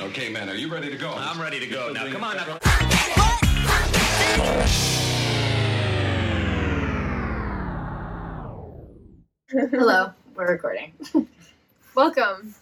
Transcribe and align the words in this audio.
Okay, 0.00 0.28
man, 0.30 0.48
are 0.48 0.54
you 0.54 0.68
ready 0.72 0.88
to 0.90 0.96
go? 0.96 1.12
I'm 1.16 1.40
ready 1.40 1.58
to 1.58 1.66
go 1.66 1.92
now. 1.92 2.06
Come 2.06 2.22
on. 2.22 2.36
Now. 2.36 3.58
Hello, 9.50 10.12
we're 10.34 10.50
recording. 10.52 10.92
Welcome, 11.94 12.54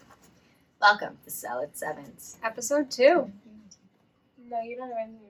Welcome 0.81 1.19
to 1.25 1.31
Salad 1.31 1.71
Sevens. 1.77 2.39
episode 2.43 2.91
two. 2.91 3.31
No, 4.49 4.63
you 4.63 4.77
don't 4.77 4.89
have 4.89 4.99
anything 4.99 5.21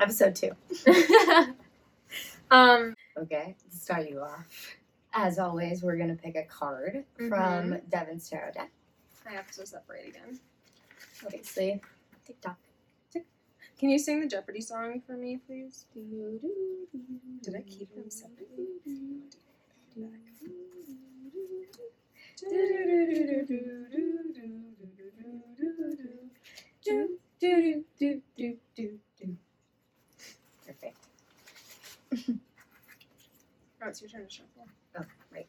Episode 0.00 0.34
two. 0.34 0.50
to 0.84 1.54
um, 2.50 2.94
Okay, 3.16 3.54
to 3.70 3.76
start 3.76 4.08
you 4.08 4.20
off. 4.20 4.76
As 5.12 5.38
always, 5.38 5.82
we're 5.82 5.96
gonna 5.96 6.16
pick 6.16 6.34
a 6.34 6.42
card 6.44 7.04
from 7.28 7.78
Devin's 7.90 8.28
Tarot 8.28 8.52
deck. 8.52 8.70
I 9.28 9.32
have 9.32 9.50
to 9.52 9.66
separate 9.66 10.08
again. 10.08 10.40
Obviously, 11.24 11.80
TikTok. 12.26 12.56
Tick. 13.12 13.26
Can 13.78 13.90
you 13.90 13.98
sing 13.98 14.20
the 14.20 14.26
Jeopardy 14.26 14.60
song 14.60 15.02
for 15.06 15.14
me, 15.14 15.38
please? 15.46 15.86
Did 17.42 17.54
I 17.56 17.62
keep 17.62 17.94
them 17.94 18.10
separately? 18.10 18.66
Perfect. 30.66 30.96
Oh, 33.82 33.88
it's 33.88 34.00
your 34.00 34.08
turn 34.08 34.24
to 34.24 34.30
shuffle. 34.30 34.66
Oh, 34.98 35.04
right. 35.30 35.46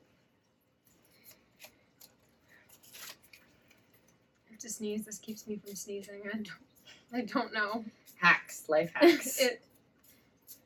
I 4.47 4.47
have 4.58 4.62
to 4.62 4.76
sneeze. 4.76 5.06
This 5.06 5.20
keeps 5.20 5.48
me 5.48 5.58
from 5.58 5.76
sneezing. 5.76 6.22
I 6.26 6.38
don't, 6.38 6.50
I 7.14 7.22
don't 7.22 7.54
know. 7.54 7.86
Hacks, 8.20 8.64
life 8.68 8.92
hacks. 8.96 9.40
it, 9.40 9.62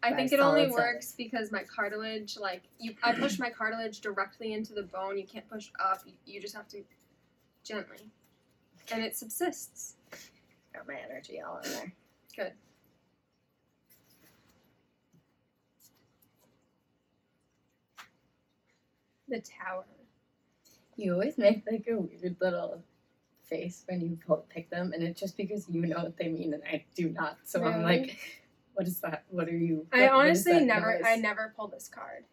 I 0.01 0.11
By 0.11 0.15
think 0.15 0.31
it 0.31 0.39
only 0.39 0.67
works 0.67 1.13
because 1.17 1.51
my 1.51 1.63
cartilage, 1.63 2.37
like 2.37 2.63
you, 2.79 2.95
I 3.03 3.13
push 3.13 3.37
my 3.37 3.49
cartilage 3.49 3.99
directly 3.99 4.53
into 4.53 4.73
the 4.73 4.83
bone. 4.83 5.17
You 5.17 5.25
can't 5.25 5.47
push 5.49 5.69
up. 5.83 6.01
You, 6.05 6.13
you 6.25 6.41
just 6.41 6.55
have 6.55 6.67
to 6.69 6.81
gently, 7.63 7.97
and 8.91 9.03
it 9.03 9.15
subsists. 9.15 9.95
Got 10.73 10.87
my 10.87 10.95
energy 11.09 11.41
all 11.41 11.59
in 11.59 11.71
there. 11.71 11.93
Good. 12.35 12.53
The 19.27 19.41
tower. 19.41 19.83
You 20.95 21.13
always 21.13 21.37
make 21.37 21.63
like 21.69 21.85
a 21.89 21.97
weird 21.97 22.37
little 22.41 22.83
face 23.51 23.83
when 23.87 24.01
you 24.01 24.17
pull, 24.25 24.45
pick 24.49 24.69
them, 24.71 24.93
and 24.93 25.03
it's 25.03 25.19
just 25.19 25.37
because 25.37 25.69
you 25.69 25.81
know 25.81 25.97
what 25.97 26.17
they 26.17 26.29
mean 26.29 26.53
and 26.53 26.63
I 26.63 26.83
do 26.95 27.09
not. 27.09 27.37
So 27.43 27.63
I'm 27.63 27.83
like, 27.83 28.17
what 28.73 28.87
is 28.87 28.99
that? 29.01 29.25
What 29.29 29.47
are 29.47 29.57
you? 29.57 29.85
I 29.91 30.03
what- 30.07 30.13
what 30.15 30.29
is 30.29 30.47
honestly 30.47 30.65
never, 30.65 30.93
noise? 30.95 31.03
I 31.05 31.15
never 31.17 31.53
pull 31.55 31.67
this 31.67 31.87
card. 31.87 32.23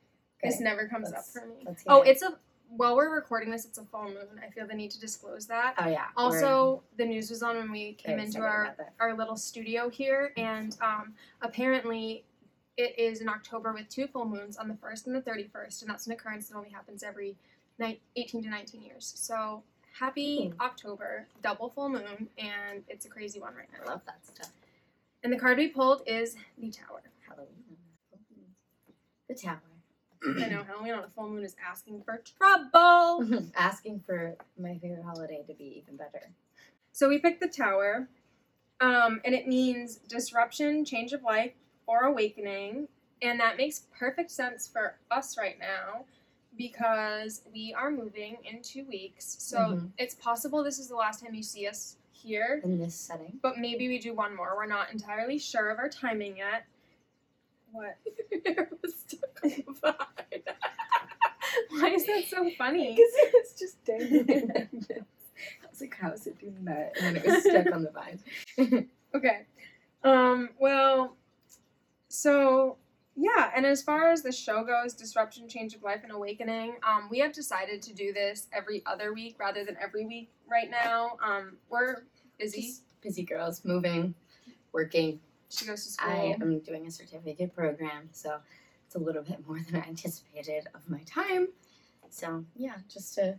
This 0.43 0.61
never 0.61 0.87
comes 0.87 1.09
up 1.09 1.17
let's- 1.17 1.33
for 1.33 1.47
me. 1.47 1.67
Oh, 1.89 2.03
it. 2.03 2.11
it's 2.11 2.23
a. 2.23 2.39
While 2.71 2.97
we're 2.97 3.15
recording 3.15 3.51
this, 3.51 3.65
it's 3.65 3.79
a 3.79 3.83
full 3.85 4.05
moon. 4.05 4.39
I 4.47 4.51
feel 4.51 4.67
the 4.67 4.75
need 4.75 4.91
to 4.91 5.01
disclose 5.01 5.47
that. 5.47 5.75
Oh 5.79 5.89
yeah. 5.89 6.09
Also, 6.19 6.83
the 6.99 7.05
news 7.07 7.31
was 7.31 7.43
on 7.43 7.57
when 7.57 7.73
we 7.73 7.95
came 7.95 8.19
into 8.19 8.41
our 8.41 8.77
our 9.01 9.17
little 9.17 9.37
studio 9.37 9.89
here, 9.89 10.33
and 10.37 10.77
um, 10.83 11.15
apparently 11.41 12.25
it 12.77 12.97
is 12.99 13.23
in 13.23 13.29
October 13.29 13.73
with 13.73 13.89
two 13.89 14.07
full 14.07 14.27
moons 14.27 14.59
on 14.59 14.69
the 14.69 14.77
first 14.77 15.07
and 15.07 15.17
the 15.17 15.23
thirty 15.23 15.49
first, 15.51 15.81
and 15.81 15.91
that's 15.91 16.07
an 16.07 16.13
occurrence 16.13 16.51
that 16.51 16.57
only 16.57 16.69
happens 16.69 17.03
every 17.03 17.37
ni- 17.79 18.01
eighteen 18.17 18.43
to 18.43 18.51
nineteen 18.51 18.83
years. 18.83 19.15
So 19.17 19.63
happy. 19.99 20.53
October, 20.61 21.27
double 21.43 21.71
full 21.71 21.89
moon, 21.89 22.29
and 22.39 22.83
it's 22.89 23.07
a 23.07 23.09
crazy 23.09 23.41
one 23.41 23.55
right 23.55 23.69
now. 23.73 23.85
I 23.87 23.93
love 23.93 24.03
that 24.07 24.25
stuff. 24.27 24.53
And 25.23 25.33
the 25.33 25.39
card 25.39 25.59
we 25.59 25.69
pulled 25.69 26.03
is 26.07 26.37
the 26.59 26.71
Tower. 26.71 27.03
Halloween. 27.27 27.65
The 29.29 29.35
tower. 29.35 29.61
I 30.25 30.49
know 30.49 30.65
Halloween 30.65 30.95
on 30.95 31.05
a 31.05 31.09
full 31.15 31.29
moon 31.29 31.45
is 31.45 31.55
asking 31.65 32.03
for 32.05 32.23
trouble. 32.39 33.47
Asking 33.57 34.03
for 34.05 34.37
my 34.59 34.77
favorite 34.79 35.05
holiday 35.05 35.45
to 35.47 35.55
be 35.55 35.81
even 35.83 35.97
better. 35.97 36.31
So 36.93 37.09
we 37.09 37.19
picked 37.19 37.41
the 37.41 37.49
tower, 37.49 38.09
um, 38.81 39.21
and 39.25 39.35
it 39.35 39.47
means 39.47 39.97
disruption, 39.97 40.85
change 40.85 41.13
of 41.13 41.23
life, 41.23 41.53
or 41.87 42.05
awakening. 42.05 42.89
And 43.23 43.39
that 43.39 43.57
makes 43.57 43.83
perfect 43.97 44.31
sense 44.33 44.67
for 44.67 44.97
us 45.11 45.39
right 45.39 45.59
now 45.59 46.05
because 46.59 47.43
we 47.53 47.73
are 47.73 47.91
moving 47.91 48.37
in 48.45 48.61
two 48.63 48.85
weeks. 48.85 49.37
So 49.39 49.57
Mhm. 49.59 49.93
it's 49.97 50.15
possible 50.17 50.63
this 50.63 50.79
is 50.79 50.89
the 50.89 50.97
last 50.97 51.21
time 51.25 51.33
you 51.35 51.43
see 51.43 51.67
us 51.67 51.97
here, 52.13 52.61
In 52.65 52.79
this 52.79 52.95
setting. 52.97 53.39
but 53.43 53.59
maybe 53.59 53.87
we 53.89 53.99
do 53.99 54.13
one 54.13 54.35
more. 54.35 54.55
We're 54.57 54.67
not 54.67 54.91
entirely 54.93 55.39
sure 55.39 55.71
of 55.71 55.79
our 55.79 55.89
timing 55.89 56.37
yet. 56.37 56.65
What? 57.71 57.97
was 58.83 59.17
on 59.43 59.51
the 59.51 59.65
vine. 59.81 60.43
Why 61.71 61.89
is 61.91 62.07
that 62.07 62.25
so 62.29 62.51
funny? 62.59 62.95
Because 62.97 63.13
it's 63.35 63.53
just 63.59 63.85
dangling. 63.85 64.51
I 65.63 65.69
was 65.71 65.81
like, 65.81 65.95
how 65.95 66.11
is 66.11 66.27
it 66.27 66.39
doing 66.41 66.65
that? 66.65 66.95
And 67.01 67.15
then 67.17 67.23
it 67.23 67.25
was 67.25 67.43
stuck 67.45 67.73
on 67.73 67.83
the 67.85 67.91
vine. 67.93 68.89
Okay. 69.15 69.47
Um, 70.03 70.51
well, 70.59 71.17
so 72.09 72.77
yeah, 73.21 73.51
and 73.57 73.67
as 73.67 73.83
far 73.83 74.13
as 74.13 74.23
the 74.23 74.31
show 74.31 74.63
goes, 74.63 74.95
disruption, 74.95 75.49
change 75.49 75.75
of 75.75 75.83
life, 75.83 76.03
and 76.05 76.13
awakening, 76.13 76.77
um, 76.87 77.09
we 77.11 77.19
have 77.19 77.33
decided 77.33 77.83
to 77.83 77.93
do 77.93 78.13
this 78.13 78.47
every 78.53 78.81
other 78.87 79.13
week 79.13 79.35
rather 79.41 79.65
than 79.65 79.77
every 79.83 80.07
week 80.07 80.31
right 80.49 80.71
now. 80.71 81.19
Um, 81.21 81.57
we're 81.69 82.05
busy. 82.39 82.63
Just 82.63 82.83
busy 83.01 83.25
girls, 83.25 83.65
moving, 83.65 84.15
working. 84.71 85.19
She 85.49 85.67
goes 85.67 85.85
to 85.85 85.91
school. 85.91 86.11
I 86.13 86.37
am 86.41 86.61
doing 86.61 86.87
a 86.87 86.93
certificate 86.93 87.53
program, 87.57 88.09
so 88.13 88.37
it's 88.87 88.95
a 88.95 89.01
little 89.01 89.23
bit 89.23 89.45
more 89.49 89.59
than 89.69 89.83
I 89.83 89.85
anticipated 89.89 90.69
of 90.73 90.89
my 90.89 91.03
time. 91.03 91.49
So 92.11 92.45
yeah, 92.55 92.77
just 92.89 93.15
to 93.15 93.37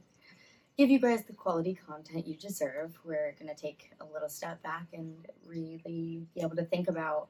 give 0.77 0.89
you 0.89 0.99
guys 0.99 1.23
the 1.23 1.33
quality 1.33 1.79
content 1.87 2.27
you 2.27 2.35
deserve, 2.35 2.99
we're 3.05 3.33
gonna 3.39 3.55
take 3.55 3.91
a 4.01 4.05
little 4.13 4.29
step 4.29 4.61
back 4.61 4.87
and 4.91 5.25
really 5.47 5.81
be 5.85 6.25
able 6.35 6.57
to 6.57 6.65
think 6.65 6.89
about 6.89 7.29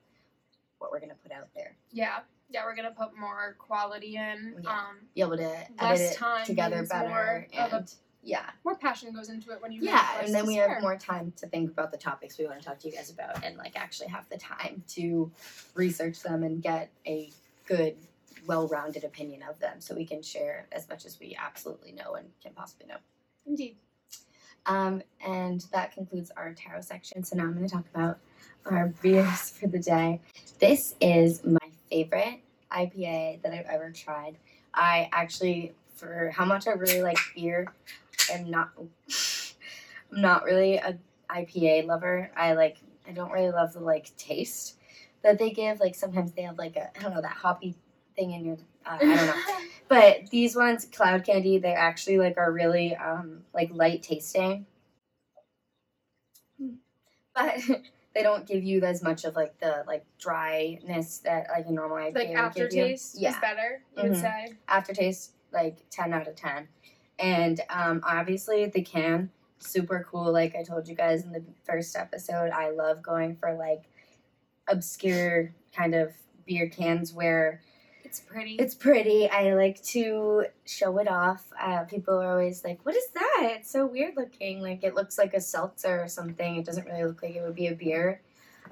what 0.79 0.91
we're 0.91 0.99
gonna 0.99 1.13
put 1.21 1.31
out 1.31 1.49
there. 1.53 1.75
yeah, 1.91 2.19
yeah, 2.49 2.63
we're 2.65 2.75
gonna 2.75 2.91
put 2.91 3.17
more 3.17 3.55
quality 3.59 4.15
in. 4.15 4.55
Yeah. 4.63 4.69
Um, 4.69 4.97
Be 5.15 5.21
able 5.21 5.37
to 5.37 5.43
edit 5.43 5.69
Less 5.81 6.11
it 6.11 6.17
time 6.17 6.45
together 6.45 6.85
better 6.85 7.09
more 7.09 7.47
and 7.53 7.73
a- 7.73 7.85
yeah. 8.23 8.49
more 8.65 8.75
passion 8.75 9.13
goes 9.13 9.29
into 9.29 9.51
it 9.51 9.61
when 9.61 9.71
you. 9.71 9.81
Yeah, 9.81 10.21
and 10.21 10.33
then 10.33 10.45
we 10.45 10.55
have 10.55 10.81
more 10.81 10.97
time 10.97 11.31
to 11.37 11.47
think 11.47 11.71
about 11.71 11.91
the 11.91 11.97
topics 11.97 12.37
we 12.37 12.45
want 12.45 12.59
to 12.59 12.65
talk 12.65 12.79
to 12.79 12.89
you 12.89 12.95
guys 12.95 13.09
about 13.11 13.43
and 13.43 13.57
like 13.57 13.75
actually 13.75 14.09
have 14.09 14.27
the 14.29 14.37
time 14.37 14.83
to 14.89 15.31
research 15.75 16.21
them 16.21 16.43
and 16.43 16.61
get 16.61 16.89
a 17.05 17.31
good, 17.65 17.95
well 18.47 18.67
rounded 18.67 19.03
opinion 19.03 19.43
of 19.43 19.59
them 19.59 19.79
so 19.79 19.93
we 19.95 20.05
can 20.05 20.21
share 20.21 20.67
as 20.71 20.89
much 20.89 21.05
as 21.05 21.19
we 21.19 21.37
absolutely 21.39 21.91
know 21.91 22.15
and 22.15 22.27
can 22.41 22.51
possibly 22.53 22.87
know. 22.87 22.97
Indeed. 23.45 23.77
Um, 24.65 25.01
and 25.25 25.61
that 25.71 25.93
concludes 25.93 26.31
our 26.35 26.53
tarot 26.53 26.81
section. 26.81 27.23
So 27.23 27.35
now 27.35 27.43
I'm 27.43 27.53
going 27.53 27.67
to 27.67 27.73
talk 27.73 27.85
about 27.93 28.19
our 28.65 28.87
beers 29.01 29.49
for 29.51 29.67
the 29.67 29.79
day. 29.79 30.19
This 30.59 30.95
is 30.99 31.43
my 31.43 31.57
favorite 31.89 32.41
IPA 32.71 33.41
that 33.41 33.53
I've 33.53 33.65
ever 33.65 33.91
tried. 33.91 34.37
I 34.73 35.09
actually, 35.11 35.73
for 35.95 36.31
how 36.31 36.45
much 36.45 36.67
I 36.67 36.71
really 36.71 37.01
like 37.01 37.17
beer, 37.35 37.67
am 38.31 38.49
not. 38.49 38.71
I'm 40.11 40.21
not 40.21 40.43
really 40.43 40.77
a 40.77 40.97
IPA 41.29 41.85
lover. 41.85 42.31
I 42.35 42.53
like. 42.53 42.77
I 43.07 43.11
don't 43.11 43.31
really 43.31 43.51
love 43.51 43.73
the 43.73 43.79
like 43.79 44.15
taste 44.17 44.75
that 45.23 45.39
they 45.39 45.49
give. 45.51 45.79
Like 45.79 45.95
sometimes 45.95 46.31
they 46.33 46.43
have 46.43 46.57
like 46.57 46.75
a 46.75 46.89
I 46.97 47.01
don't 47.01 47.13
know 47.13 47.21
that 47.21 47.31
hoppy 47.31 47.75
thing 48.15 48.31
in 48.31 48.45
your. 48.45 48.57
Uh, 48.85 48.97
I 49.01 49.15
don't 49.15 49.27
know. 49.27 49.35
But 49.89 50.29
these 50.29 50.55
ones, 50.55 50.85
cloud 50.85 51.25
candy, 51.25 51.57
they 51.57 51.73
actually 51.73 52.19
like 52.19 52.37
are 52.37 52.51
really 52.51 52.95
um 52.95 53.41
like 53.55 53.71
light 53.71 54.03
tasting. 54.03 54.67
But 57.33 57.59
they 58.19 58.23
don't 58.23 58.45
give 58.45 58.63
you 58.63 58.81
as 58.83 59.01
much 59.01 59.23
of 59.23 59.35
like 59.37 59.57
the 59.59 59.83
like 59.87 60.03
dryness 60.19 61.19
that 61.19 61.47
like 61.55 61.65
a 61.67 61.71
normal 61.71 61.97
IPA 61.97 62.15
like 62.15 62.27
would 62.27 62.35
aftertaste 62.37 63.15
you. 63.15 63.27
is 63.29 63.33
Yeah, 63.35 63.39
better. 63.39 63.81
You 63.95 64.03
would 64.03 64.11
Mhm. 64.11 64.21
say. 64.21 64.53
aftertaste 64.67 65.31
like 65.53 65.85
ten 65.89 66.13
out 66.13 66.27
of 66.27 66.35
ten. 66.35 66.67
And 67.17 67.61
um 67.69 68.01
obviously 68.05 68.65
the 68.65 68.81
can 68.81 69.31
super 69.59 70.05
cool. 70.09 70.31
Like 70.33 70.53
I 70.55 70.63
told 70.63 70.87
you 70.89 70.95
guys 70.95 71.23
in 71.23 71.31
the 71.31 71.43
first 71.63 71.95
episode, 71.95 72.51
I 72.51 72.71
love 72.71 73.01
going 73.01 73.37
for 73.37 73.53
like 73.53 73.83
obscure 74.67 75.53
kind 75.73 75.95
of 75.95 76.13
beer 76.45 76.67
cans 76.69 77.13
where 77.13 77.61
It's 78.09 78.19
pretty. 78.21 78.55
it's 78.55 78.73
pretty. 78.75 79.29
I 79.29 79.53
like 79.53 79.81
to 79.95 80.45
show 80.65 80.97
it 80.97 81.07
off. 81.07 81.45
Uh, 81.61 81.83
people 81.83 82.15
are 82.19 82.31
always 82.31 82.63
like, 82.63 82.83
"What 82.83 82.95
is 82.95 83.07
that? 83.13 83.51
It's 83.57 83.69
so 83.71 83.85
weird 83.85 84.15
looking. 84.17 84.61
Like 84.61 84.83
it 84.83 84.95
looks 84.95 85.17
like 85.19 85.35
a 85.35 85.41
seltzer 85.41 86.01
or 86.01 86.07
something. 86.07 86.55
It 86.55 86.65
doesn't 86.65 86.85
really 86.87 87.03
look 87.05 87.21
like 87.21 87.35
it 87.35 87.41
would 87.43 87.55
be 87.55 87.67
a 87.67 87.75
beer." 87.75 88.21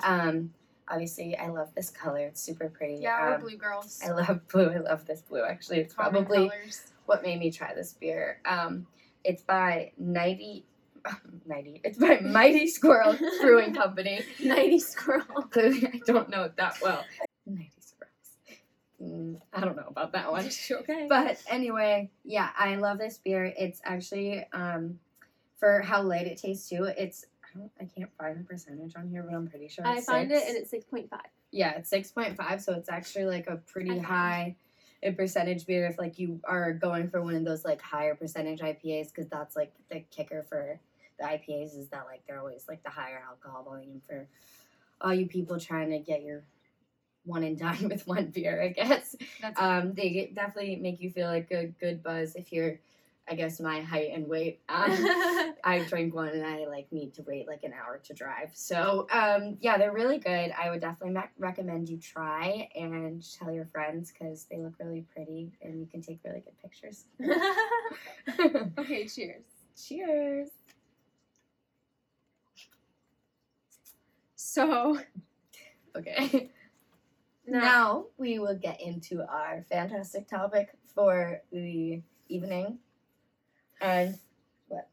Um, 0.04 0.54
obviously, 0.88 1.38
I 1.38 1.50
love 1.50 1.70
this 1.76 1.92
color. 1.92 2.26
It's 2.26 2.42
super 2.42 2.68
pretty. 2.70 2.96
yeah, 3.02 3.22
we're 3.30 3.36
Um, 3.36 3.42
blue 3.42 3.58
girls. 3.58 4.02
I 4.04 4.10
love 4.10 4.48
blue. 4.52 4.70
I 4.72 4.78
love 4.80 5.06
this 5.06 5.22
blue. 5.22 5.44
Actually, 5.44 5.82
it's 5.82 5.94
Common 5.94 6.26
probably 6.26 6.50
colors. 6.50 6.82
what 7.06 7.22
made 7.22 7.40
me 7.40 7.52
try 7.52 7.76
this 7.76 7.94
beer. 7.94 8.40
Um, 8.44 8.88
it's 9.24 9.44
by 9.44 9.92
ninety. 10.00 10.66
Mighty. 11.48 11.80
It's 11.86 11.98
by 11.98 12.20
Mighty 12.22 12.68
Squirrel 12.68 13.16
Brewing 13.40 13.74
Company. 13.74 14.20
Nighty 14.44 14.80
squirrel. 14.80 15.24
Clearly, 15.52 15.88
I 15.88 16.02
don't 16.06 16.28
know 16.30 16.44
it 16.44 16.58
that 16.58 16.76
well. 16.82 17.06
Mm, 19.02 19.40
I 19.54 19.62
don't 19.62 19.76
know 19.76 19.88
about 19.88 20.14
that 20.14 20.32
one. 20.32 20.50
okay. 20.72 21.06
But 21.10 21.42
anyway, 21.48 22.10
yeah, 22.24 22.50
I 22.58 22.76
love 22.76 22.98
this 22.98 23.20
beer. 23.24 23.54
It's 23.58 23.82
actually 23.84 24.46
um 24.54 25.00
for 25.58 25.82
how 25.82 26.02
light 26.02 26.28
it 26.28 26.38
tastes 26.38 26.70
too. 26.70 26.86
It's 26.98 27.26
I 27.44 27.58
don't 27.58 27.72
I 27.80 27.86
can't 27.86 28.10
find 28.18 28.40
the 28.40 28.44
percentage 28.44 28.96
on 28.96 29.08
here, 29.10 29.24
but 29.24 29.36
I'm 29.36 29.48
pretty 29.48 29.68
sure 29.68 29.86
I 29.86 30.02
find 30.02 30.30
six. 30.32 30.42
it 30.44 30.50
and 30.50 30.58
it's 30.58 30.70
six 30.70 30.86
point 30.86 31.10
five. 31.10 31.28
yeah, 31.52 31.76
it's 31.78 31.90
six 31.90 32.12
point 32.12 32.36
five, 32.38 32.62
so 32.62 32.74
it's 32.74 32.90
actually 32.90 33.26
like 33.26 33.48
a 33.48 33.58
pretty 33.58 33.98
high 34.00 34.56
in 35.04 35.16
percentage 35.16 35.66
beer 35.68 35.86
if 35.86 36.00
like 36.00 36.18
you 36.18 36.40
are 36.44 36.74
going 36.74 37.10
for 37.10 37.22
one 37.22 37.36
of 37.36 37.46
those 37.46 37.64
like 37.64 37.82
higher 37.82 38.16
percentage 38.16 38.60
IPAs 38.62 39.10
because 39.10 39.28
that's 39.30 39.56
like 39.56 39.72
the 39.92 40.00
kicker 40.10 40.44
for 40.50 40.80
the 41.20 41.26
IPAs 41.26 41.78
is 41.78 41.88
that 41.90 42.06
like 42.06 42.22
they're 42.28 42.40
always 42.40 42.66
like 42.68 42.84
the 42.84 42.90
higher 42.90 43.22
alcohol 43.30 43.64
volume 43.64 44.02
for 44.08 44.28
all 45.00 45.14
you 45.14 45.28
people 45.28 45.60
trying 45.60 45.92
to 45.92 46.00
get 46.00 46.24
your 46.24 46.44
one 47.28 47.44
and 47.44 47.58
done 47.58 47.90
with 47.90 48.08
one 48.08 48.28
beer, 48.28 48.62
I 48.62 48.70
guess. 48.70 49.16
Um, 49.58 49.94
they 49.94 50.32
definitely 50.34 50.78
make 50.78 51.02
you 51.02 51.12
feel 51.12 51.28
like 51.28 51.52
a 51.52 51.68
good 51.68 52.02
buzz 52.02 52.36
if 52.36 52.52
you're, 52.52 52.80
I 53.30 53.36
guess, 53.36 53.60
my 53.60 53.82
height 53.82 54.12
and 54.14 54.28
weight. 54.28 54.62
Um, 54.70 55.54
I 55.64 55.80
drink 55.80 56.14
one 56.14 56.30
and 56.30 56.46
I 56.46 56.66
like 56.68 56.92
need 56.92 57.14
to 57.16 57.24
wait 57.24 57.48
like 57.48 57.64
an 57.64 57.74
hour 57.74 58.00
to 58.06 58.14
drive. 58.14 58.52
So 58.54 59.08
um, 59.12 59.58
yeah, 59.60 59.78
they're 59.78 59.92
really 59.92 60.18
good. 60.20 60.54
I 60.58 60.70
would 60.70 60.80
definitely 60.82 61.20
recommend 61.38 61.90
you 61.90 61.98
try 61.98 62.70
and 62.76 63.26
tell 63.38 63.52
your 63.52 63.66
friends 63.66 64.12
because 64.12 64.46
they 64.50 64.58
look 64.60 64.74
really 64.80 65.06
pretty 65.14 65.52
and 65.62 65.80
you 65.80 65.88
can 65.88 66.02
take 66.02 66.20
really 66.24 66.42
good 66.42 66.58
pictures. 66.62 67.06
okay, 68.80 69.08
cheers. 69.08 69.44
Cheers. 69.76 70.50
So 74.36 75.00
Okay. 75.98 76.52
Now, 77.48 77.60
Now 77.60 78.06
we 78.18 78.40
will 78.40 78.56
get 78.56 78.82
into 78.82 79.22
our 79.22 79.64
fantastic 79.70 80.28
topic 80.28 80.70
for 80.94 81.42
the 81.52 82.02
evening. 82.28 82.80
And 83.80 84.18
what? 84.68 84.90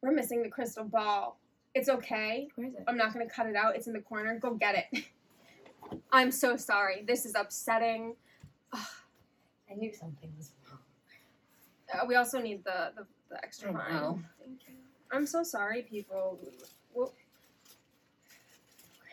we're 0.00 0.12
missing 0.12 0.42
the 0.42 0.48
crystal 0.48 0.84
ball. 0.84 1.38
It's 1.74 1.88
okay. 1.88 2.48
where 2.54 2.68
is 2.68 2.74
it? 2.74 2.84
I'm 2.86 2.96
not 2.96 3.12
gonna 3.12 3.28
cut 3.28 3.46
it 3.46 3.56
out. 3.56 3.74
It's 3.74 3.86
in 3.86 3.92
the 3.92 4.00
corner. 4.00 4.38
Go 4.38 4.54
get 4.54 4.88
it. 4.92 5.04
I'm 6.12 6.30
so 6.30 6.56
sorry. 6.56 7.04
This 7.06 7.26
is 7.26 7.34
upsetting. 7.34 8.14
I 8.72 9.74
knew 9.76 9.92
something 9.92 10.32
was 10.36 10.52
wrong. 10.68 10.78
Uh, 11.92 12.06
we 12.06 12.14
also 12.14 12.40
need 12.40 12.64
the 12.64 12.92
the, 12.96 13.06
the 13.28 13.44
extra 13.44 13.70
I 13.70 13.74
line. 13.74 14.24
Thank 14.38 14.60
you. 14.68 14.74
I'm 15.12 15.26
so 15.26 15.42
sorry, 15.42 15.82
people. 15.82 16.38
Well, 16.94 17.12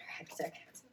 Hectic. 0.08 0.32
it's 0.32 0.42
okay. 0.42 0.52
It's 0.70 0.84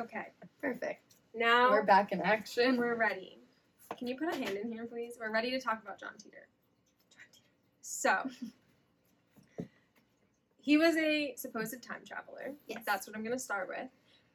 okay. 0.00 0.26
Perfect. 0.60 1.14
Now 1.34 1.70
We're 1.70 1.84
back 1.84 2.12
in 2.12 2.20
action. 2.20 2.76
We're 2.76 2.94
ready. 2.94 3.38
Can 3.98 4.06
you 4.06 4.16
put 4.16 4.28
a 4.28 4.36
hand 4.36 4.56
in 4.56 4.70
here, 4.70 4.86
please? 4.86 5.14
We're 5.20 5.32
ready 5.32 5.50
to 5.50 5.60
talk 5.60 5.82
about 5.82 5.98
John 6.00 6.12
Titor. 6.18 6.46
So, 7.82 8.28
he 10.60 10.76
was 10.78 10.96
a 10.96 11.34
supposed 11.36 11.82
time 11.82 12.00
traveler. 12.06 12.52
Yes. 12.66 12.82
That's 12.86 13.06
what 13.06 13.16
I'm 13.16 13.22
going 13.22 13.36
to 13.36 13.42
start 13.42 13.68
with. 13.68 13.88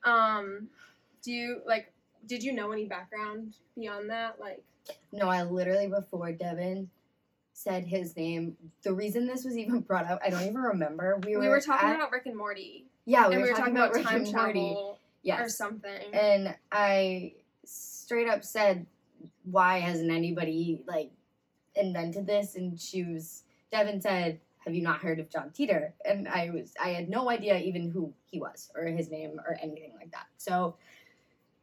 Um, 0.04 0.68
do 1.24 1.32
you, 1.32 1.62
like, 1.66 1.92
did 2.28 2.44
you 2.44 2.54
know 2.54 2.72
any 2.72 2.86
background 2.86 3.56
beyond 3.76 4.10
that? 4.10 4.40
Like, 4.40 4.64
No, 5.12 5.28
I 5.30 5.44
literally 5.44 5.88
before 5.88 6.32
Devin 6.32 6.90
said 7.54 7.86
his 7.86 8.16
name. 8.16 8.56
The 8.84 8.94
reason 8.94 9.26
this 9.26 9.44
was 9.44 9.58
even 9.58 9.80
brought 9.88 10.10
up, 10.10 10.20
I 10.24 10.30
don't 10.30 10.44
even 10.44 10.58
remember. 10.58 11.20
We 11.26 11.38
we 11.38 11.48
were, 11.48 11.56
were, 11.56 11.62
talking 11.62 11.90
at- 11.90 11.96
about 11.96 12.12
Rick 12.12 12.26
and 12.28 12.38
Morty. 12.38 12.86
yeah, 13.06 13.28
we 13.28 13.36
and 13.36 13.44
were, 13.44 13.54
talking, 13.54 13.76
about, 13.76 13.94
Rick 13.94 14.06
time 14.06 14.24
Morty. 14.24 14.32
travel 14.32 15.00
or 15.36 15.50
something. 15.50 16.14
and 16.14 16.56
I 16.72 17.34
straight 17.66 18.28
up 18.28 18.44
said, 18.44 18.86
"Why 19.44 19.80
hasn't 19.80 20.12
anybody 20.12 20.82
like 20.88 21.12
invented 21.76 22.26
this?" 22.26 22.56
And 22.56 22.80
she 22.80 23.04
was 23.04 23.44
Devin 23.72 24.02
said, 24.02 24.40
"Have 24.66 24.74
you 24.74 24.82
not 24.82 25.00
heard 25.02 25.20
of 25.20 25.30
John 25.30 25.50
Titor?" 25.52 25.92
And 26.06 26.28
I 26.28 26.50
was 26.50 26.74
I 26.82 26.90
had 26.90 27.10
no 27.10 27.30
idea 27.30 27.58
even 27.58 27.90
who 27.92 28.14
he 28.26 28.40
was 28.40 28.72
or 28.76 28.86
his 28.86 29.10
name 29.10 29.40
or 29.46 29.58
anything 29.62 29.94
like 30.00 30.12
that. 30.12 30.28
So 30.38 30.76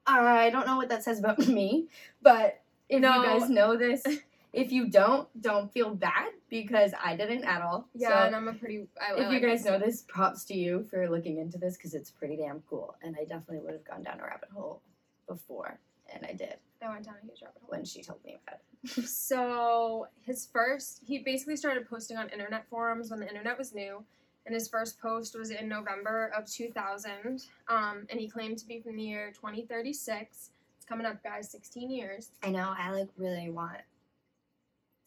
I 0.06 0.50
don't 0.50 0.66
know 0.66 0.76
what 0.76 0.90
that 0.90 1.02
says 1.02 1.19
about 1.19 1.38
me, 1.49 1.88
but 2.20 2.61
if 2.88 3.00
No. 3.00 3.14
you 3.16 3.22
guys 3.25 3.49
know 3.49 3.76
this, 3.76 4.05
if 4.55 4.73
you 4.73 4.89
don't, 4.89 5.29
don't 5.41 5.73
feel 5.73 5.95
bad 5.95 6.31
because 6.49 6.93
I 7.03 7.17
didn't 7.17 7.45
at 7.45 7.61
all. 7.62 7.89
yeah, 7.95 8.09
So 8.09 8.27
and 8.27 8.37
I'm 8.37 8.49
a 8.49 8.55
pretty. 8.55 8.87
I, 9.01 9.15
I 9.15 9.27
if 9.27 9.33
you 9.33 9.41
guys 9.41 9.65
know 9.65 9.79
this, 9.79 10.03
props 10.03 10.45
to 10.47 10.55
you 10.55 10.87
for 10.91 11.09
looking 11.11 11.39
into 11.39 11.59
this 11.59 11.77
because 11.77 11.95
it's 11.95 12.11
pretty 12.11 12.37
damn 12.37 12.62
cool. 12.69 12.95
And 13.03 13.17
I 13.17 13.25
definitely 13.25 13.59
would 13.61 13.73
have 13.73 13.85
gone 13.85 14.03
down 14.03 14.21
a 14.21 14.25
rabbit 14.25 14.51
hole 14.55 14.81
before, 15.27 15.79
and 16.12 16.25
I 16.25 16.33
did 16.33 16.56
I 16.83 16.89
went 16.91 17.05
down 17.05 17.15
a 17.23 17.27
huge 17.27 17.41
rabbit 17.43 17.61
hole. 17.62 17.71
when 17.71 17.85
she 17.85 18.03
told 18.03 18.25
me 18.25 18.37
about 18.47 18.61
it. 18.61 19.05
So 19.09 20.09
his 20.21 20.47
first, 20.53 21.00
he 21.07 21.19
basically 21.19 21.57
started 21.57 21.89
posting 21.89 22.19
on 22.19 22.29
internet 22.29 22.69
forums 22.69 23.11
when 23.11 23.21
the 23.21 23.27
internet 23.29 23.57
was 23.57 23.75
new, 23.75 24.05
and 24.45 24.55
his 24.55 24.69
first 24.69 25.00
post 25.00 25.39
was 25.39 25.50
in 25.50 25.69
November 25.69 26.31
of 26.37 26.47
2000. 26.47 27.43
Um, 27.69 28.07
and 28.11 28.21
he 28.21 28.29
claimed 28.29 28.59
to 28.59 28.67
be 28.67 28.81
from 28.81 28.97
the 28.97 29.03
year 29.03 29.31
2036. 29.33 30.50
It's 30.77 30.85
coming 30.87 31.07
up, 31.07 31.23
guys, 31.23 31.50
16 31.50 31.91
years. 31.91 32.29
I 32.43 32.50
know. 32.50 32.75
I 32.79 32.91
like 32.91 33.09
really 33.17 33.49
want 33.49 33.79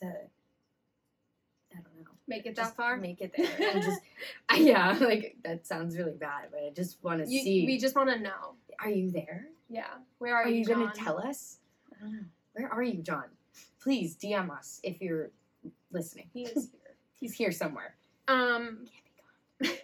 the. 0.01 0.07
I 0.07 1.75
don't 1.81 1.97
know. 1.99 2.11
Make 2.27 2.45
it 2.45 2.55
that 2.55 2.75
far. 2.75 2.97
Make 2.97 3.21
it 3.21 3.33
there, 3.35 3.71
and 3.73 3.83
just 3.83 4.01
yeah. 4.57 4.97
Like 5.01 5.37
that 5.43 5.65
sounds 5.67 5.97
really 5.97 6.13
bad, 6.13 6.45
but 6.51 6.61
I 6.61 6.69
just 6.75 7.03
want 7.03 7.19
to 7.21 7.27
see. 7.27 7.65
we 7.65 7.77
just 7.77 7.95
want 7.95 8.09
to 8.09 8.19
know. 8.19 8.55
are 8.79 8.89
you 8.89 9.11
there? 9.11 9.47
Yeah, 9.69 9.83
where 10.19 10.35
are, 10.35 10.43
Are, 10.43 10.49
you, 10.49 10.63
John? 10.65 10.79
gonna 10.79 10.93
tell 10.95 11.17
us? 11.19 11.57
I 11.93 12.03
don't 12.03 12.13
know. 12.13 12.19
Where 12.53 12.69
are 12.71 12.83
you, 12.83 13.01
John? 13.01 13.25
Please 13.81 14.15
DM 14.15 14.49
us 14.49 14.79
if 14.83 15.01
you're 15.01 15.29
listening. 15.91 16.29
He 16.33 16.43
is 16.43 16.53
here. 16.71 16.95
He's 17.19 17.33
here 17.33 17.51
somewhere. 17.51 17.95
Um, 18.27 18.87
Can't 18.89 19.03
be 19.61 19.67
gone. 19.67 19.77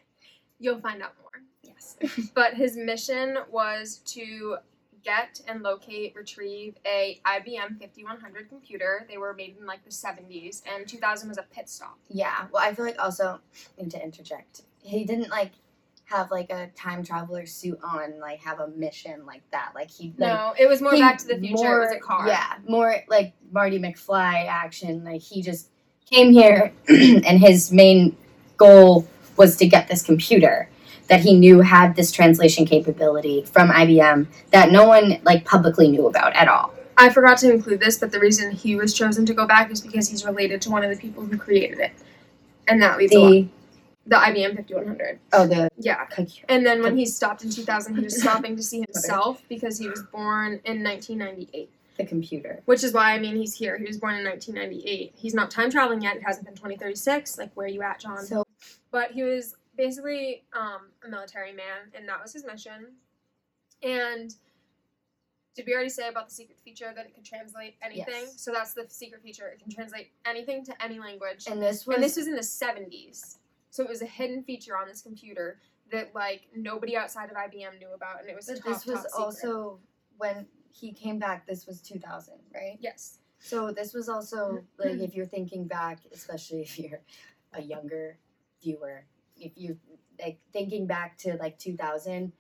you'll 0.60 0.80
find 0.80 1.02
out 1.02 1.14
more. 1.22 1.42
Yes. 1.64 1.98
But 2.34 2.54
his 2.54 2.78
mission 2.78 3.38
was 3.50 3.98
to 4.06 4.58
get 5.04 5.42
and 5.48 5.62
locate, 5.62 6.16
retrieve 6.16 6.76
a 6.86 7.20
IBM 7.26 7.80
5100 7.80 8.50
computer. 8.50 9.06
They 9.10 9.18
were 9.18 9.34
made 9.34 9.56
in 9.60 9.66
like 9.66 9.84
the 9.84 9.90
70s, 9.92 10.62
and 10.74 10.88
2000 10.88 11.30
was 11.30 11.38
a 11.38 11.44
pit 11.44 11.70
stop. 11.70 11.98
Yeah. 12.10 12.48
Well, 12.52 12.64
I 12.64 12.74
feel 12.74 12.86
like 12.86 13.00
also 13.00 13.40
need 13.78 13.92
to 13.92 14.04
interject. 14.04 14.62
He 14.82 15.04
didn't 15.06 15.30
like 15.30 15.52
have 16.06 16.32
like 16.32 16.50
a 16.50 16.68
time 16.76 17.04
traveler 17.04 17.46
suit 17.46 17.80
on, 17.84 18.20
like 18.20 18.40
have 18.42 18.60
a 18.60 18.68
mission 18.70 19.26
like 19.26 19.42
that. 19.52 19.72
Like 19.74 19.90
he 19.90 20.14
like 20.18 20.30
no, 20.34 20.54
it 20.58 20.68
was 20.68 20.82
more 20.82 20.94
he 20.94 21.02
Back 21.02 21.18
to 21.20 21.28
the 21.28 21.38
Future. 21.40 21.56
more- 21.56 21.78
it 21.84 21.86
was 21.88 21.96
a 21.96 22.00
car. 22.00 22.28
Yeah, 22.28 22.56
more 22.68 22.96
like 23.08 23.34
Marty 23.52 23.80
McFly 23.80 24.46
action. 24.48 25.04
Like 25.04 25.22
he 25.22 25.42
just 25.42 25.70
came 26.10 26.32
here, 26.32 26.72
and 26.88 27.40
his 27.40 27.72
main 27.72 28.16
goal 28.58 29.08
was 29.38 29.56
to 29.58 29.68
get 29.68 29.88
this 29.88 30.04
computer 30.04 30.70
that 31.08 31.22
he 31.22 31.38
knew 31.38 31.62
had 31.62 31.96
this 31.96 32.12
translation 32.12 32.66
capability 32.66 33.44
from 33.44 33.70
IBM 33.70 34.28
that 34.52 34.72
no 34.72 34.88
one 34.88 35.20
like 35.24 35.46
publicly 35.46 35.90
knew 35.90 36.08
about 36.08 36.34
at 36.36 36.48
all. 36.48 36.74
I 36.98 37.10
forgot 37.10 37.38
to 37.40 37.52
include 37.52 37.80
this, 37.80 37.98
but 37.98 38.12
the 38.12 38.20
reason 38.20 38.52
he 38.52 38.76
was 38.76 38.94
chosen 38.94 39.26
to 39.26 39.34
go 39.34 39.48
back 39.48 39.72
is 39.72 39.82
because 39.82 40.10
he's 40.10 40.24
related 40.26 40.62
to 40.64 40.70
one 40.70 40.84
of 40.84 40.90
the 40.90 40.96
people 40.96 41.26
who 41.26 41.38
created 41.38 41.80
it, 41.80 41.92
and 42.68 42.82
that 42.82 42.98
leads 42.98 43.14
a 43.16 43.20
lot. 43.20 43.30
The 43.32 43.48
The 44.06 44.16
IBM 44.16 44.56
5100. 44.56 45.20
oh 45.34 45.48
the 45.48 45.70
Yeah. 45.78 46.06
And 46.50 46.66
then 46.66 46.84
when 46.84 46.96
he 46.98 47.06
stopped 47.06 47.44
in 47.44 47.50
2000, 47.50 47.96
he 47.96 48.04
was 48.04 48.22
stopping 48.22 48.56
to 48.56 48.64
see 48.64 48.82
himself 48.82 49.42
because 49.50 49.80
he 49.80 49.90
was 49.90 50.04
born 50.04 50.60
in 50.66 50.84
1998. 50.84 51.70
the 51.98 52.06
computer. 52.06 52.62
Which 52.66 52.84
is 52.84 52.94
why 52.94 53.14
I 53.14 53.20
mean 53.20 53.36
he's 53.36 53.56
here. 53.56 53.78
He 53.78 53.86
was 53.86 53.98
born 53.98 54.16
in 54.16 54.26
1998. 54.26 55.14
He's 55.16 55.34
not 55.34 55.50
time 55.52 55.72
traveling 55.72 56.02
yet. 56.02 56.18
It 56.18 56.24
hasn't 56.24 56.46
been 56.46 56.56
2036. 56.56 57.38
Like 57.38 57.52
where 57.56 57.68
you 57.68 57.82
at, 57.82 58.00
John? 58.00 58.24
So 58.26 58.46
But 58.92 59.12
he 59.12 59.24
was 59.24 59.56
basically 59.78 60.44
um, 60.54 60.90
a 61.06 61.10
military 61.10 61.54
man, 61.54 61.92
and 61.96 62.08
that 62.08 62.22
was 62.22 62.34
his 62.34 62.46
mission. 62.46 62.94
And 63.82 64.34
did 65.56 65.66
we 65.68 65.74
already 65.74 65.90
say 65.90 66.08
about 66.08 66.28
the 66.28 66.34
secret 66.34 66.58
feature 66.64 66.92
that 66.96 67.06
it 67.06 67.14
could 67.14 67.26
translate 67.26 67.76
anything? 67.84 68.06
Yes. 68.08 68.42
So 68.42 68.52
that's 68.52 68.74
the 68.74 68.86
secret 68.90 69.22
feature. 69.22 69.48
It 69.48 69.60
can 69.60 69.72
translate 69.72 70.12
anything 70.26 70.66
to 70.66 70.84
any 70.84 71.00
language. 71.00 71.46
and 71.50 71.62
this 71.62 71.86
was 71.86 71.96
and 71.96 72.04
this 72.04 72.18
was 72.18 72.28
in 72.28 72.36
the 72.36 72.42
70s. 72.42 73.38
So 73.70 73.84
it 73.84 73.90
was 73.90 74.02
a 74.02 74.08
hidden 74.08 74.44
feature 74.44 74.78
on 74.78 74.88
this 74.88 75.02
computer 75.02 75.60
that 75.92 76.14
like 76.16 76.48
nobody 76.56 76.96
outside 76.96 77.30
of 77.30 77.36
IBM 77.36 77.80
knew 77.80 77.94
about, 77.96 78.22
and 78.22 78.30
it 78.30 78.36
was 78.36 78.48
but 78.48 78.58
top, 78.58 78.66
this 78.66 78.86
was 78.86 79.06
also 79.18 79.80
when 80.18 80.46
he 80.72 80.92
came 80.92 81.20
back. 81.20 81.46
This 81.46 81.68
was 81.68 81.82
two 81.82 82.00
thousand, 82.00 82.36
right? 82.54 82.78
yes. 82.80 83.20
So 83.40 83.72
this 83.72 83.94
was 83.94 84.10
also 84.10 84.64
like 84.78 84.94
if 85.00 85.14
you're 85.16 85.26
thinking 85.26 85.68
back, 85.68 86.00
especially 86.12 86.62
if 86.62 86.80
you're 86.80 87.02
a 87.54 87.62
younger 87.62 88.18
viewer, 88.62 89.06
if 89.44 89.52
you're 89.56 89.78
like 90.20 90.40
thinking 90.52 90.88
back 90.88 91.18
to 91.20 91.36
like 91.36 91.58
2000, 91.60 92.32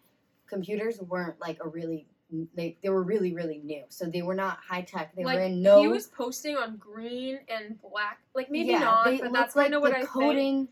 computers 0.48 1.00
weren't 1.02 1.40
like 1.40 1.60
a 1.64 1.68
really 1.68 2.08
they 2.56 2.78
they 2.82 2.90
were 2.90 3.04
really 3.04 3.34
really 3.34 3.60
new. 3.64 3.84
So 3.90 4.06
they 4.06 4.22
were 4.22 4.36
not 4.36 4.58
high 4.68 4.82
tech. 4.82 5.16
They 5.16 5.24
like 5.24 5.38
were 5.38 5.44
in 5.44 5.62
no. 5.62 5.82
he 5.82 5.88
was 5.88 6.08
posting 6.08 6.58
on 6.58 6.78
green 6.78 7.40
and 7.48 7.80
black, 7.82 8.20
like 8.34 8.50
maybe 8.50 8.70
yeah, 8.70 8.80
not, 8.80 9.06
but 9.06 9.34
that's 9.34 9.56
like 9.56 9.66
kind 9.66 9.76
of 9.76 9.82
the 9.84 9.90
what 9.90 9.96
I 9.96 10.00
think. 10.00 10.10
coding 10.10 10.68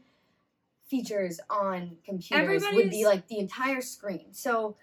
features 0.88 1.40
on 1.50 1.98
computers 2.04 2.64
would 2.74 2.90
be 2.90 3.06
like 3.06 3.28
the 3.28 3.40
entire 3.40 3.82
screen. 3.82 4.28
So 4.34 4.76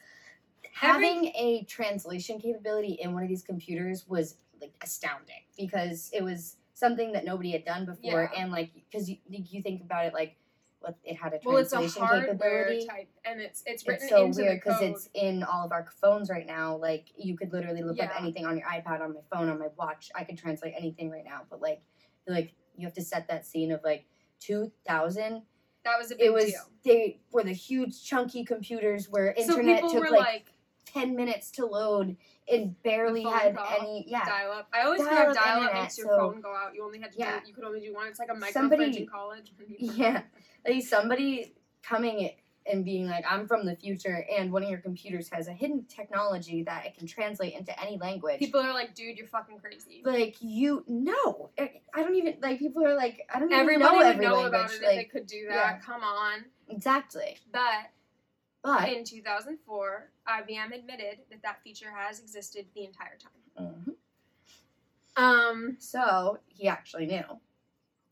Every- 0.81 1.07
having 1.07 1.25
a 1.35 1.65
translation 1.69 2.41
capability 2.41 2.93
in 3.01 3.13
one 3.13 3.23
of 3.23 3.29
these 3.29 3.43
computers 3.43 4.07
was 4.09 4.37
like 4.61 4.73
astounding 4.83 5.43
because 5.57 6.11
it 6.13 6.23
was 6.23 6.57
something 6.75 7.13
that 7.13 7.25
nobody 7.25 7.51
had 7.53 7.65
done 7.65 7.85
before 7.85 8.31
Yeah. 8.33 8.41
and 8.41 8.53
like 8.53 8.71
because 8.75 9.11
you, 9.11 9.17
you 9.29 9.63
think 9.63 9.83
about 9.83 10.07
it 10.07 10.15
like 10.15 10.37
it 11.05 11.17
had 11.17 11.35
a 11.35 11.39
Well, 11.45 11.57
it's 11.57 11.73
a 11.73 11.77
translation 11.77 12.03
hardware 12.07 12.35
capability. 12.35 12.87
type, 12.87 13.09
and 13.25 13.41
it's 13.41 13.63
it's 13.67 13.87
written 13.87 14.05
it's 14.05 14.11
so 14.11 14.25
into 14.27 14.43
weird 14.43 14.61
because 14.63 14.81
it's 14.81 15.09
in 15.15 15.43
all 15.43 15.65
of 15.65 15.73
our 15.73 15.87
phones 16.01 16.31
right 16.31 16.47
now 16.47 16.77
like 16.77 17.09
you 17.17 17.37
could 17.37 17.53
literally 17.53 17.83
look 17.83 18.01
up 18.01 18.11
anything 18.19 18.47
on 18.47 18.57
your 18.57 18.67
ipad 18.69 19.01
on 19.01 19.15
my 19.15 19.21
phone 19.33 19.49
on 19.49 19.59
my 19.59 19.69
watch 19.77 20.11
i 20.15 20.25
could 20.25 20.39
translate 20.39 20.75
anything 20.77 21.11
right 21.11 21.25
now 21.25 21.41
but 21.51 21.61
like 21.61 21.83
like 22.27 22.55
you 22.77 22.87
have 22.87 22.95
to 22.95 23.03
set 23.03 23.27
that 23.29 23.45
scene 23.45 23.73
of 23.73 23.81
like 23.83 24.07
2000 24.41 25.43
that 25.85 25.99
was 25.99 26.11
a 26.11 26.17
big 26.17 26.27
it 26.27 26.33
was 26.33 26.45
deal. 26.47 26.63
they 26.85 27.21
were 27.33 27.43
the 27.43 27.53
huge 27.53 28.03
chunky 28.05 28.45
computers 28.45 29.09
where 29.11 29.35
So 29.37 29.43
internet 29.43 29.83
people 29.83 29.91
took 29.91 30.11
like, 30.11 30.21
like 30.21 30.47
10 30.93 31.15
minutes 31.17 31.51
to 31.53 31.67
load 31.67 32.17
and 32.51 32.81
barely 32.83 33.25
phone 33.25 33.33
had 33.33 33.57
call, 33.57 33.67
any 33.81 34.05
yeah 34.09 34.25
dial 34.25 34.53
up. 34.53 34.69
I 34.73 34.83
always 34.83 35.01
Dial-up 35.03 35.29
like 35.29 35.37
dial 35.37 35.57
up 35.59 35.63
internet, 35.65 35.83
makes 35.83 35.99
your 35.99 36.07
so- 36.09 36.17
phone 36.19 36.41
go 36.41 36.55
out. 36.55 36.75
You 36.75 36.85
only 36.85 36.99
had 37.01 37.13
to 37.13 37.19
Yeah. 37.19 37.41
do 37.41 37.49
you 37.49 37.55
could 37.55 37.65
only 37.65 37.81
do 37.81 37.93
one. 37.95 38.07
It's 38.07 38.19
like 38.19 38.31
a 38.31 38.35
micro 38.35 38.53
Somebody- 38.53 38.99
in 39.03 39.07
college. 39.07 39.53
Yeah. 39.79 40.23
like 40.67 40.83
somebody 40.83 41.55
coming 41.83 42.31
and 42.71 42.85
being 42.85 43.07
like 43.07 43.25
i'm 43.27 43.47
from 43.47 43.65
the 43.65 43.75
future 43.77 44.27
and 44.37 44.53
one 44.53 44.63
of 44.63 44.69
your 44.69 44.81
computers 44.81 45.31
has 45.31 45.49
a 45.49 45.53
hidden 45.55 45.87
technology 45.89 46.63
that 46.65 46.85
it 46.85 46.95
can 46.99 47.07
translate 47.07 47.55
into 47.55 47.73
any 47.81 47.97
language 47.97 48.39
People 48.41 48.61
are 48.61 48.75
like, 48.75 48.95
dude, 48.95 49.17
you're 49.17 49.27
fucking 49.27 49.59
crazy. 49.59 50.03
like 50.05 50.37
you 50.41 50.85
no 50.87 51.49
I 51.59 52.03
don't 52.03 52.15
even 52.17 52.37
like 52.43 52.59
people 52.59 52.85
are 52.85 52.95
like 52.95 53.27
I 53.33 53.39
don't 53.39 53.51
even 53.51 53.79
know 53.79 53.95
would 53.97 54.05
every 54.07 54.27
know 54.27 54.35
language 54.35 54.49
about 54.51 54.71
it 54.71 54.75
if 54.75 54.81
they 54.83 55.05
could 55.05 55.27
do 55.27 55.47
that. 55.49 55.55
yeah. 55.55 55.79
Come 55.79 56.03
on. 56.03 56.45
exactly 56.69 57.39
But 57.51 57.63
but 58.63 58.89
in 58.93 59.05
2004, 59.05 60.11
IBM 60.29 60.73
admitted 60.75 61.21
that 61.31 61.43
that 61.43 61.63
feature 61.63 61.91
has 61.91 62.21
existed 62.21 62.67
the 62.75 62.85
entire 62.85 63.17
time. 63.17 63.33
Mhm. 65.17 65.23
Um, 65.23 65.77
so 65.81 66.39
he 66.47 66.69
actually 66.69 67.07
knew 67.07 67.25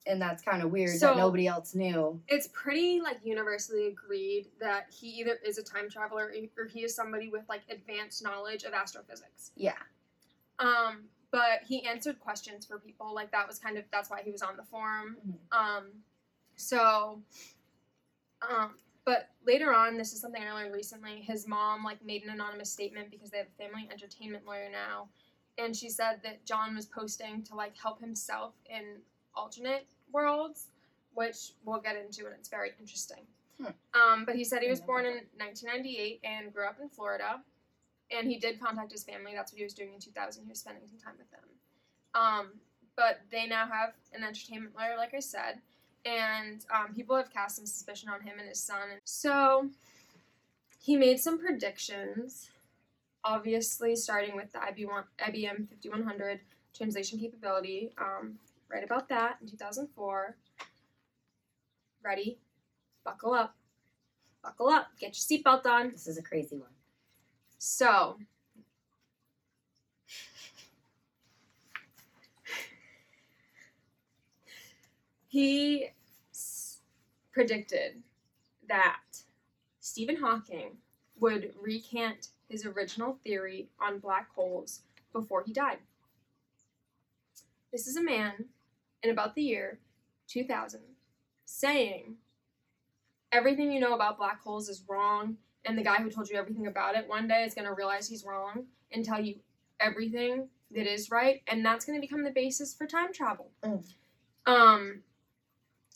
and 0.09 0.23
that's 0.23 0.41
kind 0.43 0.63
of 0.63 0.71
weird 0.71 0.99
So- 1.01 1.09
that 1.09 1.17
nobody 1.17 1.47
else 1.49 1.75
knew 1.75 2.21
it's 2.29 2.47
pretty 2.49 3.01
like 3.01 3.19
universally 3.25 3.89
agreed 3.89 4.49
that 4.61 4.89
he 4.93 5.09
either 5.21 5.35
is 5.45 5.59
a 5.59 5.63
time 5.65 5.91
traveler 5.91 6.33
or 6.57 6.65
he 6.67 6.85
is 6.85 6.95
somebody 6.95 7.29
with 7.29 7.43
like 7.49 7.63
advanced 7.71 8.23
knowledge 8.23 8.63
of 8.65 8.73
astrophysics. 8.73 9.51
yeah 9.57 9.79
Um, 10.59 11.09
but 11.33 11.63
he 11.65 11.85
answered 11.87 12.19
questions 12.21 12.65
for 12.65 12.79
people. 12.79 13.13
Like 13.15 13.31
that 13.33 13.47
was 13.47 13.59
kind 13.59 13.77
of 13.79 13.85
that's 13.91 14.09
why 14.09 14.23
he 14.23 14.31
was 14.31 14.43
on 14.43 14.57
the 14.57 14.63
forum. 14.65 15.17
Mhm. 15.27 15.57
Um, 15.57 16.05
so, 16.55 17.23
um, 18.43 18.79
but 19.07 19.31
later 19.47 19.73
on, 19.73 19.97
this 19.97 20.13
is 20.13 20.21
something 20.21 20.43
I 20.43 20.53
learned 20.53 20.75
recently. 20.75 21.23
His 21.23 21.49
mom 21.49 21.85
like 21.85 22.05
made 22.05 22.25
an 22.25 22.31
anonymous 22.31 22.71
statement 22.71 23.11
because 23.11 23.31
they 23.31 23.39
have 23.39 23.47
a 23.47 23.63
family 23.63 23.89
entertainment 23.91 24.45
lawyer 24.47 24.69
now, 24.71 25.09
and 25.57 25.75
she 25.75 25.89
said 25.89 26.21
that 26.25 26.45
John 26.45 26.75
was 26.75 26.85
posting 26.85 27.43
to 27.45 27.55
like 27.55 27.77
help 27.79 28.01
himself 28.01 28.53
in 28.69 29.01
alternate 29.35 29.87
worlds, 30.13 30.67
which 31.15 31.53
we'll 31.65 31.81
get 31.81 31.97
into, 31.97 32.27
and 32.27 32.35
it's 32.39 32.49
very 32.49 32.73
interesting. 32.79 33.25
Hmm. 33.59 33.71
Um, 33.99 34.25
but 34.27 34.37
he 34.37 34.45
said 34.45 34.61
he 34.61 34.69
was 34.69 34.83
born 34.83 35.07
in 35.07 35.15
1998 35.39 36.21
and 36.25 36.53
grew 36.53 36.67
up 36.67 36.77
in 36.79 36.91
Florida 36.91 37.41
and 38.11 38.29
he 38.29 38.39
did 38.39 38.61
contact 38.61 38.93
his 38.93 39.05
family. 39.05 39.33
That's 39.35 39.53
what 39.53 39.59
he 39.59 39.65
was 39.65 39.75
doing 39.75 39.93
in 39.95 40.01
2000. 40.01 40.43
He 40.45 40.49
was 40.49 40.61
spending 40.61 40.87
some 40.87 40.99
time 40.99 41.15
with 41.19 41.31
them. 41.31 41.41
Um, 42.15 42.49
but 42.97 43.21
they 43.31 43.47
now 43.47 43.67
have 43.67 43.93
an 44.15 44.23
entertainment 44.23 44.75
lawyer, 44.77 44.97
like 44.97 45.15
I 45.15 45.21
said, 45.21 45.61
and 46.07 46.65
um, 46.73 46.95
people 46.95 47.17
have 47.17 47.33
cast 47.33 47.57
some 47.57 47.67
suspicion 47.67 48.09
on 48.09 48.21
him 48.21 48.39
and 48.39 48.49
his 48.49 48.61
son. 48.61 49.01
So 49.05 49.69
he 50.81 50.97
made 50.97 51.19
some 51.19 51.39
predictions, 51.39 52.49
obviously 53.25 53.97
starting 53.97 54.37
with 54.37 54.53
the 54.53 54.59
IBM 54.59 55.69
5100 55.69 56.41
translation 56.75 57.19
capability. 57.19 57.91
Um, 57.99 58.39
right 58.71 58.85
about 58.85 59.09
that 59.09 59.39
in 59.41 59.49
2004. 59.49 60.37
Ready? 62.05 62.39
Buckle 63.05 63.33
up. 63.33 63.57
Buckle 64.43 64.69
up. 64.69 64.89
Get 65.01 65.17
your 65.17 65.41
seatbelt 65.41 65.67
on. 65.67 65.91
this 65.91 66.07
is 66.07 66.19
a 66.19 66.23
crazy 66.23 66.57
one 66.57 66.71
So, 67.59 68.19
he 75.29 75.91
s- 76.33 76.81
predicted 77.33 78.03
that 78.69 79.01
Stephen 79.81 80.17
Hawking 80.17 80.79
would 81.19 81.53
recant 81.61 82.29
his 82.49 82.65
original 82.65 83.19
theory 83.25 83.69
on 83.81 83.99
black 83.99 84.35
holes 84.35 84.83
before 85.13 85.43
he 85.45 85.53
died. 85.53 85.79
This 87.73 87.87
is 87.87 87.97
a 87.97 88.03
man 88.03 88.47
in 89.03 89.11
about 89.11 89.35
the 89.35 89.43
year 89.43 89.79
2000 90.29 90.81
saying 91.45 92.17
everything 93.33 93.71
you 93.71 93.81
know 93.81 93.95
about 93.95 94.19
black 94.19 94.43
holes 94.43 94.69
is 94.69 94.83
wrong 94.89 95.37
and 95.65 95.77
the 95.79 95.83
guy 95.83 95.97
who 95.97 96.11
told 96.11 96.29
you 96.29 96.37
everything 96.37 96.67
about 96.67 96.97
it 96.97 97.09
one 97.09 97.29
day 97.29 97.45
is 97.45 97.55
going 97.55 97.67
to 97.67 97.73
realize 97.75 98.09
he's 98.09 98.25
wrong 98.25 98.65
and 98.93 99.05
tell 99.05 99.21
you 99.21 99.37
everything 99.81 100.49
that 100.73 100.87
is 100.87 101.11
right 101.11 101.43
and 101.47 101.65
that's 101.65 101.85
going 101.85 101.97
to 101.97 102.01
become 102.01 102.25
the 102.25 102.31
basis 102.31 102.75
for 102.75 102.87
time 102.87 103.13
travel 103.13 103.51
Mm. 103.63 103.85
um 104.47 105.03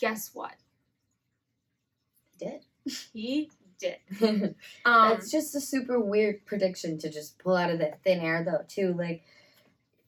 guess 0.01 0.31
what 0.33 0.55
He 2.39 2.47
did 2.47 2.65
he 3.13 3.51
did 3.79 4.55
um 4.85 5.11
That's 5.11 5.31
just 5.31 5.55
a 5.55 5.61
super 5.61 6.01
weird 6.01 6.45
prediction 6.47 6.99
to 6.99 7.11
just 7.11 7.39
pull 7.39 7.57
out 7.57 7.71
of 7.71 7.79
the 7.79 7.93
thin 8.05 8.21
air, 8.21 8.45
though. 8.45 8.65
Too 8.69 8.95
like 8.95 9.23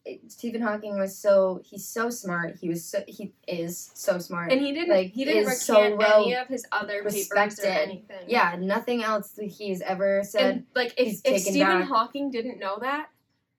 it, 0.05 0.33
Stephen 0.33 0.61
Hawking 0.63 0.99
was 0.99 1.17
so 1.17 1.61
he's 1.65 1.87
so 1.87 2.11
smart. 2.11 2.57
He 2.61 2.69
was 2.69 2.85
so 2.85 3.03
he 3.07 3.33
is 3.47 3.91
so 3.95 4.19
smart. 4.19 4.51
and 4.51 4.61
he 4.61 4.73
didn't 4.73 4.95
like, 4.95 5.13
he 5.13 5.25
didn't 5.25 5.45
recant 5.45 5.61
so 5.61 5.97
well 5.97 6.23
any 6.25 6.35
of 6.35 6.49
his 6.49 6.67
other 6.73 7.03
papers 7.05 7.61
or 7.61 7.67
anything 7.67 8.17
yeah, 8.27 8.57
nothing 8.59 9.03
else 9.03 9.31
that 9.31 9.47
he's 9.47 9.81
ever 9.81 10.23
said. 10.25 10.55
and 10.55 10.67
like 10.75 10.93
if, 10.97 11.21
if 11.25 11.43
stephen 11.43 11.81
back. 11.81 11.89
hawking 11.89 12.31
didn't 12.31 12.59
know 12.59 12.79
that 12.81 13.09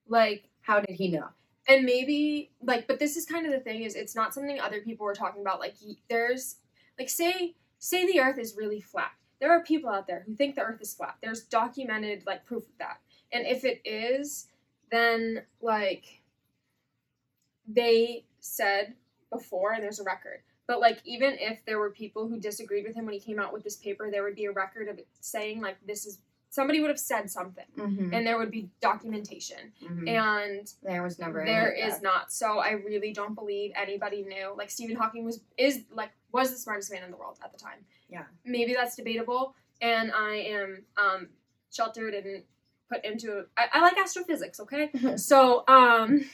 like 0.08 0.44
How 0.60 0.80
did 0.80 0.96
he 0.96 1.08
know? 1.08 1.28
And 1.68 1.84
maybe 1.84 2.50
like 2.62 2.86
but 2.86 2.98
this 2.98 3.16
is 3.16 3.24
kind 3.24 3.46
of 3.46 3.52
the 3.52 3.60
thing 3.60 3.82
is 3.82 3.94
it's 3.94 4.14
not 4.14 4.34
something 4.34 4.60
other 4.60 4.80
people 4.80 5.04
were 5.04 5.14
talking 5.14 5.40
about 5.40 5.60
like 5.60 5.74
there's 6.08 6.56
like 6.98 7.08
say 7.08 7.54
say 7.78 8.06
the 8.06 8.20
earth 8.20 8.38
is 8.38 8.56
really 8.56 8.80
flat. 8.80 9.12
There 9.40 9.50
are 9.50 9.62
people 9.62 9.90
out 9.90 10.06
there 10.06 10.24
who 10.26 10.34
think 10.34 10.54
the 10.54 10.62
earth 10.62 10.80
is 10.80 10.94
flat. 10.94 11.16
There's 11.22 11.42
documented 11.44 12.24
like 12.26 12.46
proof 12.46 12.64
of 12.64 12.78
that. 12.78 13.00
And 13.32 13.46
if 13.46 13.64
it 13.64 13.80
is 13.84 14.48
then 14.90 15.42
like 15.60 16.22
they 17.66 18.24
said 18.40 18.94
before 19.32 19.72
and 19.72 19.82
there's 19.82 20.00
a 20.00 20.04
record. 20.04 20.40
But 20.66 20.80
like 20.80 21.00
even 21.04 21.36
if 21.38 21.58
there 21.66 21.78
were 21.78 21.90
people 21.90 22.28
who 22.28 22.38
disagreed 22.38 22.86
with 22.86 22.96
him 22.96 23.04
when 23.04 23.14
he 23.14 23.20
came 23.20 23.38
out 23.38 23.52
with 23.52 23.64
this 23.64 23.76
paper 23.76 24.10
there 24.10 24.22
would 24.22 24.36
be 24.36 24.46
a 24.46 24.52
record 24.52 24.88
of 24.88 24.98
it 24.98 25.08
saying 25.20 25.60
like 25.60 25.76
this 25.86 26.06
is 26.06 26.18
somebody 26.54 26.78
would 26.80 26.90
have 26.94 27.04
said 27.12 27.24
something 27.30 27.64
Mm-hmm. 27.76 28.14
and 28.14 28.26
there 28.26 28.38
would 28.38 28.50
be 28.50 28.68
documentation 28.80 29.62
and 30.06 30.64
there 30.82 31.02
was 31.02 31.18
never 31.18 31.44
there 31.44 31.72
is 31.72 32.00
not. 32.02 32.32
So 32.32 32.58
I 32.58 32.70
really 32.88 33.12
don't 33.12 33.34
believe 33.34 33.72
anybody 33.74 34.22
knew. 34.22 34.48
Like 34.56 34.70
Stephen 34.70 34.96
Hawking 34.96 35.24
was 35.24 35.40
is 35.58 35.74
like 36.00 36.10
was 36.32 36.50
the 36.50 36.56
smartest 36.56 36.92
man 36.92 37.02
in 37.02 37.10
the 37.10 37.16
world 37.16 37.38
at 37.44 37.50
the 37.52 37.58
time. 37.58 37.80
Yeah. 38.08 38.24
Maybe 38.44 38.72
that's 38.74 38.94
debatable, 38.96 39.54
and 39.80 40.12
I 40.12 40.34
am 40.58 40.68
um 40.96 41.28
sheltered 41.72 42.14
and 42.14 42.42
put 42.90 43.04
into. 43.04 43.46
I, 43.56 43.64
I 43.74 43.80
like 43.80 43.98
astrophysics. 43.98 44.60
Okay, 44.60 44.90
so 45.16 45.64
um. 45.66 46.24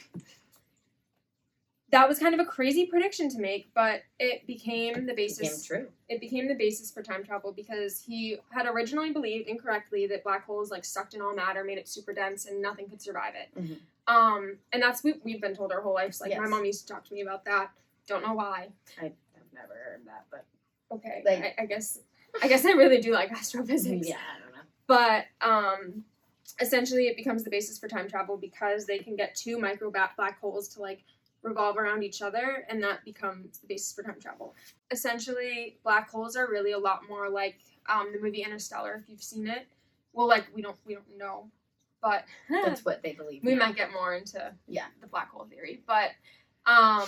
That 1.91 2.07
was 2.07 2.19
kind 2.19 2.33
of 2.33 2.39
a 2.39 2.45
crazy 2.45 2.85
prediction 2.85 3.29
to 3.31 3.39
make, 3.39 3.69
but 3.73 4.03
it 4.17 4.47
became 4.47 4.93
the 4.93 5.13
Became 5.13 5.15
basis 5.15 5.65
true. 5.65 5.87
it 6.07 6.21
became 6.21 6.47
the 6.47 6.55
basis 6.55 6.89
for 6.89 7.03
time 7.03 7.23
travel 7.23 7.51
because 7.51 8.01
he 8.01 8.37
had 8.51 8.65
originally 8.65 9.11
believed 9.11 9.49
incorrectly 9.49 10.07
that 10.07 10.23
black 10.23 10.45
holes 10.45 10.71
like 10.71 10.85
sucked 10.85 11.13
in 11.15 11.21
all 11.21 11.35
matter, 11.35 11.63
made 11.65 11.77
it 11.77 11.89
super 11.89 12.13
dense, 12.13 12.45
and 12.45 12.61
nothing 12.61 12.87
could 12.89 13.01
survive 13.01 13.33
it. 13.35 13.61
Mhm. 13.61 13.77
Um, 14.07 14.57
and 14.71 14.81
that's 14.81 15.03
we, 15.03 15.15
we've 15.25 15.41
been 15.41 15.53
told 15.55 15.71
our 15.73 15.81
whole 15.81 15.93
lives. 15.93 16.21
Like 16.21 16.35
my 16.37 16.47
mom 16.47 16.63
used 16.65 16.87
to 16.87 16.93
talk 16.93 17.03
to 17.09 17.13
me 17.13 17.21
about 17.21 17.43
that. 17.45 17.71
Don't 18.07 18.23
know 18.25 18.33
why. 18.33 18.69
I've 19.01 19.11
never 19.53 19.73
heard 19.73 20.01
that, 20.05 20.25
but 20.31 20.45
Okay, 20.91 21.21
Like- 21.25 21.55
I, 21.59 21.63
I 21.63 21.65
guess 21.65 21.99
I 22.41 22.47
guess 22.47 22.65
I 22.65 22.71
really 22.71 23.01
do 23.01 23.11
like 23.11 23.31
astrophysics. 23.37 24.07
yeah, 24.07 24.15
I 24.15 24.39
don't 24.39 24.55
know. 24.55 24.61
But 24.87 25.25
um, 25.41 26.05
essentially, 26.61 27.07
it 27.07 27.17
becomes 27.17 27.43
the 27.43 27.49
basis 27.49 27.77
for 27.79 27.89
time 27.89 28.07
travel 28.09 28.37
because 28.37 28.85
they 28.85 28.99
can 28.99 29.15
get 29.17 29.35
two 29.35 29.57
micro 29.59 29.91
black 29.91 30.39
holes 30.39 30.69
to 30.69 30.81
like 30.81 31.03
revolve 31.43 31.77
around 31.77 32.03
each 32.03 32.21
other, 32.21 32.65
and 32.69 32.81
that 32.83 33.03
becomes 33.05 33.59
the 33.59 33.67
basis 33.67 33.93
for 33.93 34.03
time 34.03 34.19
travel. 34.19 34.53
Essentially, 34.91 35.77
black 35.83 36.09
holes 36.09 36.35
are 36.35 36.47
really 36.49 36.71
a 36.73 36.77
lot 36.79 37.01
more 37.09 37.29
like 37.29 37.59
um, 37.89 38.11
the 38.13 38.19
movie 38.19 38.43
Interstellar. 38.43 39.01
If 39.03 39.09
you've 39.09 39.23
seen 39.23 39.47
it, 39.47 39.67
well, 40.13 40.27
like 40.27 40.45
we 40.55 40.61
don't 40.61 40.77
we 40.85 40.93
don't 40.95 41.17
know 41.17 41.49
but 42.01 42.25
That's 42.49 42.83
what 42.83 43.03
they 43.03 43.13
believe. 43.13 43.43
we 43.43 43.53
now. 43.53 43.67
might 43.67 43.75
get 43.75 43.93
more 43.93 44.15
into 44.15 44.51
Yeah. 44.67 44.85
the 45.01 45.07
black 45.07 45.29
hole 45.29 45.45
theory 45.45 45.81
but 45.85 46.09
um 46.65 47.07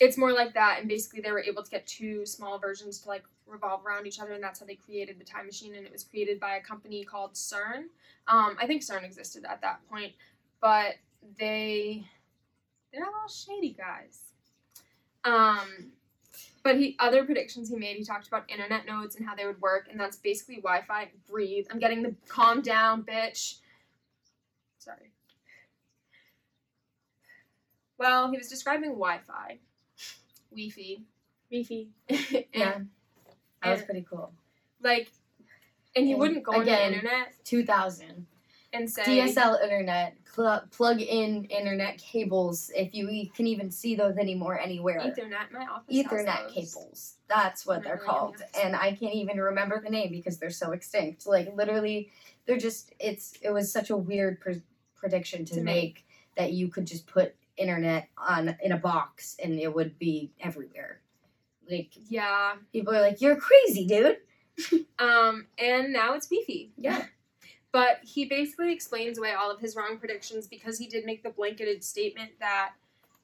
it's 0.00 0.18
more 0.18 0.32
like 0.32 0.52
that 0.54 0.78
and 0.80 0.88
basically 0.88 1.20
they 1.20 1.30
were 1.30 1.40
able 1.42 1.62
to 1.62 1.70
get 1.70 1.86
two 1.86 2.26
small 2.26 2.58
versions 2.58 2.98
to 3.00 3.08
like 3.08 3.22
revolve 3.46 3.84
around 3.86 4.06
each 4.06 4.18
other 4.20 4.32
and 4.32 4.42
that's 4.42 4.58
how 4.60 4.66
they 4.66 4.74
created 4.74 5.18
the 5.18 5.24
time 5.24 5.46
machine 5.46 5.74
and 5.76 5.86
it 5.86 5.92
was 5.92 6.02
created 6.04 6.40
by 6.40 6.56
a 6.56 6.60
company 6.60 7.04
called 7.04 7.34
cern 7.34 7.84
um 8.28 8.56
i 8.60 8.66
think 8.66 8.82
cern 8.82 9.04
existed 9.04 9.44
at 9.48 9.60
that 9.60 9.78
point 9.88 10.12
but 10.60 10.94
they 11.38 12.04
they're 12.92 13.02
a 13.02 13.06
little 13.06 13.28
shady 13.28 13.72
guys. 13.72 14.32
Um 15.24 15.92
but 16.64 16.76
he 16.76 16.96
other 16.98 17.24
predictions 17.24 17.68
he 17.68 17.76
made 17.76 17.96
he 17.96 18.04
talked 18.04 18.28
about 18.28 18.50
internet 18.50 18.86
nodes 18.86 19.16
and 19.16 19.26
how 19.26 19.34
they 19.34 19.44
would 19.46 19.60
work 19.60 19.86
and 19.90 19.98
that's 19.98 20.16
basically 20.16 20.56
wi-fi 20.56 21.10
breathe. 21.30 21.66
I'm 21.70 21.78
getting 21.78 22.02
the 22.02 22.14
calm 22.28 22.60
down 22.62 23.02
bitch. 23.02 23.56
Sorry. 24.78 25.10
Well, 27.98 28.30
he 28.32 28.36
was 28.36 28.48
describing 28.48 28.90
Wi-Fi, 28.90 29.58
Wi-Fi, 30.50 31.02
Wi-Fi, 31.50 31.88
Yeah. 32.52 32.78
That 33.62 33.70
was 33.70 33.82
pretty 33.82 34.04
cool. 34.10 34.32
like, 34.82 35.12
and 35.94 36.04
he 36.06 36.12
And 36.12 36.20
wouldn't 36.20 36.42
go 36.42 36.52
on 36.52 36.64
the 36.64 36.86
internet. 36.86 37.32
2000. 37.44 38.26
And 38.72 38.88
say, 38.90 39.02
DSL 39.04 39.62
internet, 39.62 40.16
cl- 40.34 40.64
plug 40.70 41.00
in 41.00 41.44
internet 41.44 41.98
cables, 41.98 42.70
if 42.74 42.94
you 42.94 43.08
e- 43.08 43.30
can 43.34 43.46
even 43.46 43.70
see 43.70 43.94
those 43.94 44.16
anymore 44.16 44.58
anywhere. 44.58 45.00
Ethernet. 45.00 45.50
My 45.52 45.66
office 45.66 45.94
Ethernet 45.94 46.48
cables. 46.52 47.14
That's 47.28 47.66
what 47.66 47.82
they're 47.82 47.98
called. 47.98 48.36
And 48.62 48.74
I 48.74 48.92
can't 48.92 49.14
even 49.14 49.38
remember 49.38 49.80
the 49.80 49.90
name 49.90 50.10
because 50.10 50.38
they're 50.38 50.50
so 50.50 50.72
extinct. 50.72 51.26
Like 51.26 51.54
literally, 51.54 52.10
they're 52.46 52.58
just 52.58 52.92
it's 52.98 53.34
it 53.42 53.50
was 53.50 53.70
such 53.72 53.90
a 53.90 53.96
weird 53.96 54.40
pre- 54.40 54.62
prediction 54.96 55.44
to, 55.46 55.54
To 55.54 55.60
make, 55.62 55.74
make. 55.84 56.06
that 56.36 56.52
you 56.52 56.68
could 56.68 56.86
just 56.86 57.06
put 57.06 57.34
internet 57.56 58.08
on 58.16 58.56
in 58.62 58.72
a 58.72 58.78
box 58.78 59.36
and 59.42 59.58
it 59.58 59.74
would 59.74 59.98
be 59.98 60.32
everywhere. 60.40 61.00
Like 61.70 61.90
Yeah. 62.08 62.54
people 62.72 62.94
are 62.94 63.00
like, 63.00 63.20
"You're 63.20 63.36
crazy, 63.36 63.86
dude." 63.86 64.16
Um, 64.98 65.46
and 65.58 65.92
now 65.92 66.14
it's 66.14 66.28
Wi-Fi. 66.28 66.70
Yeah. 66.78 67.06
But 67.72 68.00
he 68.02 68.26
basically 68.26 68.72
explains 68.72 69.18
away 69.18 69.32
all 69.32 69.50
of 69.50 69.58
his 69.58 69.74
wrong 69.74 69.96
predictions 69.98 70.46
because 70.46 70.78
he 70.78 70.86
did 70.86 71.04
make 71.06 71.22
the 71.22 71.30
blanketed 71.30 71.82
statement 71.82 72.30
that 72.38 72.72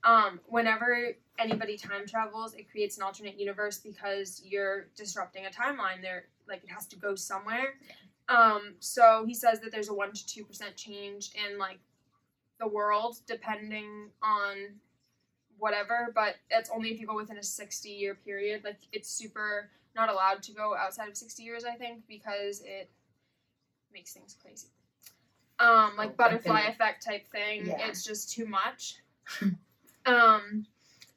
um, 0.05 0.41
whenever 0.47 1.13
anybody 1.39 1.77
time 1.77 2.07
travels, 2.07 2.55
it 2.55 2.71
creates 2.71 2.97
an 2.97 3.03
alternate 3.03 3.39
universe 3.39 3.79
because 3.79 4.43
you're 4.45 4.87
disrupting 4.97 5.45
a 5.45 5.51
timeline. 5.51 6.01
There, 6.01 6.25
like 6.49 6.65
it 6.65 6.71
has 6.71 6.87
to 6.89 6.97
go 6.97 7.15
somewhere. 7.15 7.75
Um, 8.29 8.75
so 8.81 9.25
he 9.27 9.35
says 9.35 9.61
that 9.61 9.71
there's 9.71 9.89
a 9.89 9.95
one 9.95 10.13
to 10.13 10.27
two 10.27 10.45
percent 10.45 10.77
change 10.77 11.31
in 11.35 11.59
like 11.59 11.79
the 12.59 12.69
world 12.69 13.19
depending 13.27 14.11
on 14.23 14.57
whatever, 15.59 16.13
but 16.15 16.37
that's 16.51 16.71
only 16.71 16.91
if 16.91 17.01
you 17.01 17.07
go 17.07 17.17
within 17.17 17.39
a 17.39 17.43
sixty 17.43 17.91
year 17.91 18.15
period. 18.15 18.65
Like 18.65 18.79
it's 18.93 19.11
super 19.11 19.71
not 19.95 20.09
allowed 20.09 20.43
to 20.45 20.53
go 20.53 20.77
outside 20.77 21.09
of 21.09 21.17
60 21.17 21.43
years, 21.43 21.65
I 21.65 21.75
think, 21.75 22.03
because 22.09 22.63
it 22.65 22.89
makes 23.99 24.13
things 24.13 24.37
crazy. 24.41 24.69
Um, 25.59 25.97
like 25.97 26.11
Oh, 26.11 26.15
butterfly 26.17 26.61
effect 26.69 27.05
type 27.05 27.29
thing. 27.31 27.67
Yeah. 27.67 27.89
It's 27.89 28.05
just 28.05 28.33
too 28.33 28.47
much. 28.47 28.97
um, 30.07 30.67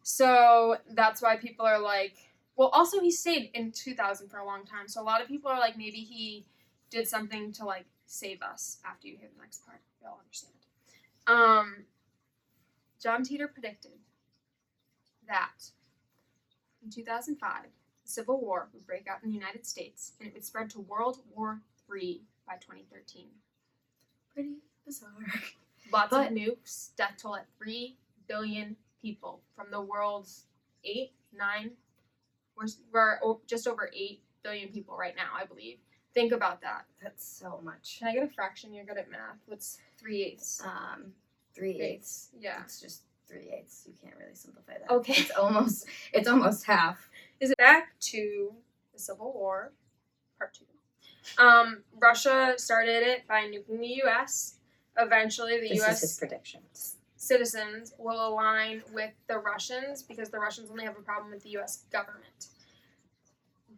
so 0.02 0.78
that's 0.94 1.22
why 1.22 1.38
people 1.38 1.66
are 1.66 1.80
like, 1.80 2.16
well, 2.56 2.70
also 2.70 3.00
he 3.00 3.12
stayed 3.12 3.52
in 3.54 3.72
2000 3.72 4.30
for 4.30 4.38
a 4.38 4.46
long 4.46 4.66
time. 4.66 4.88
So 4.88 5.02
a 5.02 5.04
lot 5.04 5.22
of 5.22 5.28
people 5.28 5.52
are 5.52 5.60
like, 5.60 5.78
maybe 5.78 6.00
he 6.00 6.46
did 6.90 7.08
something 7.08 7.52
to 7.54 7.66
like 7.66 7.86
save 8.08 8.42
us 8.42 8.80
after 8.84 9.08
you 9.08 9.18
hear 9.18 9.30
the 9.34 9.42
next 9.42 9.66
part. 9.66 9.80
You'll 10.02 10.20
understand. 10.20 10.54
Um, 11.28 11.86
John 13.02 13.24
Titor 13.24 13.52
predicted 13.52 14.00
that 15.28 15.70
in 16.84 16.90
2005, 16.90 17.64
the 18.04 18.10
Civil 18.10 18.42
War 18.42 18.70
would 18.74 18.86
break 18.88 19.08
out 19.08 19.20
in 19.24 19.30
the 19.30 19.36
United 19.36 19.68
States 19.68 20.14
and 20.20 20.28
it 20.28 20.34
would 20.34 20.44
spread 20.44 20.70
to 20.72 20.80
World 20.80 21.20
War 21.36 21.62
III 21.94 22.22
by 22.52 22.58
2013. 22.58 23.28
Pretty 24.34 24.56
bizarre. 24.86 25.10
Lots 25.94 26.10
But- 26.12 26.28
of 26.32 26.34
nukes, 26.34 26.90
death 26.98 27.16
toll 27.18 27.36
at 27.36 27.48
3 27.58 27.98
billion 28.28 28.76
people 29.02 29.42
from 29.56 29.68
the 29.72 29.82
world's 29.82 30.46
8, 30.84 31.12
9, 31.38 31.72
we're, 32.58 32.68
we're 32.92 33.36
just 33.48 33.68
over 33.68 33.90
8 33.96 34.22
billion 34.44 34.70
people 34.70 34.98
right 34.98 35.16
now, 35.16 35.30
I 35.40 35.46
believe. 35.46 35.78
Think 36.14 36.34
about 36.34 36.62
that. 36.62 36.86
That's 37.02 37.26
so 37.26 37.62
much. 37.64 37.98
Can 38.00 38.10
I 38.10 38.14
get 38.14 38.24
a 38.24 38.28
fraction? 38.28 38.74
You're 38.74 38.84
good 38.86 38.98
at 38.98 39.10
math. 39.10 39.38
What's 39.46 39.80
3 39.98 40.24
eighths? 40.24 40.62
Um, 40.66 41.14
three 41.56 41.80
eighths. 41.82 42.30
Yeah. 42.38 42.62
It's 42.64 42.82
just 42.82 43.04
three 43.28 43.50
eighths. 43.58 43.84
You 43.88 43.94
can't 44.02 44.16
really 44.20 44.36
simplify 44.36 44.74
that. 44.80 44.92
Okay. 44.92 45.14
It's 45.22 45.32
almost 45.32 45.86
it's 46.14 46.28
almost 46.28 46.66
half. 46.66 47.10
is 47.40 47.52
it 47.52 47.58
back 47.58 47.98
to 48.12 48.52
the 48.94 49.00
Civil 49.00 49.32
War, 49.34 49.72
part 50.38 50.54
two. 50.54 50.66
Um, 51.38 51.84
Russia 52.00 52.54
started 52.58 53.04
it 53.04 53.28
by 53.28 53.44
nuking 53.44 53.80
the 53.80 54.02
U.S. 54.06 54.56
Eventually, 54.98 55.60
the 55.60 55.70
this 55.70 55.78
U.S. 55.80 55.96
is 56.04 56.10
his 56.12 56.20
predictions. 56.20 56.96
citizens 57.16 57.94
will 57.98 58.28
align 58.28 58.84
with 58.94 59.12
the 59.28 59.38
Russians 59.38 60.04
because 60.04 60.30
the 60.30 60.40
Russians 60.40 60.70
only 60.70 60.84
have 60.84 60.98
a 60.98 61.02
problem 61.02 61.32
with 61.32 61.44
the 61.44 61.50
U.S. 61.52 61.84
government. 61.92 62.48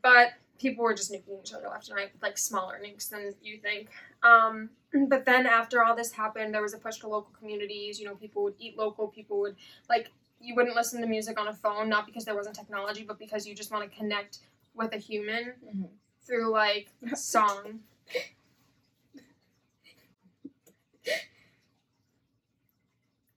But 0.01 0.33
people 0.59 0.83
were 0.83 0.93
just 0.93 1.11
nuking 1.11 1.39
each 1.41 1.53
other 1.53 1.67
left 1.67 1.87
and 1.89 1.95
right 1.97 2.09
with 2.13 2.21
like 2.21 2.37
smaller 2.37 2.79
nukes 2.83 3.09
than 3.09 3.33
you 3.41 3.57
think. 3.57 3.89
Um, 4.23 4.69
but 5.07 5.25
then 5.25 5.45
after 5.45 5.83
all 5.83 5.95
this 5.95 6.11
happened, 6.11 6.53
there 6.53 6.61
was 6.61 6.73
a 6.73 6.77
push 6.77 6.97
to 6.99 7.07
local 7.07 7.31
communities. 7.37 7.99
You 7.99 8.05
know, 8.07 8.15
people 8.15 8.43
would 8.43 8.55
eat 8.59 8.77
local. 8.77 9.07
People 9.07 9.39
would 9.41 9.55
like 9.89 10.11
you 10.39 10.55
wouldn't 10.55 10.75
listen 10.75 10.99
to 11.01 11.07
music 11.07 11.39
on 11.39 11.47
a 11.47 11.53
phone, 11.53 11.87
not 11.87 12.05
because 12.05 12.25
there 12.25 12.35
wasn't 12.35 12.55
technology, 12.55 13.03
but 13.07 13.17
because 13.17 13.47
you 13.47 13.55
just 13.55 13.71
want 13.71 13.89
to 13.89 13.97
connect 13.97 14.39
with 14.75 14.93
a 14.93 14.97
human 14.97 15.53
Mhm. 15.63 15.89
Through 16.25 16.51
like 16.51 16.89
song. 17.15 17.79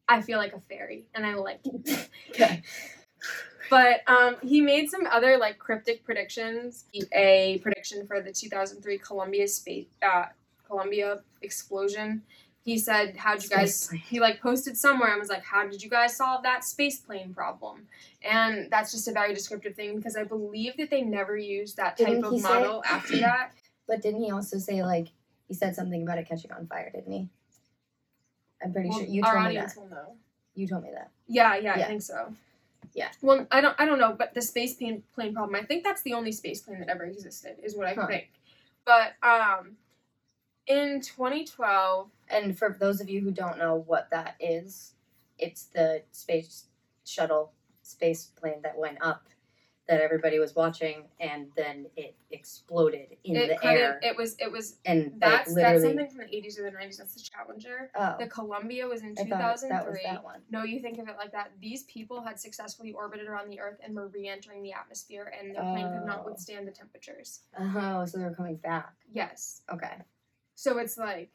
I 0.08 0.22
feel 0.22 0.38
like 0.38 0.52
a 0.52 0.60
fairy, 0.68 1.06
and 1.14 1.26
I 1.26 1.34
like 1.34 1.60
it. 1.64 2.08
Okay. 2.30 2.62
But 3.68 4.08
um, 4.08 4.36
he 4.42 4.60
made 4.60 4.88
some 4.90 5.06
other 5.10 5.38
like 5.38 5.58
cryptic 5.58 6.04
predictions. 6.04 6.84
A 7.12 7.58
prediction 7.62 8.06
for 8.06 8.20
the 8.20 8.32
2003 8.32 8.98
Columbia 8.98 9.48
space 9.48 9.86
uh, 10.02 10.26
Columbia 10.66 11.20
explosion. 11.42 12.22
He 12.66 12.78
said, 12.78 13.16
"How'd 13.16 13.42
you 13.44 13.48
guys?" 13.48 13.88
He 14.10 14.18
like 14.18 14.40
posted 14.42 14.76
somewhere 14.76 15.10
and 15.12 15.20
was 15.20 15.28
like, 15.28 15.44
"How 15.44 15.66
did 15.68 15.80
you 15.84 15.88
guys 15.88 16.16
solve 16.16 16.42
that 16.42 16.64
space 16.64 16.98
plane 16.98 17.32
problem?" 17.32 17.86
And 18.28 18.68
that's 18.72 18.90
just 18.90 19.06
a 19.06 19.12
very 19.12 19.32
descriptive 19.32 19.76
thing 19.76 19.96
because 19.96 20.16
I 20.16 20.24
believe 20.24 20.76
that 20.78 20.90
they 20.90 21.02
never 21.02 21.36
used 21.38 21.76
that 21.76 21.96
type 21.96 22.08
Didn't 22.08 22.24
of 22.24 22.32
he 22.32 22.40
say- 22.40 22.48
model 22.48 22.82
after 22.84 23.16
that. 23.18 23.52
But 23.88 24.02
didn't 24.02 24.24
he 24.24 24.32
also 24.32 24.58
say 24.58 24.82
like 24.82 25.06
he 25.46 25.54
said 25.54 25.76
something 25.76 26.02
about 26.02 26.18
it 26.18 26.28
catching 26.28 26.50
on 26.50 26.66
fire? 26.66 26.90
Didn't 26.92 27.12
he? 27.12 27.28
I'm 28.60 28.72
pretty 28.72 28.88
Well, 28.88 28.98
sure 28.98 29.06
you 29.06 29.22
told 29.22 29.34
me 29.36 29.40
audience 29.46 29.74
that. 29.74 29.80
will 29.80 29.88
know. 29.88 30.16
You 30.56 30.66
told 30.66 30.82
me 30.82 30.90
that. 30.92 31.10
Yeah, 31.28 31.54
yeah, 31.54 31.78
Yeah. 31.78 31.84
I 31.84 31.88
think 31.88 32.02
so. 32.02 32.34
Yeah. 32.94 33.10
Well, 33.22 33.46
I 33.52 33.60
don't, 33.60 33.76
I 33.78 33.84
don't 33.84 34.00
know, 34.00 34.12
but 34.18 34.34
the 34.34 34.42
space 34.42 34.74
plane, 34.74 35.04
plane 35.14 35.34
problem. 35.34 35.54
I 35.54 35.64
think 35.64 35.84
that's 35.84 36.02
the 36.02 36.14
only 36.14 36.32
space 36.32 36.62
plane 36.62 36.80
that 36.80 36.88
ever 36.88 37.04
existed, 37.04 37.58
is 37.62 37.76
what 37.76 37.86
I 37.86 37.94
Huh. 37.94 38.08
think. 38.08 38.28
But 38.84 39.12
um, 39.22 39.76
in 40.66 41.00
2012, 41.00 42.10
And 42.28 42.58
for 42.58 42.76
those 42.78 43.00
of 43.00 43.08
you 43.08 43.20
who 43.20 43.30
don't 43.30 43.58
know 43.58 43.84
what 43.86 44.10
that 44.10 44.34
is, 44.40 44.94
it's 45.38 45.64
the 45.66 46.02
space 46.12 46.64
shuttle 47.04 47.52
space 47.82 48.26
plane 48.40 48.60
that 48.62 48.76
went 48.76 48.98
up 49.00 49.28
that 49.86 50.00
everybody 50.00 50.40
was 50.40 50.56
watching 50.56 51.04
and 51.20 51.46
then 51.56 51.86
it 51.96 52.16
exploded 52.32 53.16
in 53.22 53.36
it 53.36 53.46
the 53.60 53.64
air 53.64 54.00
it 54.02 54.16
was, 54.16 54.34
it 54.40 54.50
was. 54.50 54.78
and 54.84 55.12
like 55.12 55.20
That's 55.20 55.54
that's 55.54 55.82
something 55.82 56.08
from 56.08 56.18
the 56.18 56.24
80s 56.24 56.58
or 56.58 56.64
the 56.64 56.76
90s. 56.76 56.96
That's 56.96 57.14
the 57.14 57.20
Challenger. 57.20 57.92
oh 57.94 58.16
The 58.18 58.26
Columbia 58.26 58.88
was 58.88 59.02
in 59.02 59.10
I 59.12 59.22
thought 59.22 59.60
2003. 59.60 59.68
that 59.70 59.86
was 59.86 59.98
that 60.02 60.24
one. 60.24 60.40
No, 60.50 60.64
you 60.64 60.80
think 60.80 60.98
of 60.98 61.06
it 61.06 61.14
like 61.16 61.30
that. 61.30 61.52
These 61.60 61.84
people 61.84 62.20
had 62.20 62.40
successfully 62.40 62.90
orbited 62.90 63.28
around 63.28 63.48
the 63.48 63.60
Earth 63.60 63.78
and 63.84 63.94
were 63.94 64.08
re-entering 64.08 64.64
the 64.64 64.72
atmosphere, 64.72 65.32
and 65.38 65.54
their 65.54 65.62
plane 65.62 65.92
could 65.92 66.04
not 66.04 66.22
Oh. 66.26 66.30
withstand 66.30 66.66
the 66.66 66.72
temperatures. 66.72 67.42
Oh, 67.56 68.04
so 68.06 68.18
they 68.18 68.24
were 68.24 68.34
coming 68.34 68.56
back. 68.56 68.92
Yes. 69.12 69.62
Okay. 69.72 69.94
So 70.56 70.78
it's 70.78 70.98
like 70.98 71.30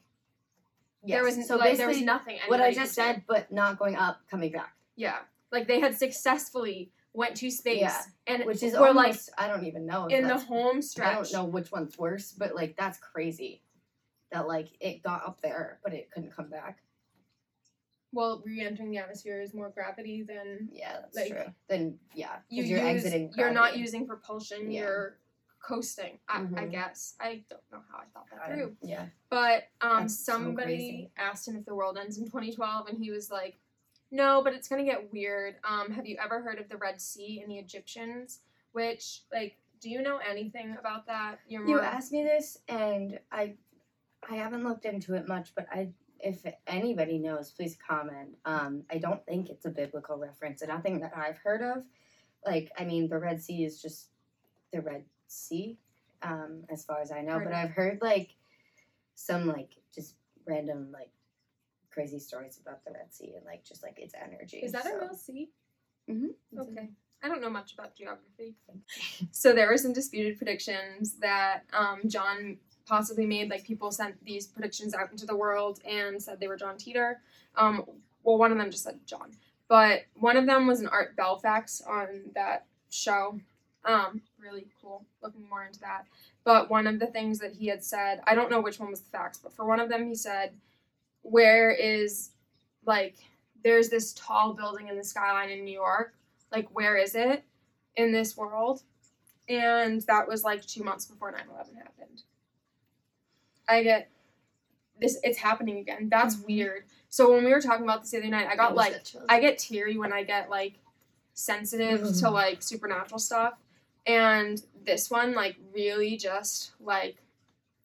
Yes. 1.04 1.16
there 1.16 1.24
was 1.24 1.48
so 1.48 1.56
like 1.56 1.76
there 1.78 1.88
was 1.88 1.96
basically 1.96 2.04
nothing. 2.06 2.38
what 2.46 2.60
I 2.60 2.72
just 2.72 2.92
said, 2.94 3.22
but 3.26 3.50
not 3.50 3.76
going 3.78 3.96
up, 3.96 4.20
coming 4.30 4.52
back. 4.52 4.74
Yeah, 4.94 5.18
like 5.50 5.66
they 5.66 5.80
had 5.80 5.96
successfully 5.98 6.92
went 7.14 7.36
to 7.38 7.50
space 7.50 7.80
Yeah, 7.80 8.00
and 8.26 8.44
Which 8.44 8.62
is 8.62 8.72
were 8.74 8.88
almost 8.88 9.30
like 9.36 9.40
I 9.40 9.48
don't 9.52 9.64
even 9.64 9.84
know. 9.86 10.06
in 10.06 10.26
the 10.28 10.38
home 10.38 10.80
stretch. 10.80 11.08
I 11.10 11.14
don't 11.14 11.32
know 11.32 11.44
which 11.44 11.72
one's 11.72 11.98
worse, 11.98 12.32
but 12.32 12.54
like 12.54 12.76
that's 12.76 12.98
crazy. 12.98 13.62
That 14.30 14.46
like 14.46 14.68
it 14.80 15.02
got 15.02 15.26
up 15.26 15.40
there, 15.42 15.78
but 15.82 15.92
it 15.92 16.10
couldn't 16.12 16.34
come 16.36 16.48
back. 16.48 16.78
Well, 18.14 18.42
re-entering 18.44 18.90
the 18.90 18.98
atmosphere 18.98 19.40
is 19.40 19.54
more 19.54 19.70
gravity 19.70 20.22
than 20.22 20.68
Yeah, 20.72 20.98
that's 21.00 21.16
Like, 21.16 21.28
true. 21.28 21.52
Then 21.68 21.98
yeah, 22.14 22.36
you 22.48 22.62
you're 22.62 22.78
use. 22.78 23.04
exiting. 23.04 23.32
You're 23.36 23.50
not 23.52 23.76
using 23.76 24.06
propulsion. 24.06 24.70
Yeah. 24.70 24.82
You're 24.82 25.18
coasting. 25.62 26.18
I, 26.28 26.38
I 26.38 26.40
Mhm. 26.44 26.70
guess 26.70 27.14
I 27.20 27.44
don't 27.48 27.62
know 27.72 27.82
how 27.90 27.98
I 27.98 28.04
thought 28.12 28.26
that 28.30 28.42
I- 28.42 28.54
through. 28.54 28.76
yeah. 28.82 29.06
But 29.30 29.68
um, 29.80 30.02
That's 30.02 30.18
somebody 30.18 30.66
crazy. 30.66 31.10
asked 31.16 31.48
him 31.48 31.56
if 31.56 31.64
the 31.64 31.74
world 31.74 31.96
ends 31.96 32.18
in 32.18 32.24
2012, 32.26 32.88
and 32.88 32.98
he 32.98 33.10
was 33.10 33.30
like, 33.30 33.58
"No, 34.10 34.42
but 34.42 34.52
it's 34.54 34.68
gonna 34.68 34.84
get 34.84 35.12
weird." 35.12 35.56
Um, 35.64 35.90
have 35.92 36.06
you 36.06 36.16
ever 36.22 36.42
heard 36.42 36.58
of 36.58 36.68
the 36.68 36.76
Red 36.76 37.00
Sea 37.00 37.40
and 37.40 37.50
the 37.50 37.58
Egyptians? 37.58 38.40
Which, 38.72 39.22
like, 39.32 39.56
do 39.80 39.88
you 39.90 40.02
know 40.02 40.18
anything 40.18 40.76
about 40.78 41.06
that? 41.06 41.40
You're 41.46 41.66
You 41.66 41.80
asked 41.80 42.12
me 42.12 42.22
this, 42.22 42.58
and 42.68 43.18
I, 43.30 43.56
I 44.28 44.34
haven't 44.36 44.64
looked 44.64 44.84
into 44.84 45.14
it 45.14 45.26
much, 45.28 45.54
but 45.54 45.66
I, 45.70 45.92
if 46.20 46.44
anybody 46.66 47.18
knows, 47.18 47.50
please 47.50 47.76
comment. 47.76 48.36
Um, 48.44 48.84
I 48.90 48.98
don't 48.98 49.24
think 49.26 49.50
it's 49.50 49.64
a 49.66 49.70
biblical 49.70 50.16
reference, 50.18 50.62
and 50.62 50.68
nothing 50.70 51.00
that 51.00 51.16
I've 51.16 51.38
heard 51.38 51.62
of. 51.62 51.84
Like, 52.46 52.72
I 52.78 52.84
mean, 52.84 53.08
the 53.08 53.18
Red 53.18 53.42
Sea 53.42 53.64
is 53.64 53.80
just 53.82 54.08
the 54.72 54.80
Red 54.80 55.04
Sea, 55.32 55.78
um, 56.22 56.64
as 56.68 56.84
far 56.84 57.00
as 57.00 57.10
I 57.10 57.22
know. 57.22 57.38
Heard 57.38 57.44
but. 57.44 57.54
I've 57.54 57.70
heard 57.70 57.98
like 58.02 58.34
some 59.14 59.46
like 59.46 59.70
just 59.94 60.14
random 60.46 60.88
like 60.92 61.10
crazy 61.90 62.18
stories 62.18 62.58
about 62.60 62.84
the 62.84 62.92
Red 62.92 63.12
Sea 63.12 63.32
and 63.36 63.44
like 63.44 63.64
just 63.64 63.82
like 63.82 63.98
its 63.98 64.14
energy. 64.14 64.58
Is 64.58 64.72
that 64.72 64.84
so. 64.84 64.96
a 64.96 65.00
real 65.00 65.14
sea? 65.14 65.50
Mhm. 66.08 66.30
Okay. 66.58 66.90
I 67.22 67.28
don't 67.28 67.40
know 67.40 67.50
much 67.50 67.72
about 67.72 67.94
geography. 67.94 68.56
so 69.30 69.52
there 69.52 69.68
were 69.68 69.76
some 69.76 69.92
disputed 69.92 70.38
predictions 70.38 71.14
that 71.20 71.62
um, 71.72 72.00
John 72.06 72.58
possibly 72.84 73.26
made. 73.26 73.48
Like 73.48 73.64
people 73.64 73.92
sent 73.92 74.22
these 74.24 74.46
predictions 74.46 74.94
out 74.94 75.10
into 75.12 75.24
the 75.24 75.36
world 75.36 75.80
and 75.88 76.20
said 76.20 76.40
they 76.40 76.48
were 76.48 76.56
John 76.56 76.76
Titor. 76.76 77.16
Um, 77.56 77.84
well, 78.24 78.38
one 78.38 78.50
of 78.50 78.58
them 78.58 78.70
just 78.70 78.84
said 78.84 78.98
John, 79.06 79.30
but 79.68 80.02
one 80.14 80.36
of 80.36 80.46
them 80.46 80.66
was 80.66 80.80
an 80.80 80.88
Art 80.88 81.16
Bell 81.16 81.38
fax 81.38 81.80
on 81.80 82.22
that 82.34 82.66
show. 82.90 83.40
Um, 83.84 84.22
really 84.38 84.66
cool. 84.80 85.04
Looking 85.22 85.48
more 85.48 85.64
into 85.64 85.80
that. 85.80 86.06
But 86.44 86.70
one 86.70 86.86
of 86.86 86.98
the 87.00 87.06
things 87.06 87.38
that 87.40 87.52
he 87.52 87.66
had 87.66 87.82
said, 87.84 88.20
I 88.26 88.34
don't 88.34 88.50
know 88.50 88.60
which 88.60 88.78
one 88.78 88.90
was 88.90 89.00
the 89.00 89.10
fax, 89.10 89.38
but 89.38 89.52
for 89.52 89.64
one 89.64 89.80
of 89.80 89.88
them, 89.88 90.06
he 90.06 90.14
said, 90.14 90.52
"Where 91.22 91.70
is 91.70 92.30
like 92.84 93.16
there's 93.64 93.88
this 93.88 94.12
tall 94.14 94.54
building 94.54 94.88
in 94.88 94.96
the 94.96 95.04
skyline 95.04 95.50
in 95.50 95.64
New 95.64 95.72
York. 95.74 96.14
Like, 96.50 96.68
where 96.74 96.96
is 96.96 97.14
it 97.14 97.44
in 97.96 98.10
this 98.12 98.36
world? 98.36 98.82
And 99.48 100.00
that 100.02 100.26
was 100.26 100.42
like 100.44 100.66
two 100.66 100.82
months 100.82 101.04
before 101.06 101.30
9 101.30 101.40
11 101.48 101.76
happened. 101.76 102.22
I 103.68 103.82
get 103.84 104.10
this, 105.00 105.18
it's 105.22 105.38
happening 105.38 105.78
again. 105.78 106.08
That's 106.08 106.36
Mhm. 106.36 106.46
weird. 106.46 106.84
So, 107.08 107.32
when 107.32 107.44
we 107.44 107.52
were 107.52 107.60
talking 107.60 107.84
about 107.84 108.02
this 108.02 108.10
the 108.10 108.18
other 108.18 108.28
night, 108.28 108.48
I 108.48 108.56
got 108.56 108.74
like. 108.74 109.00
I 109.28 109.40
get 109.40 109.58
teary 109.58 109.96
when 109.96 110.12
I 110.12 110.22
get 110.24 110.50
like 110.50 110.74
sensitive 111.34 112.00
to 112.00 112.06
Mhm. 112.06 112.32
like 112.32 112.62
supernatural 112.62 113.18
stuff. 113.18 113.54
And 114.06 114.60
this 114.84 115.10
one, 115.10 115.34
like, 115.34 115.56
really 115.74 116.16
just 116.16 116.72
like 116.80 117.16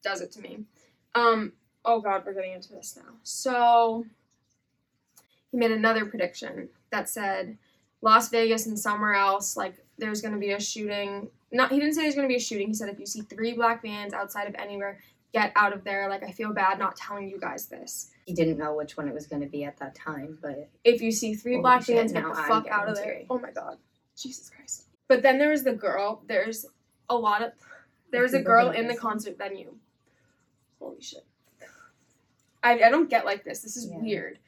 does 0.04 0.22
it 0.22 0.32
to 0.34 0.42
me. 0.42 0.60
Um, 1.16 1.54
oh 1.86 2.00
god, 2.02 2.24
we're 2.26 2.34
getting 2.34 2.54
into 2.54 2.74
this 2.74 2.96
now. 2.98 3.14
So, 3.24 4.06
he 5.52 5.58
made 5.58 5.72
another 5.72 6.06
prediction 6.06 6.70
that 6.92 7.10
said 7.10 7.58
Las 8.02 8.30
Vegas 8.30 8.66
and 8.68 8.78
somewhere 8.80 9.14
else, 9.16 9.58
like 9.58 9.76
there's 9.98 10.22
gonna 10.22 10.38
be 10.38 10.52
a 10.52 10.60
shooting. 10.60 11.30
Not 11.52 11.72
he 11.72 11.80
didn't 11.80 11.94
say 11.96 12.04
there's 12.04 12.16
gonna 12.16 12.28
be 12.28 12.36
a 12.36 12.40
shooting. 12.40 12.68
He 12.68 12.74
said 12.74 12.90
if 12.90 13.00
you 13.00 13.06
see 13.06 13.22
three 13.22 13.54
black 13.54 13.82
vans 13.82 14.14
outside 14.14 14.48
of 14.48 14.56
anywhere, 14.56 15.00
get 15.34 15.52
out 15.56 15.74
of 15.74 15.84
there. 15.84 16.10
Like 16.10 16.24
I 16.24 16.32
feel 16.32 16.54
bad 16.54 16.80
not 16.80 16.96
telling 16.96 17.30
you 17.30 17.40
guys 17.40 17.66
this. 17.68 18.12
he 18.26 18.34
didn't 18.34 18.58
know 18.58 18.76
which 18.76 18.98
one 18.98 19.08
it 19.08 19.14
was 19.14 19.26
going 19.28 19.42
to 19.42 19.48
be 19.48 19.64
at 19.64 19.78
that 19.78 19.96
time, 19.96 20.38
but 20.42 20.70
If 20.84 21.02
you 21.02 21.12
see 21.12 21.34
three 21.36 21.58
black 21.58 21.84
vans, 21.86 22.12
get 22.12 22.24
the 22.24 22.34
fuck 22.36 22.68
out 22.70 22.90
of 22.90 22.96
there. 22.96 23.24
Oh 23.30 23.40
my 23.40 23.52
god, 23.52 23.78
Jesus 24.18 24.50
Christ! 24.50 24.84
But 25.08 25.22
then 25.22 25.38
there 25.38 25.50
was 25.52 25.64
the 25.64 25.74
girl. 25.74 26.22
There's 26.28 26.66
a 27.10 27.16
lot 27.16 27.42
of. 27.42 27.52
There 28.12 28.22
was 28.22 28.34
a 28.34 28.42
girl 28.42 28.70
in 28.70 28.88
the 28.88 28.96
concert 28.96 29.38
venue. 29.38 29.76
Holy 30.80 31.02
shit! 31.02 31.26
I 32.64 32.74
I 32.84 32.90
don't 32.90 33.10
get 33.10 33.26
like 33.26 33.44
this. 33.44 33.62
This 33.62 33.78
is 33.78 33.90
Yeah. 33.90 34.00
weird. 34.00 34.40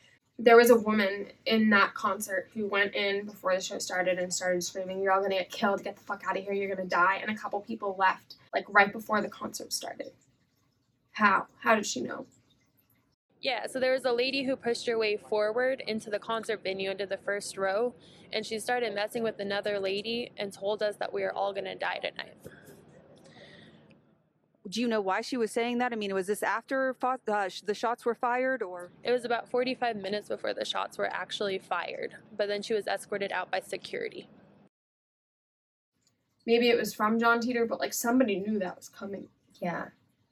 There 0.42 0.56
was 0.56 0.70
a 0.70 0.76
woman 0.80 1.28
in 1.46 1.70
that 1.72 1.94
concert 1.94 2.50
who 2.54 2.66
went 2.66 2.96
in 2.96 3.26
before 3.26 3.54
the 3.54 3.62
show 3.62 3.78
started 3.78 4.20
and 4.20 4.34
started 4.34 4.64
screaming, 4.64 5.02
"You're 5.02 5.12
all 5.12 5.22
gonna 5.22 5.36
get 5.36 5.50
killed! 5.52 5.84
Get 5.84 5.98
the 5.98 6.04
fuck 6.04 6.24
out 6.26 6.38
of 6.38 6.44
here! 6.44 6.54
You're 6.54 6.74
gonna 6.74 6.88
die!" 6.88 7.16
And 7.18 7.30
a 7.30 7.36
couple 7.36 7.60
people 7.62 7.96
left 7.98 8.36
like 8.54 8.66
right 8.70 8.92
before 8.92 9.22
the 9.22 9.30
concert 9.30 9.74
started. 9.74 10.14
How? 11.12 11.48
How 11.60 11.76
did 11.76 11.86
she 11.86 12.02
know? 12.02 12.26
Yeah, 13.42 13.68
so 13.68 13.80
there 13.80 13.94
was 13.94 14.04
a 14.04 14.12
lady 14.12 14.44
who 14.44 14.56
pushed 14.56 14.86
her 14.88 14.98
way 14.98 15.16
forward 15.16 15.82
into 15.88 16.10
the 16.10 16.20
concert 16.20 16.62
venue 16.62 16.92
into 16.92 17.06
the 17.06 17.18
first 17.18 17.58
row, 17.58 17.94
and 18.34 18.46
she 18.46 18.60
started 18.60 18.94
messing 18.94 19.24
with 19.24 19.40
another 19.40 19.80
lady 19.80 20.32
and 20.38 20.52
told 20.52 20.84
us 20.84 20.98
that 20.98 21.14
we 21.14 21.22
were 21.22 21.32
all 21.32 21.54
gonna 21.54 21.76
die 21.76 22.00
tonight. 22.00 22.36
Do 24.68 24.82
you 24.82 24.88
know 24.88 25.02
why 25.02 25.22
she 25.22 25.38
was 25.38 25.52
saying 25.52 25.78
that? 25.80 25.94
I 25.94 25.96
mean, 25.96 26.14
was 26.14 26.28
this 26.28 26.44
after 26.44 26.94
fo- 26.96 27.18
uh, 27.28 27.50
the 27.66 27.74
shots 27.74 28.06
were 28.06 28.14
fired, 28.14 28.62
or 28.62 28.92
It 29.04 29.12
was 29.12 29.26
about 29.26 29.50
45 29.50 29.96
minutes 29.96 30.28
before 30.28 30.54
the 30.54 30.66
shots 30.66 30.98
were 30.98 31.12
actually 31.12 31.58
fired, 31.58 32.16
but 32.38 32.48
then 32.48 32.62
she 32.62 32.74
was 32.74 32.88
escorted 32.88 33.32
out 33.32 33.50
by 33.50 33.62
security. 33.62 34.28
Maybe 36.46 36.70
it 36.70 36.78
was 36.78 36.94
from 36.94 37.20
John 37.20 37.40
Titor, 37.40 37.68
but 37.68 37.80
like 37.80 37.94
somebody 37.94 38.36
knew 38.36 38.60
that 38.60 38.76
was 38.76 38.90
coming, 38.90 39.30
yeah. 39.62 39.86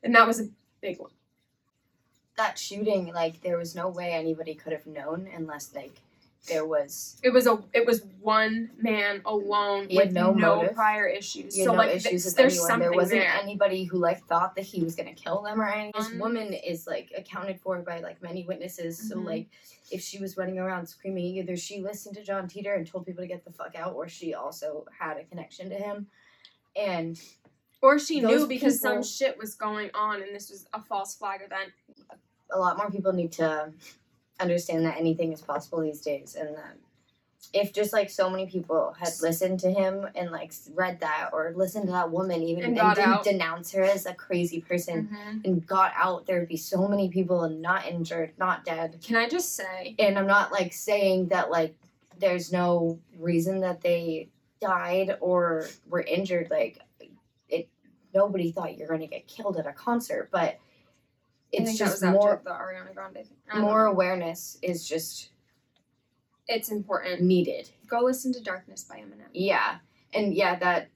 and 0.04 0.14
that 0.14 0.28
was 0.28 0.42
a 0.42 0.50
big 0.82 1.00
one. 1.00 1.12
That 2.38 2.58
shooting, 2.60 3.12
like 3.14 3.42
there 3.42 3.58
was 3.58 3.76
no 3.76 3.90
way 3.90 4.12
anybody 4.14 4.54
could 4.54 4.72
have 4.72 4.86
known 4.86 5.28
unless 5.36 5.74
like 5.74 5.92
there 6.48 6.66
was 6.66 7.20
It 7.24 7.32
was 7.32 7.48
a 7.48 7.62
it 7.74 7.86
was 7.86 8.04
one 8.22 8.70
man 8.78 9.22
alone 9.26 9.88
with 9.92 10.14
no 10.14 10.34
no, 10.34 10.70
prior 10.70 11.08
issues. 11.08 11.56
so 11.56 11.66
know 11.66 11.74
like 11.74 11.96
issues 11.96 12.24
th- 12.24 12.36
there's 12.36 12.54
anyone. 12.54 12.68
something 12.68 12.90
There 12.90 12.98
wasn't 12.98 13.22
there. 13.22 13.34
anybody 13.42 13.84
who 13.86 13.98
like 13.98 14.24
thought 14.28 14.56
that 14.56 14.62
he 14.66 14.84
was 14.84 14.96
gonna 14.96 15.16
kill 15.16 15.42
them 15.42 15.60
or 15.60 15.68
anything. 15.68 15.92
This 15.98 16.12
Um, 16.12 16.20
woman 16.20 16.54
is 16.54 16.86
like 16.86 17.12
accounted 17.18 17.60
for 17.60 17.78
by 17.80 18.00
like 18.02 18.22
many 18.22 18.44
witnesses. 18.46 18.98
So 19.10 19.16
Mhm. 19.18 19.26
like 19.26 19.48
if 19.92 20.02
she 20.02 20.20
was 20.20 20.38
running 20.38 20.60
around 20.60 20.86
screaming, 20.88 21.26
either 21.38 21.58
she 21.58 21.82
listened 21.82 22.16
to 22.18 22.24
John 22.24 22.48
Titor 22.48 22.78
and 22.78 22.86
told 22.86 23.08
people 23.08 23.24
to 23.24 23.28
get 23.28 23.44
the 23.46 23.52
fuck 23.52 23.76
out, 23.76 23.96
or 23.96 24.08
she 24.08 24.34
also 24.36 24.86
had 25.00 25.18
a 25.18 25.24
connection 25.26 25.70
to 25.72 25.76
him. 25.76 26.08
And 26.76 27.20
or 27.82 27.98
she 28.00 28.22
knew 28.22 28.48
because 28.48 28.80
some 28.80 29.04
shit 29.04 29.38
was 29.38 29.56
going 29.56 29.90
on, 29.94 30.22
and 30.22 30.34
this 30.36 30.50
was 30.50 30.66
a 30.74 30.82
false 30.82 31.16
flag 31.16 31.42
event. 31.42 31.72
A 32.52 32.60
lot 32.60 32.78
more 32.78 32.90
people 32.90 33.14
need 33.14 33.32
to 33.34 33.72
understand 34.40 34.86
that 34.86 34.98
anything 34.98 35.32
is 35.34 35.42
possible 35.42 35.82
these 35.82 36.02
days 36.02 36.36
and 36.40 36.56
that 36.56 36.76
if 37.54 37.72
just 37.74 37.94
like 37.94 38.10
so 38.10 38.30
many 38.30 38.46
people 38.46 38.94
had 39.00 39.10
listened 39.22 39.60
to 39.60 39.72
him 39.72 40.06
and 40.16 40.32
like 40.32 40.52
read 40.76 41.00
that 41.00 41.30
or 41.34 41.54
listened 41.56 41.86
to 41.86 41.92
that 41.92 42.12
woman 42.12 42.44
even 42.44 42.64
And 42.66 42.78
and, 42.78 42.96
didn't 42.96 43.10
out. 43.10 43.24
denounce 43.24 43.72
her 43.72 43.84
as 43.84 44.06
a 44.06 44.14
crazy 44.14 44.60
person 44.62 45.10
Mhm. 45.12 45.46
and 45.46 45.66
got 45.68 45.94
out 45.96 46.26
there 46.26 46.40
would 46.40 46.50
be 46.50 46.58
so 46.58 46.88
many 46.88 47.10
people 47.10 47.44
and 47.44 47.62
not 47.62 47.86
injured 47.88 48.34
not 48.38 48.66
dead 48.66 49.00
Can 49.02 49.16
I 49.16 49.28
just 49.30 49.56
say, 49.56 49.96
and 49.98 50.18
i'm 50.20 50.28
not 50.28 50.52
like 50.52 50.74
saying 50.74 51.28
that 51.30 51.50
like 51.50 51.76
there's 52.20 52.52
no 52.52 53.00
reason 53.18 53.60
that 53.62 53.82
they 53.82 54.30
died 54.60 55.18
or 55.22 55.68
were 55.88 56.02
injured 56.02 56.50
like 56.52 56.80
it 57.48 57.70
nobody 58.14 58.52
thought 58.52 58.78
you're 58.78 58.88
going 58.88 59.00
to 59.02 59.08
get 59.08 59.28
killed 59.28 59.58
at 59.58 59.66
a 59.68 59.72
concert 59.74 60.30
but 60.32 60.58
it's 61.52 61.78
just 61.78 62.04
more 62.04 62.42
the 62.44 62.50
Ariana 62.52 62.94
Grande. 62.94 63.14
thing. 63.16 63.62
More 63.62 63.86
know. 63.86 63.92
awareness 63.92 64.58
is 64.62 64.88
just 64.88 65.30
It's 66.48 66.70
important. 66.70 67.22
needed. 67.22 67.70
Go 67.88 68.02
listen 68.02 68.34
to 68.34 68.42
"Darkness" 68.42 68.84
by 68.84 68.98
Eminem. 68.98 69.30
Yeah. 69.34 69.78
And 70.14 70.34
yeah, 70.34 70.56
that 70.60 70.90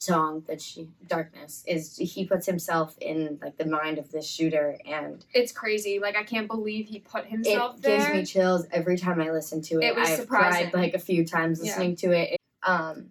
song 0.00 0.44
that 0.46 0.60
she 0.60 0.88
Darkness 1.08 1.64
is 1.66 1.96
he 1.96 2.24
puts 2.24 2.46
himself 2.46 2.96
in 3.00 3.36
like 3.42 3.56
the 3.56 3.66
mind 3.66 3.98
of 3.98 4.12
this 4.12 4.28
shooter 4.28 4.78
and 4.86 5.24
It's 5.34 5.50
crazy. 5.50 5.98
Like 5.98 6.16
I 6.16 6.22
can't 6.22 6.46
believe 6.46 6.86
he 6.86 7.00
put 7.00 7.26
himself. 7.26 7.80
There. 7.80 7.94
It 7.94 7.96
himself 7.98 8.14
gives 8.14 8.36
me 8.36 8.40
chills 8.40 8.66
every 8.70 8.96
time 8.96 9.20
I 9.20 9.30
listen 9.32 9.60
to 9.62 9.80
it. 9.80 9.84
It 9.86 9.96
was 9.96 10.08
I've 10.08 10.16
surprising. 10.20 10.70
cried 10.70 10.80
like 10.82 10.94
a 10.94 10.98
few 11.00 11.24
times 11.26 11.58
Yeah. 11.58 11.70
listening 11.72 11.96
to 11.96 12.12
it. 12.12 12.36
Um 12.62 13.10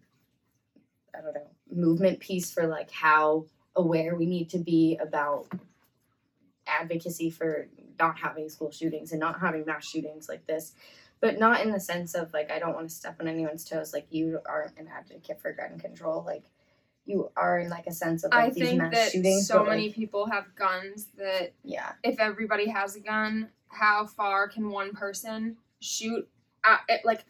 I 1.13 1.21
don't 1.21 1.33
know, 1.33 1.47
movement 1.71 2.19
piece 2.19 2.51
for 2.51 2.67
like 2.67 2.89
how 2.91 3.45
aware 3.75 4.15
we 4.15 4.25
need 4.25 4.49
to 4.51 4.57
be 4.59 4.97
about 5.01 5.47
advocacy 6.67 7.29
for 7.29 7.67
not 7.99 8.19
having 8.19 8.49
school 8.49 8.71
shootings 8.71 9.11
and 9.11 9.19
not 9.19 9.39
having 9.39 9.65
mass 9.65 9.87
shootings 9.87 10.29
like 10.29 10.45
this. 10.47 10.73
But 11.19 11.39
not 11.39 11.61
in 11.61 11.71
the 11.71 11.79
sense 11.79 12.13
of 12.13 12.31
like 12.31 12.51
I 12.51 12.59
don't 12.59 12.75
want 12.75 12.89
to 12.89 12.95
step 12.95 13.17
on 13.19 13.27
anyone's 13.27 13.65
toes. 13.65 13.91
Like 13.91 14.05
you 14.11 14.39
are 14.45 14.71
an 14.77 14.87
advocate 14.87 15.41
for 15.41 15.51
gun 15.51 15.79
control. 15.79 16.23
Like 16.23 16.43
you 17.07 17.31
are 17.35 17.59
in 17.59 17.69
like 17.69 17.87
a 17.87 17.91
sense 17.91 18.23
of 18.23 18.31
like 18.31 18.43
I 18.43 18.49
these 18.51 18.73
mass 18.73 18.93
that 18.93 19.11
shootings. 19.13 19.47
so 19.47 19.59
but, 19.59 19.69
many 19.69 19.87
like, 19.87 19.95
people 19.95 20.29
have 20.29 20.53
guns 20.55 21.07
that 21.17 21.53
yeah. 21.63 21.93
if 22.03 22.19
everybody 22.19 22.69
has 22.69 22.95
a 22.95 22.99
gun, 22.99 23.49
how 23.69 24.05
far 24.05 24.47
can 24.47 24.69
one 24.69 24.91
person 24.93 25.57
shoot 25.79 26.27
at 26.63 26.81
it? 26.89 27.01
Like, 27.05 27.23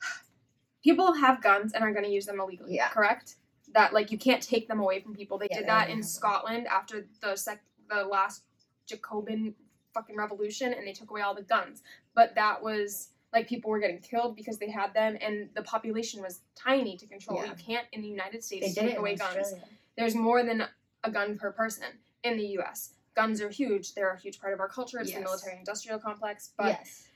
people 0.84 1.14
have 1.14 1.42
guns 1.42 1.72
and 1.72 1.82
are 1.82 1.92
going 1.92 2.04
to 2.04 2.10
use 2.10 2.26
them 2.26 2.40
illegally. 2.40 2.76
Yeah. 2.76 2.88
Correct. 2.88 3.36
That 3.72 3.92
like 3.92 4.12
you 4.12 4.18
can't 4.18 4.42
take 4.42 4.68
them 4.68 4.78
away 4.78 5.00
from 5.00 5.14
people. 5.14 5.38
They 5.38 5.48
Yeah, 5.50 5.60
did 5.60 5.68
that 5.68 5.88
in 5.88 6.02
Scotland 6.02 6.68
after 6.68 7.06
the 7.20 7.34
sec 7.34 7.60
the 7.88 8.04
last 8.04 8.42
Jacobin 8.86 9.54
fucking 9.92 10.16
revolution, 10.16 10.72
and 10.72 10.86
they 10.86 10.92
took 10.92 11.10
away 11.10 11.20
all 11.22 11.34
the 11.34 11.42
guns. 11.42 11.82
But 12.14 12.34
that 12.34 12.62
was 12.62 13.08
like 13.32 13.48
people 13.48 13.70
were 13.70 13.78
getting 13.80 13.98
killed 14.00 14.36
because 14.36 14.58
they 14.58 14.70
had 14.70 14.94
them, 14.94 15.16
and 15.20 15.48
the 15.54 15.62
population 15.62 16.20
was 16.22 16.40
tiny 16.54 16.96
to 16.96 17.06
control. 17.06 17.38
Yeah. 17.42 17.50
You 17.50 17.54
can't 17.54 17.86
in 17.92 18.02
the 18.02 18.08
United 18.08 18.44
States 18.44 18.74
take 18.74 18.96
away 18.96 19.16
guns. 19.16 19.36
Australia. 19.36 19.64
There's 19.96 20.14
more 20.14 20.42
than 20.44 20.64
a 21.04 21.10
gun 21.10 21.38
per 21.38 21.52
person 21.52 21.86
in 22.22 22.36
the 22.36 22.46
U.S. 22.58 22.90
Guns 23.14 23.40
are 23.40 23.48
huge. 23.48 23.94
They're 23.94 24.10
a 24.10 24.18
huge 24.18 24.40
part 24.40 24.52
of 24.52 24.60
our 24.60 24.68
culture. 24.68 24.98
It's 24.98 25.10
Yes. 25.10 25.18
the 25.18 25.24
military-industrial 25.24 25.98
complex. 26.00 26.50
But 26.56 26.66
yes. 26.66 27.06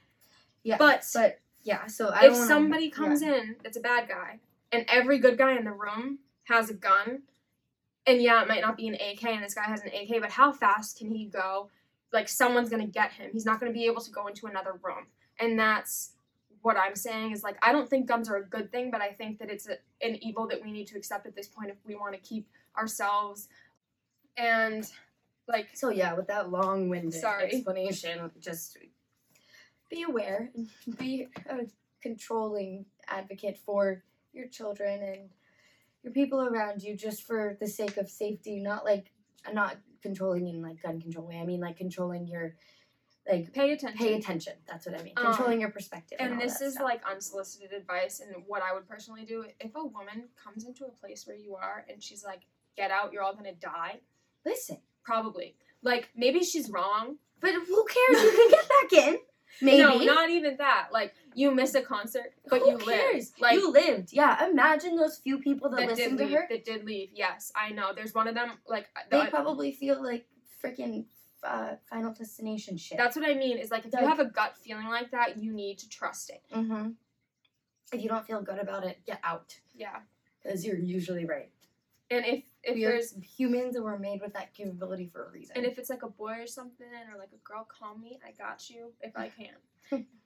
Yeah. 0.62 0.76
but- 0.76 1.04
but 1.14 1.40
yeah. 1.64 1.86
So 1.86 2.08
I 2.08 2.26
if 2.26 2.32
wanna- 2.34 2.46
somebody 2.46 2.90
comes 2.90 3.22
yeah. 3.22 3.34
in 3.34 3.56
that's 3.62 3.76
a 3.76 3.80
bad 3.80 4.08
guy, 4.08 4.38
and 4.70 4.84
every 4.88 5.18
good 5.18 5.38
guy 5.38 5.56
in 5.56 5.64
the 5.64 5.72
room 5.72 6.18
has 6.44 6.70
a 6.70 6.74
gun, 6.74 7.22
and 8.08 8.22
yeah, 8.22 8.42
it 8.42 8.48
might 8.48 8.62
not 8.62 8.76
be 8.76 8.88
an 8.88 8.94
AK, 8.94 9.24
and 9.24 9.44
this 9.44 9.54
guy 9.54 9.64
has 9.64 9.82
an 9.82 9.88
AK, 9.88 10.20
but 10.20 10.30
how 10.30 10.50
fast 10.50 10.98
can 10.98 11.10
he 11.10 11.26
go? 11.26 11.70
Like 12.12 12.28
someone's 12.28 12.70
gonna 12.70 12.86
get 12.86 13.12
him. 13.12 13.30
He's 13.32 13.44
not 13.44 13.60
gonna 13.60 13.72
be 13.72 13.84
able 13.84 14.00
to 14.00 14.10
go 14.10 14.26
into 14.26 14.46
another 14.46 14.72
room, 14.82 15.06
and 15.38 15.58
that's 15.58 16.12
what 16.62 16.76
I'm 16.76 16.96
saying 16.96 17.32
is 17.32 17.42
like 17.44 17.56
I 17.62 17.70
don't 17.70 17.88
think 17.88 18.06
guns 18.06 18.28
are 18.28 18.36
a 18.36 18.44
good 18.44 18.72
thing, 18.72 18.90
but 18.90 19.02
I 19.02 19.12
think 19.12 19.38
that 19.38 19.50
it's 19.50 19.68
a, 19.68 19.76
an 20.02 20.16
evil 20.22 20.48
that 20.48 20.62
we 20.62 20.72
need 20.72 20.86
to 20.88 20.96
accept 20.96 21.26
at 21.26 21.36
this 21.36 21.46
point 21.46 21.70
if 21.70 21.76
we 21.86 21.94
want 21.94 22.14
to 22.14 22.20
keep 22.20 22.48
ourselves 22.76 23.48
and 24.36 24.90
like 25.46 25.68
So 25.74 25.90
yeah, 25.90 26.14
with 26.14 26.28
that 26.28 26.50
long-winded 26.50 27.22
explanation, 27.24 28.30
just 28.40 28.78
be 29.90 30.02
aware, 30.02 30.50
be 30.98 31.28
a 31.48 31.66
controlling 32.02 32.86
advocate 33.06 33.58
for 33.58 34.02
your 34.32 34.46
children 34.48 35.02
and 35.02 35.28
your 36.02 36.12
people 36.12 36.40
around 36.42 36.82
you, 36.82 36.96
just 36.96 37.22
for 37.22 37.56
the 37.60 37.66
sake 37.66 37.96
of 37.96 38.08
safety. 38.08 38.60
Not 38.60 38.84
like 38.84 39.12
not 39.52 39.76
controlling 40.02 40.48
in 40.48 40.62
like 40.62 40.82
gun 40.82 41.00
control 41.00 41.26
way. 41.26 41.38
I 41.38 41.44
mean 41.44 41.60
like 41.60 41.76
controlling 41.76 42.26
your 42.26 42.54
like 43.30 43.52
pay 43.52 43.72
attention. 43.72 43.98
pay 43.98 44.14
attention. 44.14 44.54
That's 44.66 44.86
what 44.86 44.98
I 44.98 45.02
mean. 45.02 45.12
Um, 45.16 45.26
Controlling 45.26 45.60
your 45.60 45.70
perspective. 45.70 46.16
and 46.20 46.34
all 46.34 46.40
this 46.40 46.60
is 46.60 46.74
stuff. 46.74 46.84
like 46.84 47.02
unsolicited 47.10 47.72
advice 47.72 48.20
and 48.20 48.42
what 48.46 48.62
i 48.62 48.72
would 48.72 48.88
personally 48.88 49.24
do 49.26 49.44
if 49.60 49.74
a 49.74 49.84
woman 49.84 50.28
comes 50.42 50.64
into 50.64 50.86
a 50.86 50.90
place 50.90 51.26
where 51.26 51.36
you 51.36 51.54
are 51.54 51.84
and 51.90 52.02
she's 52.02 52.24
like 52.24 52.40
get 52.76 52.90
out 52.90 53.12
you're 53.12 53.22
all 53.22 53.34
gonna 53.34 53.52
die 53.60 54.00
listen. 54.46 54.78
probably 55.04 55.56
like 55.82 56.08
maybe 56.16 56.42
she's 56.42 56.70
wrong 56.70 57.16
But 57.40 57.52
who 57.52 57.84
cares? 57.86 58.22
You 58.24 58.30
can 58.30 58.50
get 58.50 58.68
back 58.68 58.92
in. 59.08 59.18
Maybe. 59.62 59.78
no 59.82 59.98
not 59.98 60.30
even 60.30 60.56
that 60.58 60.88
like 60.92 61.12
you 61.40 61.48
miss 61.60 61.72
a 61.74 61.82
concert 61.82 62.30
but 62.50 62.60
Who 62.60 62.70
you 62.72 62.78
cares? 62.78 63.14
lived 63.14 63.40
like 63.40 63.54
you 63.56 63.70
lived. 63.72 64.08
Yeah. 64.12 64.46
Imagine 64.50 64.96
those 64.96 65.18
few 65.18 65.38
people 65.38 65.70
that, 65.70 65.76
that 65.76 65.88
did 65.88 65.98
listened 65.98 66.18
to 66.18 66.24
leave 66.24 66.34
her. 66.38 66.46
that 66.50 66.64
did 66.64 66.84
leave 66.84 67.08
yes 67.24 67.52
i 67.64 67.66
know 67.76 67.92
there's 67.94 68.14
one 68.20 68.26
of 68.30 68.34
them 68.34 68.50
like 68.74 68.86
They 69.10 69.26
probably 69.26 69.70
feel 69.72 70.02
like 70.10 70.24
freaking 70.62 71.04
uh, 71.44 71.74
Final 71.88 72.12
Destination 72.12 72.76
shit. 72.76 72.98
that's 72.98 73.14
what 73.16 73.24
i 73.32 73.34
mean 73.34 73.56
is 73.58 73.70
like 73.70 73.84
if 73.86 73.92
you 73.98 74.06
have 74.14 74.18
a 74.28 74.30
gut 74.38 74.52
feeling 74.64 74.88
like 74.88 75.10
that 75.12 75.28
you 75.42 75.52
need 75.52 75.78
to 75.78 75.88
trust 75.88 76.30
it 76.30 76.42
mm-hmm. 76.54 76.88
If 77.90 78.02
you 78.02 78.08
don't 78.12 78.26
feel 78.26 78.42
good 78.42 78.58
about 78.58 78.84
it, 78.84 78.98
get 79.06 79.18
out. 79.24 79.54
yeah 79.74 80.00
Because 80.42 80.62
you're 80.66 80.76
usually 80.96 81.24
right. 81.24 81.50
and 82.10 82.24
if 82.26 82.42
if 82.64 82.74
we 82.74 82.82
there's 82.84 83.14
humans 83.38 83.76
and 83.76 83.84
we're 83.84 83.98
made 84.10 84.20
with 84.20 84.34
that 84.34 84.52
capability 84.52 85.06
for 85.12 85.20
a 85.26 85.30
reason. 85.30 85.56
and 85.56 85.64
if 85.64 85.78
it's 85.78 85.90
like 85.94 86.02
a 86.02 86.08
boy 86.08 86.34
or 86.44 86.46
something 86.46 86.86
or 87.10 87.16
like 87.18 87.30
a 87.32 87.42
girl 87.48 87.66
call 87.76 87.94
me 87.96 88.18
i 88.26 88.30
got 88.44 88.68
you 88.68 88.92
if 89.00 89.14
i 89.16 89.28
can 89.38 90.04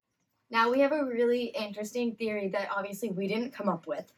now 0.52 0.70
we 0.70 0.80
have 0.80 0.92
a 0.92 1.04
really 1.04 1.46
interesting 1.46 2.14
theory 2.14 2.48
that 2.48 2.68
obviously 2.76 3.10
we 3.10 3.26
didn't 3.26 3.52
come 3.52 3.68
up 3.68 3.86
with. 3.86 4.12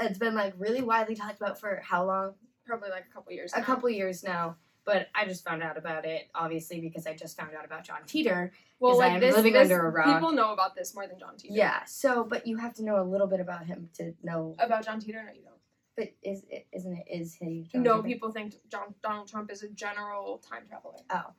It's 0.00 0.18
been 0.18 0.34
like 0.34 0.54
really 0.56 0.80
widely 0.82 1.14
talked 1.16 1.40
about 1.40 1.60
for 1.60 1.82
how 1.84 2.06
long? 2.06 2.34
probably 2.64 2.88
like 2.88 3.04
a 3.10 3.12
couple 3.12 3.30
years 3.30 3.52
A 3.52 3.58
now. 3.58 3.64
couple 3.66 3.90
years 3.90 4.24
now. 4.24 4.56
But 4.86 5.08
I 5.14 5.24
just 5.26 5.44
found 5.44 5.62
out 5.62 5.76
about 5.78 6.04
it, 6.04 6.28
obviously, 6.34 6.80
because 6.80 7.06
I 7.06 7.14
just 7.14 7.38
found 7.38 7.54
out 7.54 7.64
about 7.64 7.84
John 7.84 8.00
Titor. 8.06 8.50
Well, 8.80 8.98
like 8.98 9.12
I'm 9.12 9.20
this, 9.20 9.34
living 9.34 9.52
this- 9.54 9.70
under 9.70 9.86
a 9.86 9.90
rock. 9.90 10.06
People 10.06 10.32
know 10.32 10.52
about 10.52 10.74
this 10.74 10.94
more 10.94 11.06
than 11.06 11.18
John 11.18 11.34
Titor. 11.36 11.46
Yeah. 11.50 11.84
So, 11.84 12.24
but 12.24 12.46
you 12.46 12.56
have 12.58 12.74
to 12.74 12.84
know 12.84 13.00
a 13.00 13.04
little 13.04 13.26
bit 13.26 13.40
about 13.40 13.66
him 13.66 13.88
to 13.98 14.14
know. 14.22 14.54
About 14.58 14.84
John 14.84 15.00
Titor, 15.00 15.24
no, 15.24 15.32
you 15.34 15.42
don't. 15.42 15.54
But 15.96 16.12
is 16.22 16.44
it 16.50 16.66
isn't 16.72 16.96
it 16.96 17.04
is 17.10 17.34
he? 17.34 17.68
John 17.72 17.82
no, 17.82 18.02
Titor? 18.02 18.06
people 18.06 18.30
think 18.32 18.54
John 18.70 18.94
Donald 19.02 19.28
Trump 19.28 19.50
is 19.50 19.62
a 19.62 19.68
general 19.68 20.38
time 20.38 20.62
traveler. 20.68 20.94
Oh. 21.10 21.32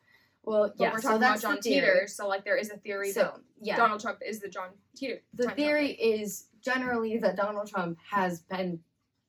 Well, 0.46 0.68
But 0.78 0.80
yeah. 0.84 0.92
we're 0.94 1.02
so 1.02 1.10
talking 1.10 1.18
about 1.24 1.30
that's 1.32 1.42
John 1.42 1.58
the. 1.62 1.70
Titor, 1.72 2.10
so 2.10 2.28
like 2.28 2.44
there 2.46 2.58
is 2.58 2.70
a 2.72 2.78
theory 2.78 3.12
that 3.14 3.36
yeah, 3.62 3.76
Donald 3.76 4.00
Trump 4.02 4.20
is 4.26 4.40
the 4.40 4.48
John 4.50 4.70
Titor. 4.96 5.20
the 5.34 5.50
theory 5.52 5.92
is 5.92 6.48
generally 6.64 7.18
that 7.18 7.36
Donald 7.36 7.68
Trump 7.68 7.98
has 8.10 8.42
been 8.42 8.80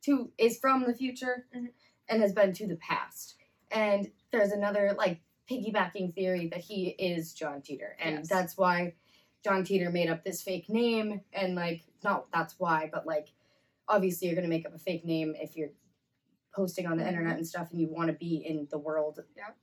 to 0.05 0.31
is 0.39 0.59
from 0.59 0.85
the 0.87 0.95
future 0.95 1.47
Mhm. 1.55 1.69
and 2.09 2.23
has 2.23 2.33
been 2.33 2.53
to 2.55 2.67
the 2.67 2.77
past. 2.77 3.37
And 3.71 4.11
there's 4.31 4.53
another 4.53 4.95
like 4.97 5.21
piggybacking 5.51 6.15
theory 6.15 6.49
that 6.49 6.61
he 6.61 6.89
is 6.91 7.33
John 7.33 7.61
Titor, 7.63 7.95
and 7.99 8.17
Yes. 8.17 8.29
that's 8.29 8.57
why 8.57 8.95
John 9.45 9.65
Titor 9.65 9.93
made 9.93 10.09
up 10.11 10.25
this 10.25 10.43
fake 10.43 10.69
name. 10.69 11.21
And 11.33 11.55
like, 11.55 11.83
not 12.05 12.31
that's 12.33 12.59
why, 12.59 12.89
but 12.93 13.07
like, 13.07 13.29
obviously 13.89 14.27
you're 14.29 14.37
gonna 14.37 14.49
make 14.49 14.67
up 14.67 14.75
a 14.75 14.79
fake 14.79 15.05
name 15.05 15.35
if 15.37 15.57
you're 15.57 15.71
posting 16.55 16.87
on 16.87 16.97
the 16.97 17.05
Mhm. 17.05 17.09
internet 17.09 17.37
and 17.37 17.47
stuff, 17.47 17.71
and 17.71 17.81
you 17.81 17.87
want 17.89 18.09
to 18.09 18.15
be 18.15 18.37
in 18.45 18.67
the 18.71 18.79
world 18.79 19.23
Yep. 19.37 19.57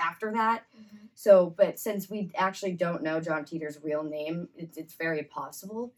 After 0.00 0.32
that. 0.32 0.64
traveler. 0.70 0.98
So, 1.14 1.52
but 1.56 1.78
since 1.78 2.08
we 2.08 2.30
actually 2.36 2.72
don't 2.72 3.02
know 3.02 3.20
John 3.20 3.44
Titor's 3.44 3.78
real 3.82 4.02
name, 4.04 4.48
it's, 4.56 4.76
it's 4.76 4.94
very 4.94 5.24
possible. 5.24 5.92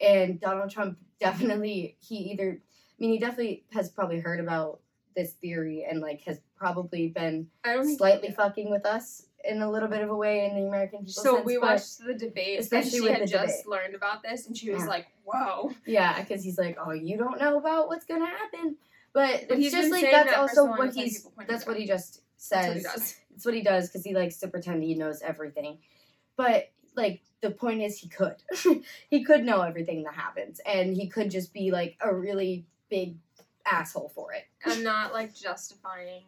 And 0.00 0.40
Donald 0.40 0.70
Trump 0.70 0.98
definitely, 1.20 1.96
he 2.00 2.16
either, 2.32 2.58
I 2.60 2.94
mean, 2.98 3.10
he 3.12 3.18
definitely 3.18 3.64
has 3.72 3.88
probably 3.90 4.20
heard 4.20 4.40
about 4.40 4.80
this 5.14 5.32
theory 5.32 5.86
and 5.88 6.00
like 6.00 6.20
has 6.24 6.40
probably 6.58 7.08
been 7.08 7.48
slightly 7.96 8.30
fucking 8.32 8.70
with 8.70 8.84
us 8.84 9.26
in 9.48 9.62
a 9.62 9.70
little 9.70 9.88
bit 9.88 10.02
of 10.02 10.10
a 10.10 10.14
way 10.16 10.44
in 10.44 10.54
the 10.56 10.66
American 10.66 10.98
people 11.00 11.12
So 11.22 11.34
sense, 11.36 11.46
we 11.46 11.56
watched 11.56 11.98
the 12.04 12.12
debate, 12.12 12.60
especially 12.60 12.98
and 12.98 13.06
she 13.06 13.12
had 13.20 13.46
just 13.46 13.62
debate. 13.64 13.68
learned 13.68 13.94
about 13.94 14.22
this, 14.22 14.46
and 14.46 14.54
she 14.56 14.70
was 14.70 14.82
Yeah. 14.82 14.88
like, 14.88 15.06
"Whoa!" 15.24 15.72
Yeah, 15.86 16.20
because 16.20 16.42
he's 16.44 16.58
like, 16.58 16.76
oh, 16.84 16.90
you 16.92 17.16
don't 17.16 17.40
know 17.40 17.56
about 17.56 17.88
what's 17.88 18.04
gonna 18.04 18.26
happen. 18.26 18.76
But, 19.14 19.44
But 19.48 19.56
it's 19.56 19.58
he's 19.58 19.72
just 19.72 19.90
like 19.90 20.02
that's 20.10 20.30
that 20.30 20.38
also 20.38 20.54
so 20.54 20.64
what 20.66 20.94
he's 20.94 21.26
that's 21.46 21.66
what 21.66 21.78
he 21.78 21.86
just 21.86 22.20
says. 22.36 23.16
That's 23.36 23.44
what 23.44 23.54
he 23.54 23.62
does. 23.62 23.84
It's 23.84 23.94
what 23.94 24.02
he 24.02 24.02
does 24.02 24.02
because 24.02 24.04
he 24.04 24.14
likes 24.14 24.38
to 24.38 24.48
pretend 24.48 24.82
he 24.82 24.94
knows 24.94 25.20
everything. 25.20 25.78
But 26.36 26.70
like 26.94 27.22
the 27.42 27.50
point 27.50 27.82
is, 27.82 27.98
he 27.98 28.08
could. 28.08 28.36
he 29.10 29.24
could 29.24 29.44
know 29.44 29.60
everything 29.60 30.02
that 30.04 30.14
happens, 30.14 30.60
and 30.64 30.94
he 30.94 31.08
could 31.08 31.30
just 31.30 31.52
be 31.52 31.70
like 31.70 31.96
a 32.00 32.14
really 32.14 32.66
big 32.88 33.16
asshole 33.70 34.10
for 34.14 34.32
it. 34.32 34.44
I'm 34.64 34.82
not 34.82 35.12
like 35.12 35.34
justifying 35.34 36.24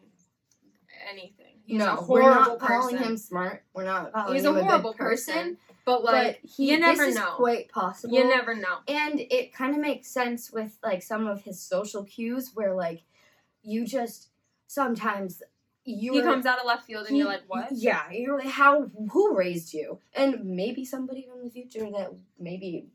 anything. 1.09 1.45
He's 1.65 1.79
no, 1.79 1.93
a 1.93 1.95
horrible 1.95 2.29
we're 2.29 2.35
not 2.35 2.59
calling 2.59 2.97
him 2.97 3.17
smart. 3.17 3.63
We're 3.73 3.85
not 3.85 4.11
calling 4.11 4.35
He's 4.35 4.45
a 4.45 4.53
horrible 4.53 4.93
person, 4.93 5.57
but 5.85 6.03
like 6.03 6.41
but 6.41 6.49
he, 6.49 6.71
you 6.71 6.79
never 6.79 7.05
this 7.05 7.15
is 7.15 7.15
know. 7.15 7.33
quite 7.35 7.69
possible. 7.69 8.15
you 8.15 8.27
never 8.27 8.55
know. 8.55 8.77
and 8.87 9.19
it 9.19 9.53
kind 9.53 9.75
of 9.75 9.81
makes 9.81 10.09
sense 10.09 10.51
with 10.51 10.77
like 10.83 11.01
some 11.01 11.27
of 11.27 11.41
his 11.41 11.59
social 11.59 12.03
cues 12.03 12.51
where 12.53 12.73
like 12.73 13.01
you 13.61 13.85
just 13.85 14.29
sometimes 14.67 15.41
you 15.91 16.13
He 16.13 16.21
comes 16.21 16.45
out 16.45 16.59
of 16.59 16.65
left 16.65 16.85
field, 16.85 17.07
and 17.07 17.17
you're 17.17 17.27
like, 17.27 17.43
"What?" 17.47 17.71
yeah 17.71 18.09
you're 18.11 18.37
like 18.37 18.47
how 18.47 18.89
who 19.11 19.35
raised 19.35 19.73
you 19.73 19.99
and 20.13 20.43
maybe 20.45 20.85
somebody 20.85 21.27
from 21.29 21.43
the 21.43 21.49
future 21.49 21.89
that 21.91 22.13
maybe 22.39 22.87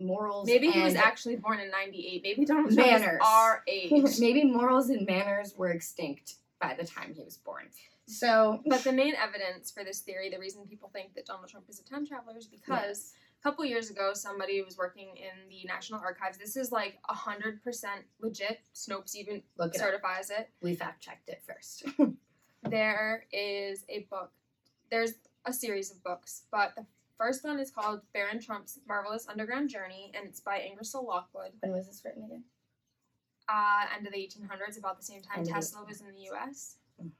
morals 0.00 0.46
Maybe 0.46 0.70
he 0.70 0.80
was 0.82 0.94
actually 0.94 1.36
born 1.36 1.58
in 1.60 1.70
'98. 1.70 2.22
Maybe 2.22 2.44
Donald 2.44 2.72
Trump 2.72 2.90
Manners. 2.90 3.20
our 3.24 3.62
age. 3.68 4.20
maybe 4.20 4.44
morals 4.44 4.90
and 4.90 5.06
manners 5.06 5.54
were 5.56 5.70
extinct 5.70 6.36
by 6.60 6.74
the 6.74 6.84
time 6.86 7.14
he 7.14 7.22
was 7.22 7.36
born 7.36 7.64
so 8.08 8.60
But 8.66 8.84
the 8.84 8.92
main 8.92 9.14
evidence 9.14 9.70
for 9.70 9.84
this 9.84 10.00
theory, 10.00 10.30
the 10.30 10.38
reason 10.38 10.66
people 10.66 10.88
think 10.92 11.14
that 11.14 11.26
Donald 11.26 11.48
Trump 11.48 11.66
is 11.68 11.78
a 11.78 11.84
time 11.84 12.06
traveler, 12.06 12.36
is 12.38 12.46
because 12.46 13.12
a 13.38 13.42
couple 13.42 13.64
years 13.64 13.90
ago, 13.90 14.12
somebody 14.14 14.62
was 14.62 14.76
working 14.76 15.16
in 15.16 15.48
the 15.48 15.64
National 15.66 16.00
Archives. 16.00 16.38
This 16.38 16.56
is 16.56 16.72
like 16.72 16.98
hundred 17.04 17.62
percent 17.62 18.02
legit. 18.20 18.60
Snopes 18.74 19.14
even 19.14 19.42
look 19.58 19.74
it 19.74 19.80
up. 19.80 19.86
certifies 19.86 20.30
it. 20.30 20.50
we 20.62 20.74
fact 20.74 21.02
checked 21.02 21.28
it 21.28 21.42
first 21.46 21.84
There 22.68 23.24
is 23.32 23.84
a 23.88 24.06
book. 24.10 24.32
There's 24.90 25.12
a 25.44 25.52
series 25.52 25.90
of 25.90 26.02
books, 26.02 26.42
but 26.50 26.74
the 26.76 26.84
first 27.16 27.44
one 27.44 27.58
is 27.60 27.70
called 27.70 28.00
Baron 28.12 28.40
Trump's 28.40 28.78
Marvelous 28.88 29.26
Underground 29.28 29.68
Journey, 29.70 30.12
and 30.14 30.26
it's 30.26 30.40
by 30.40 30.60
Ingersoll 30.60 31.06
Lockwood. 31.06 31.52
when 31.60 31.72
was 31.72 31.86
this 31.86 32.02
written 32.04 32.24
again 32.24 32.44
uh, 33.48 33.84
end 33.96 34.06
of 34.06 34.12
the 34.12 34.18
1800s, 34.18 34.78
about 34.78 34.98
the 34.98 35.04
same 35.04 35.22
time 35.22 35.38
End 35.38 35.48
Tesla 35.48 35.84
was 35.86 36.00
in 36.00 36.08
the 36.12 36.20
U.S. 36.32 36.76
Mhm. 37.02 37.10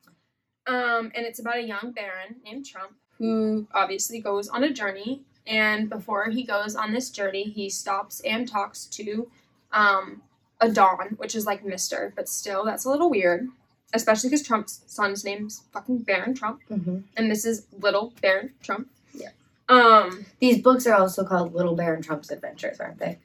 Um, 0.72 1.12
and 1.14 1.24
it's 1.24 1.38
about 1.38 1.56
a 1.56 1.62
young 1.62 1.92
baron 1.94 2.36
named 2.44 2.66
Trump 2.66 2.92
who 3.16 3.66
obviously 3.72 4.20
goes 4.20 4.48
on 4.48 4.62
a 4.64 4.70
journey. 4.72 5.24
And 5.48 5.88
before 5.88 6.28
he 6.28 6.44
goes 6.44 6.76
on 6.76 6.92
this 6.92 7.10
journey, 7.10 7.44
he 7.44 7.70
stops 7.70 8.20
and 8.20 8.46
talks 8.46 8.84
to 8.86 9.28
um, 9.72 10.22
a 10.60 10.68
Don, 10.68 11.16
which 11.16 11.34
is 11.34 11.46
like 11.46 11.64
Mister, 11.64 12.12
but 12.14 12.28
still 12.28 12.64
that's 12.64 12.84
a 12.84 12.90
little 12.90 13.08
weird, 13.08 13.48
especially 13.94 14.28
because 14.28 14.46
Trump's 14.46 14.82
son's 14.86 15.24
name's 15.24 15.62
fucking 15.72 15.98
Barron 16.00 16.34
Trump, 16.34 16.60
mm-hmm. 16.70 16.98
and 17.16 17.30
this 17.30 17.44
is 17.44 17.66
little 17.80 18.12
Baron 18.20 18.52
Trump. 18.62 18.88
Yeah. 19.14 19.30
Um. 19.70 20.26
these 20.40 20.60
books 20.60 20.86
are 20.86 20.94
also 20.94 21.24
called 21.24 21.54
little 21.54 21.74
baron 21.74 22.00
trump's 22.02 22.30
adventures 22.30 22.80
aren't 22.80 22.98
they 22.98 23.18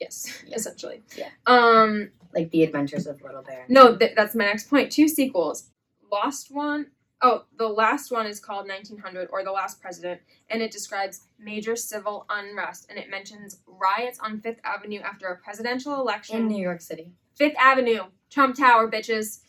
Yes. 0.00 0.42
Yeah. 0.46 0.56
Essentially. 0.56 1.02
Yeah. 1.16 1.28
Um. 1.46 2.10
like 2.34 2.50
the 2.50 2.62
adventures 2.62 3.06
of 3.06 3.22
little 3.22 3.42
baron 3.42 3.66
No, 3.68 3.96
th- 3.96 4.14
that's 4.14 4.34
my 4.34 4.44
next 4.46 4.68
point. 4.68 4.92
Two 4.92 5.08
sequels. 5.08 5.70
Lost 6.12 6.52
one. 6.52 6.86
Oh, 7.26 7.44
the 7.58 7.68
last 7.68 8.12
one 8.12 8.26
is 8.26 8.38
called 8.38 8.68
1900 8.68 9.28
or 9.32 9.42
The 9.42 9.50
Last 9.50 9.80
President, 9.80 10.20
and 10.48 10.62
it 10.62 10.70
describes 10.70 11.22
major 11.40 11.74
civil 11.74 12.24
unrest 12.30 12.86
and 12.88 12.96
it 12.98 13.10
mentions 13.10 13.58
riots 13.66 14.20
on 14.20 14.40
Fifth 14.40 14.60
Avenue 14.62 15.00
after 15.00 15.26
a 15.26 15.36
presidential 15.36 15.94
election. 16.00 16.36
In 16.36 16.46
New 16.48 16.62
York 16.62 16.80
City. 16.80 17.10
Fifth 17.34 17.56
Avenue, 17.58 18.02
Trump 18.30 18.56
Tower, 18.56 18.88
bitches, 18.88 19.40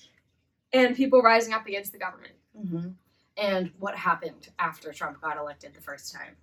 and 0.74 0.96
people 0.96 1.22
rising 1.22 1.54
up 1.54 1.68
against 1.68 1.92
the 1.92 2.00
government. 2.00 2.34
hmm 2.58 2.88
And 3.38 3.72
what 3.78 3.96
happened 3.96 4.50
after 4.58 4.92
Trump 4.92 5.22
got 5.22 5.38
elected 5.38 5.76
the 5.76 5.82
first 5.82 6.12
time? 6.12 6.36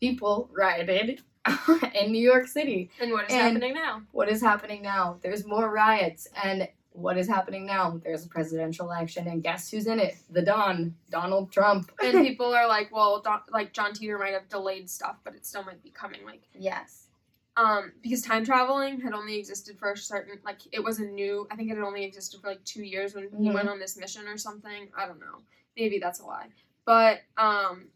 People 0.00 0.48
rioted 0.52 1.20
in 1.94 2.12
New 2.12 2.22
York 2.32 2.46
City. 2.48 2.90
And 2.98 3.12
what 3.12 3.26
is 3.28 3.32
And- 3.34 3.42
happening 3.42 3.74
now? 3.74 4.02
What 4.12 4.28
is 4.30 4.40
happening 4.40 4.80
now? 4.82 5.18
There's 5.22 5.44
more 5.46 5.70
riots. 5.70 6.26
And 6.42 6.66
what 6.96 7.18
is 7.18 7.28
happening 7.28 7.66
now? 7.66 8.00
There's 8.02 8.24
a 8.24 8.28
presidential 8.28 8.86
election. 8.86 9.28
And 9.28 9.42
guess 9.42 9.70
who's 9.70 9.86
in 9.86 10.00
it? 10.00 10.16
The 10.30 10.42
Don, 10.42 10.94
Donald 11.10 11.52
Trump. 11.52 11.90
And 12.02 12.24
people 12.26 12.54
are 12.54 12.66
like, 12.66 12.90
well, 12.92 13.20
Don- 13.20 13.42
like 13.50 13.72
John 13.72 13.92
Titor 13.92 14.18
might 14.18 14.32
have 14.32 14.48
delayed 14.48 14.88
stuff, 14.88 15.16
but 15.24 15.34
it 15.34 15.44
still 15.46 15.62
might 15.64 15.82
be 15.82 15.90
coming. 15.90 16.24
Like, 16.24 16.42
yes. 16.54 17.08
um, 17.56 17.92
because 18.02 18.22
time 18.22 18.44
traveling 18.44 19.00
had 19.00 19.12
only 19.12 19.38
existed 19.38 19.78
for 19.78 19.92
a 19.92 19.96
certain, 19.96 20.38
like, 20.44 20.60
it 20.72 20.82
was 20.82 20.98
a 20.98 21.04
new. 21.04 21.46
I 21.50 21.56
think 21.56 21.70
it 21.70 21.76
had 21.76 21.84
only 21.84 22.04
existed 22.04 22.40
for 22.40 22.48
like 22.48 22.64
two 22.64 22.82
years 22.82 23.14
when 23.14 23.24
he 23.38 23.48
Mhm. 23.50 23.54
went 23.54 23.68
on 23.68 23.78
this 23.78 23.96
mission 23.96 24.26
or 24.28 24.36
something. 24.38 24.88
I 24.96 25.06
don't 25.06 25.20
know. 25.20 25.42
Maybe 25.76 25.98
that's 25.98 26.20
a 26.20 26.24
lie, 26.26 26.48
but 26.86 27.20
um, 27.36 27.88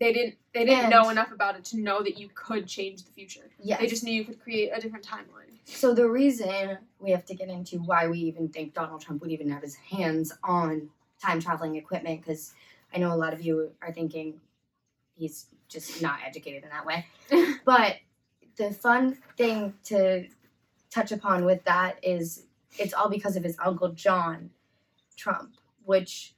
they 0.00 0.12
didn't. 0.12 0.36
They 0.54 0.64
didn't 0.64 0.84
And- 0.86 0.90
know 0.90 1.08
enough 1.10 1.32
about 1.32 1.56
it 1.56 1.64
to 1.66 1.78
know 1.78 2.02
that 2.02 2.18
you 2.18 2.28
could 2.34 2.66
change 2.66 3.04
the 3.04 3.12
future. 3.12 3.50
Yes. 3.58 3.80
They 3.80 3.86
just 3.86 4.04
knew 4.04 4.12
you 4.12 4.24
could 4.24 4.40
create 4.40 4.70
a 4.74 4.80
different 4.80 5.04
timeline. 5.06 5.47
So 5.74 5.94
the 5.94 6.08
reason 6.08 6.78
we 6.98 7.10
have 7.10 7.24
to 7.26 7.34
get 7.34 7.48
into 7.48 7.78
why 7.78 8.08
we 8.08 8.18
even 8.20 8.48
think 8.48 8.74
Donald 8.74 9.00
Trump 9.00 9.20
would 9.20 9.30
even 9.30 9.50
have 9.50 9.62
his 9.62 9.76
hands 9.76 10.32
on 10.42 10.88
time 11.22 11.40
traveling 11.40 11.76
equipment, 11.76 12.20
because 12.20 12.52
I 12.94 12.98
know 12.98 13.12
a 13.12 13.16
lot 13.16 13.32
of 13.32 13.42
you 13.42 13.70
are 13.82 13.92
thinking 13.92 14.40
he's 15.14 15.46
just 15.68 16.00
not 16.00 16.18
educated 16.26 16.64
in 16.64 16.70
that 16.70 16.86
way. 16.86 17.06
but 17.64 17.96
the 18.56 18.72
fun 18.72 19.18
thing 19.36 19.74
to 19.84 20.26
touch 20.90 21.12
upon 21.12 21.44
with 21.44 21.62
that 21.64 21.98
is 22.02 22.46
it's 22.78 22.94
all 22.94 23.08
because 23.08 23.36
of 23.36 23.44
his 23.44 23.56
uncle 23.62 23.90
John 23.90 24.50
Trump, 25.16 25.56
which 25.84 26.34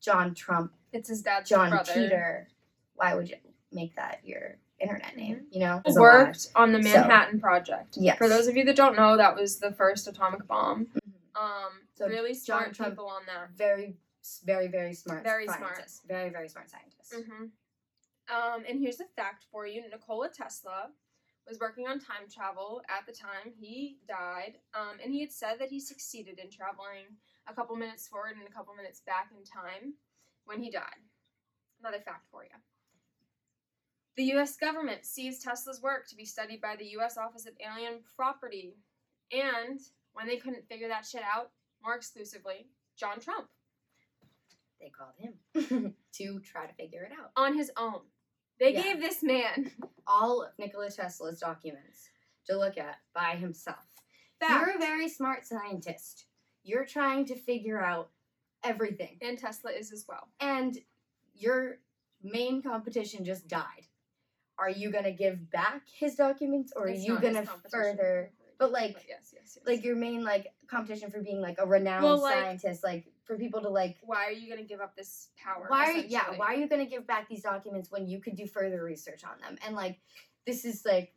John 0.00 0.34
Trump, 0.34 0.72
It's 0.92 1.08
his 1.08 1.22
dad's 1.22 1.48
John 1.48 1.70
brother. 1.70 1.92
Peter. 1.94 2.48
Why 2.96 3.14
would 3.14 3.30
you 3.30 3.36
make 3.70 3.96
that 3.96 4.20
your 4.24 4.56
internet 4.82 5.16
name? 5.16 5.46
You 5.50 5.60
know, 5.60 5.76
Who 5.76 5.82
It's 5.86 5.96
a 5.96 6.00
lie. 6.00 6.24
worked 6.24 6.48
on 6.54 6.72
the 6.72 6.82
So- 6.82 6.90
Manhattan 7.00 7.40
Project. 7.40 7.96
Yes. 7.96 8.18
For 8.18 8.28
those 8.28 8.46
of 8.48 8.56
you 8.56 8.64
that 8.64 8.76
don't 8.76 8.96
know, 8.96 9.16
that 9.16 9.34
was 9.36 9.58
the 9.60 9.72
first 9.72 10.06
atomic 10.08 10.46
bomb. 10.46 10.86
Mhm. 10.86 11.40
Um, 11.40 11.88
So 11.94 12.06
really 12.08 12.34
smart 12.34 12.74
Trump- 12.74 12.92
people 12.92 13.06
on 13.08 13.24
that. 13.26 13.50
very, 13.50 13.96
very, 14.44 14.66
very 14.68 14.92
smart. 14.94 15.22
Very 15.22 15.46
smart. 15.46 15.88
Very, 16.06 16.30
very 16.30 16.48
smart 16.48 16.68
scientist. 16.70 17.14
hmm 17.14 17.46
Um, 18.28 18.64
and 18.68 18.78
here's 18.80 19.00
a 19.00 19.04
fact 19.06 19.44
for 19.50 19.66
you: 19.66 19.88
Nikola 19.88 20.28
Tesla 20.30 20.92
was 21.48 21.58
working 21.58 21.88
on 21.88 21.98
time 21.98 22.28
travel 22.28 22.82
at 22.88 23.04
the 23.04 23.12
time 23.12 23.52
he 23.58 23.98
died, 24.06 24.60
um, 24.74 24.98
and 25.02 25.12
he 25.12 25.20
had 25.20 25.32
said 25.32 25.58
that 25.58 25.70
he 25.70 25.80
succeeded 25.80 26.38
in 26.38 26.48
traveling 26.50 27.18
a 27.48 27.54
couple 27.54 27.74
minutes 27.76 28.06
forward 28.06 28.36
and 28.36 28.46
a 28.46 28.50
couple 28.52 28.74
minutes 28.74 29.00
back 29.00 29.32
in 29.32 29.42
time 29.44 29.94
when 30.44 30.62
he 30.62 30.70
died. 30.70 31.02
Another 31.80 32.00
fact 32.00 32.28
for 32.30 32.44
you. 32.44 32.50
The 34.16 34.24
U.S. 34.24 34.56
government 34.56 35.04
seized 35.06 35.42
Tesla's 35.42 35.80
work 35.82 36.06
to 36.08 36.16
be 36.16 36.24
studied 36.26 36.60
by 36.60 36.76
the 36.76 36.84
U.S. 36.92 37.16
Office 37.16 37.46
of 37.46 37.54
Alien 37.60 38.00
Property, 38.16 38.76
and 39.32 39.80
when 40.12 40.26
they 40.26 40.36
couldn't 40.36 40.68
figure 40.68 40.88
that 40.88 41.06
shit 41.06 41.22
out, 41.22 41.50
more 41.82 41.94
exclusively, 41.94 42.66
John 42.96 43.18
Trump 43.20 43.48
They 44.80 44.90
called 44.90 45.14
him 45.16 45.94
to 46.12 46.40
try 46.40 46.66
to 46.66 46.74
figure 46.74 47.02
it 47.04 47.12
out. 47.18 47.30
on 47.36 47.56
his 47.56 47.70
own. 47.76 48.00
They 48.60 48.74
Yeah. 48.74 48.82
gave 48.82 49.00
this 49.00 49.22
man 49.22 49.70
All 50.06 50.42
of 50.42 50.50
Nikola 50.58 50.90
Tesla's 50.90 51.40
documents 51.40 52.10
to 52.46 52.56
look 52.58 52.76
at 52.76 52.98
by 53.14 53.36
himself. 53.36 53.84
fact 54.40 54.66
You're 54.66 54.76
a 54.76 54.78
very 54.78 55.08
smart 55.08 55.46
scientist. 55.46 56.26
You're 56.64 56.84
trying 56.84 57.24
to 57.26 57.36
figure 57.36 57.82
out 57.82 58.10
everything. 58.62 59.16
and 59.22 59.38
Tesla 59.38 59.70
is 59.72 59.90
as 59.92 60.04
well. 60.06 60.28
And 60.38 60.76
your 61.34 61.78
main 62.22 62.60
competition 62.62 63.24
just 63.24 63.48
died. 63.48 63.86
Are 64.62 64.70
you 64.70 64.92
going 64.92 65.02
to 65.02 65.10
give 65.12 65.50
back 65.50 65.82
his 65.92 66.14
documents 66.14 66.72
or 66.76 66.84
are 66.84 66.90
you 66.90 67.18
gonna 67.18 67.44
further 67.68 68.30
but 68.60 68.70
like 68.70 68.92
yes, 69.08 69.34
yes, 69.34 69.56
yes. 69.56 69.58
like 69.66 69.84
your 69.84 69.96
main 69.96 70.22
like 70.22 70.46
competition 70.68 71.10
for 71.10 71.20
being 71.20 71.40
like 71.40 71.56
a 71.58 71.66
renowned 71.66 72.04
Well, 72.04 72.22
like- 72.22 72.34
scientist 72.34 72.84
like 72.84 73.06
for 73.24 73.36
people 73.36 73.60
to 73.62 73.68
like 73.68 73.96
why 74.04 74.26
are 74.26 74.30
you 74.30 74.48
gonna 74.48 74.62
give 74.62 74.80
up 74.80 74.94
this 74.94 75.30
power? 75.36 75.64
why 75.66 75.90
are, 75.90 75.96
yeah 75.96 76.36
why 76.36 76.46
are 76.46 76.54
you 76.54 76.68
going 76.68 76.84
to 76.84 76.88
give 76.88 77.08
back 77.08 77.28
these 77.28 77.42
documents 77.42 77.90
when 77.90 78.06
you 78.06 78.20
could 78.20 78.36
do 78.36 78.46
further 78.46 78.84
research 78.84 79.24
on 79.24 79.40
them? 79.40 79.58
And 79.66 79.74
like 79.74 79.98
this 80.46 80.64
is 80.64 80.84
like 80.84 81.12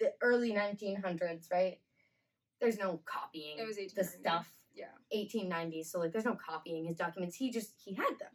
the 0.00 0.12
early 0.20 0.52
1900s 0.52 1.52
right? 1.52 1.78
There's 2.60 2.76
no 2.76 3.00
copying 3.04 3.58
It 3.60 3.66
was 3.68 3.76
the 3.76 4.02
stuff. 4.04 4.52
Yeah. 4.74 4.86
1890s 5.14 5.86
so 5.86 6.00
like 6.00 6.10
there's 6.10 6.24
no 6.24 6.34
copying 6.44 6.86
his 6.86 6.96
documents. 6.96 7.36
He 7.36 7.52
just 7.52 7.70
he 7.76 7.94
had 7.94 8.18
them 8.18 8.32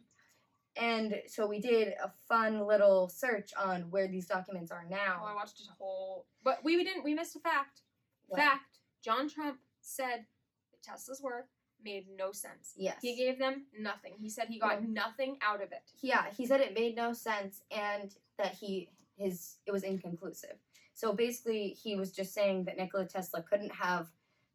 and 0.76 1.20
so 1.26 1.46
we 1.46 1.60
did 1.60 1.88
a 2.02 2.10
fun 2.28 2.66
little 2.66 3.08
search 3.08 3.52
on 3.62 3.82
where 3.90 4.08
these 4.08 4.26
documents 4.26 4.70
are 4.70 4.84
now 4.88 5.20
Well, 5.22 5.32
I 5.32 5.34
watched 5.34 5.60
a 5.60 5.72
whole, 5.78 6.26
but 6.44 6.62
we 6.64 6.82
didn't. 6.84 7.04
We 7.04 7.14
missed 7.14 7.36
a 7.36 7.40
fact. 7.40 7.80
What? 8.28 8.40
Fact: 8.40 8.78
John 9.04 9.28
Trump 9.28 9.58
said 9.80 10.26
that 10.72 10.82
Tesla's 10.82 11.22
work 11.22 11.46
made 11.84 12.06
no 12.16 12.32
sense. 12.32 12.72
yes 12.76 12.96
He 13.02 13.14
gave 13.16 13.38
them 13.38 13.66
nothing. 13.78 14.14
He 14.18 14.28
said 14.30 14.46
he 14.48 14.58
got 14.58 14.82
nothing 14.82 15.38
out 15.42 15.62
of 15.62 15.70
it. 15.72 15.82
yeah 16.02 16.24
he 16.36 16.46
said 16.46 16.60
it 16.60 16.74
made 16.74 16.96
no 16.96 17.12
sense 17.12 17.60
and 17.70 18.14
that 18.38 18.54
he 18.54 18.88
his 19.16 19.56
it 19.66 19.72
was 19.72 19.82
inconclusive 19.82 20.56
so 20.94 21.12
basically 21.12 21.68
he 21.68 21.94
was 21.96 22.12
just 22.12 22.34
saying 22.34 22.64
that 22.64 22.76
nikola 22.76 23.04
tesla 23.06 23.42
couldn't 23.42 23.72
have 23.72 24.08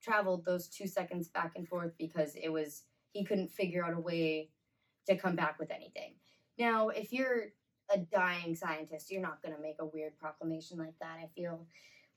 traveled 0.04 0.44
those 0.46 0.68
two 0.68 0.88
seconds 0.88 1.28
back 1.30 1.54
and 1.56 1.68
forth 1.68 1.94
because 1.98 2.36
it 2.36 2.50
was 2.50 2.84
he 3.12 3.24
couldn't 3.24 3.50
figure 3.50 3.84
out 3.86 3.94
a 3.94 4.00
way 4.00 4.50
to 5.08 5.16
come 5.18 5.36
back 5.36 5.60
with 5.60 5.72
anything 5.72 6.14
now 6.58 6.90
if 6.90 7.12
you're 7.14 7.46
a 7.94 7.98
dying 7.98 8.56
scientist 8.56 9.12
you're 9.12 9.22
not 9.22 9.42
going 9.42 9.56
to 9.56 9.62
make 9.62 9.76
a 9.80 9.86
weird 9.86 10.18
proclamation 10.18 10.78
like 10.78 10.94
that 11.00 11.18
i 11.22 11.28
feel 11.36 11.66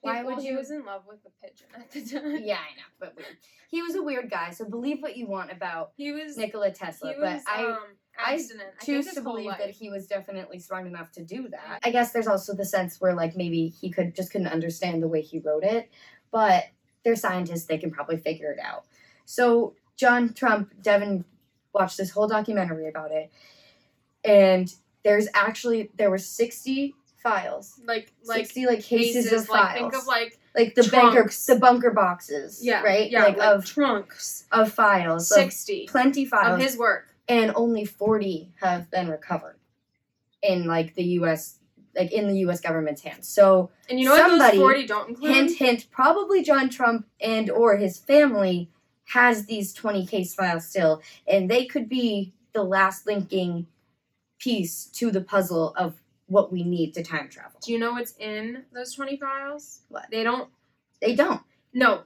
why 0.01 0.23
Well, 0.23 0.35
would 0.37 0.43
he 0.45 0.51
you 0.51 0.57
was 0.59 0.71
in 0.71 0.85
love 0.85 1.03
with 1.09 1.23
the 1.25 1.31
pigeon 1.43 1.67
at 1.75 1.91
the 1.91 2.01
time. 2.03 2.43
yeah 2.45 2.57
i 2.57 2.77
know 2.77 2.89
but 3.01 3.17
weird 3.17 3.37
he 3.71 3.83
was 3.83 3.95
a 3.95 4.03
weird 4.03 4.31
guy 4.31 4.51
so 4.51 4.65
believe 4.69 5.01
what 5.03 5.17
you 5.17 5.27
want 5.27 5.51
about 5.51 5.93
He 5.97 6.13
was. 6.13 6.37
nikola 6.37 6.71
tesla 6.71 7.09
he 7.09 7.15
but 7.19 7.35
was. 7.35 7.43
i 7.49 7.65
um, 7.65 7.79
I. 8.17 8.35
I, 8.35 8.37
choose 8.85 9.07
his 9.07 9.15
to 9.15 9.23
believe 9.23 9.51
that 9.59 9.71
he 9.71 9.91
was 9.91 10.07
definitely 10.07 10.61
strong 10.61 10.87
enough 10.87 11.11
to 11.13 11.25
do 11.25 11.49
that. 11.49 11.81
I 11.83 11.91
guess 11.91 12.13
there's 12.13 12.29
also 12.29 12.55
the 12.55 12.65
sense 12.65 13.01
where 13.01 13.13
like 13.13 13.35
maybe 13.35 13.67
he 13.67 13.91
could 13.91 14.15
just 14.15 14.31
couldn't 14.31 14.47
understand 14.47 15.03
the 15.03 15.09
way 15.09 15.21
he 15.21 15.41
wrote 15.41 15.65
it, 15.65 15.91
but 16.31 16.67
they're 17.03 17.17
scientists; 17.17 17.65
they 17.65 17.77
can 17.77 17.91
probably 17.91 18.17
figure 18.19 18.53
it 18.53 18.61
out. 18.61 18.85
So 19.25 19.75
John 19.97 20.33
Trump, 20.33 20.75
Devin 20.81 21.25
watched 21.75 21.97
this 21.99 22.11
whole 22.11 22.29
documentary 22.29 22.89
about 22.89 23.11
it, 23.11 23.31
and 24.25 24.73
there's 25.05 25.29
actually 25.35 25.91
there 25.97 26.11
were 26.11 26.19
sixty 26.19 26.95
files, 27.23 27.81
like 27.85 28.13
like 28.25 28.39
sixty 28.47 28.67
like 28.67 28.83
cases, 28.83 29.33
of 29.33 29.49
like 29.49 29.61
files, 29.63 29.79
think 29.81 29.95
of 29.95 30.07
like 30.07 30.39
like 30.55 30.75
the 30.75 30.89
bunker 30.91 31.19
trunks. 31.19 31.47
the 31.47 31.57
bunker 31.57 31.91
boxes, 31.91 32.61
yeah 32.65 32.83
right, 32.83 33.11
yeah 33.11 33.25
like, 33.25 33.39
like, 33.39 33.49
of 33.49 33.65
trunks 33.67 34.45
of 34.53 34.73
files, 34.73 35.31
of 35.31 35.37
sixty 35.37 35.87
plenty 35.87 36.25
files 36.25 36.55
of 36.55 36.61
his 36.61 36.77
work. 36.79 37.09
and 37.29 37.53
only 37.55 37.85
40 37.85 38.53
have 38.61 38.91
been 38.91 39.09
recovered 39.09 39.57
in 40.43 40.67
like 40.67 40.95
the 40.95 41.05
US 41.21 41.59
like 41.97 42.13
in 42.13 42.29
the 42.29 42.39
US 42.49 42.61
government's 42.61 43.03
hands. 43.03 43.29
So 43.29 43.71
And 43.89 43.99
you 43.99 44.07
know 44.09 44.17
what 44.17 44.53
those 44.53 44.61
forty 44.61 44.87
don't 44.87 45.11
include? 45.11 45.35
hint 45.35 45.57
hint 45.59 45.87
probably 45.91 46.43
John 46.43 46.69
Trump 46.69 47.07
and 47.21 47.49
or 47.51 47.77
his 47.77 47.99
family 47.99 48.69
has 49.07 49.47
these 49.47 49.73
20 49.73 50.07
case 50.07 50.35
files 50.35 50.67
still 50.67 51.03
and 51.29 51.51
they 51.51 51.67
could 51.67 51.89
be 51.89 52.33
the 52.53 52.63
last 52.63 53.07
linking 53.07 53.67
piece 54.39 54.87
to 54.87 55.11
the 55.11 55.21
puzzle 55.21 55.75
of 55.77 55.95
what 56.27 56.51
we 56.53 56.63
need 56.63 56.95
to 56.95 57.03
time 57.03 57.29
travel. 57.29 57.61
Do 57.63 57.73
you 57.73 57.79
know 57.79 57.93
what's 57.93 58.15
in 58.19 58.65
those 58.73 58.95
twenty 58.95 59.17
files? 59.19 59.81
What? 59.89 60.07
They 60.11 60.23
don't. 60.23 60.49
They 61.01 61.15
don't. 61.15 61.43
No, 61.75 62.03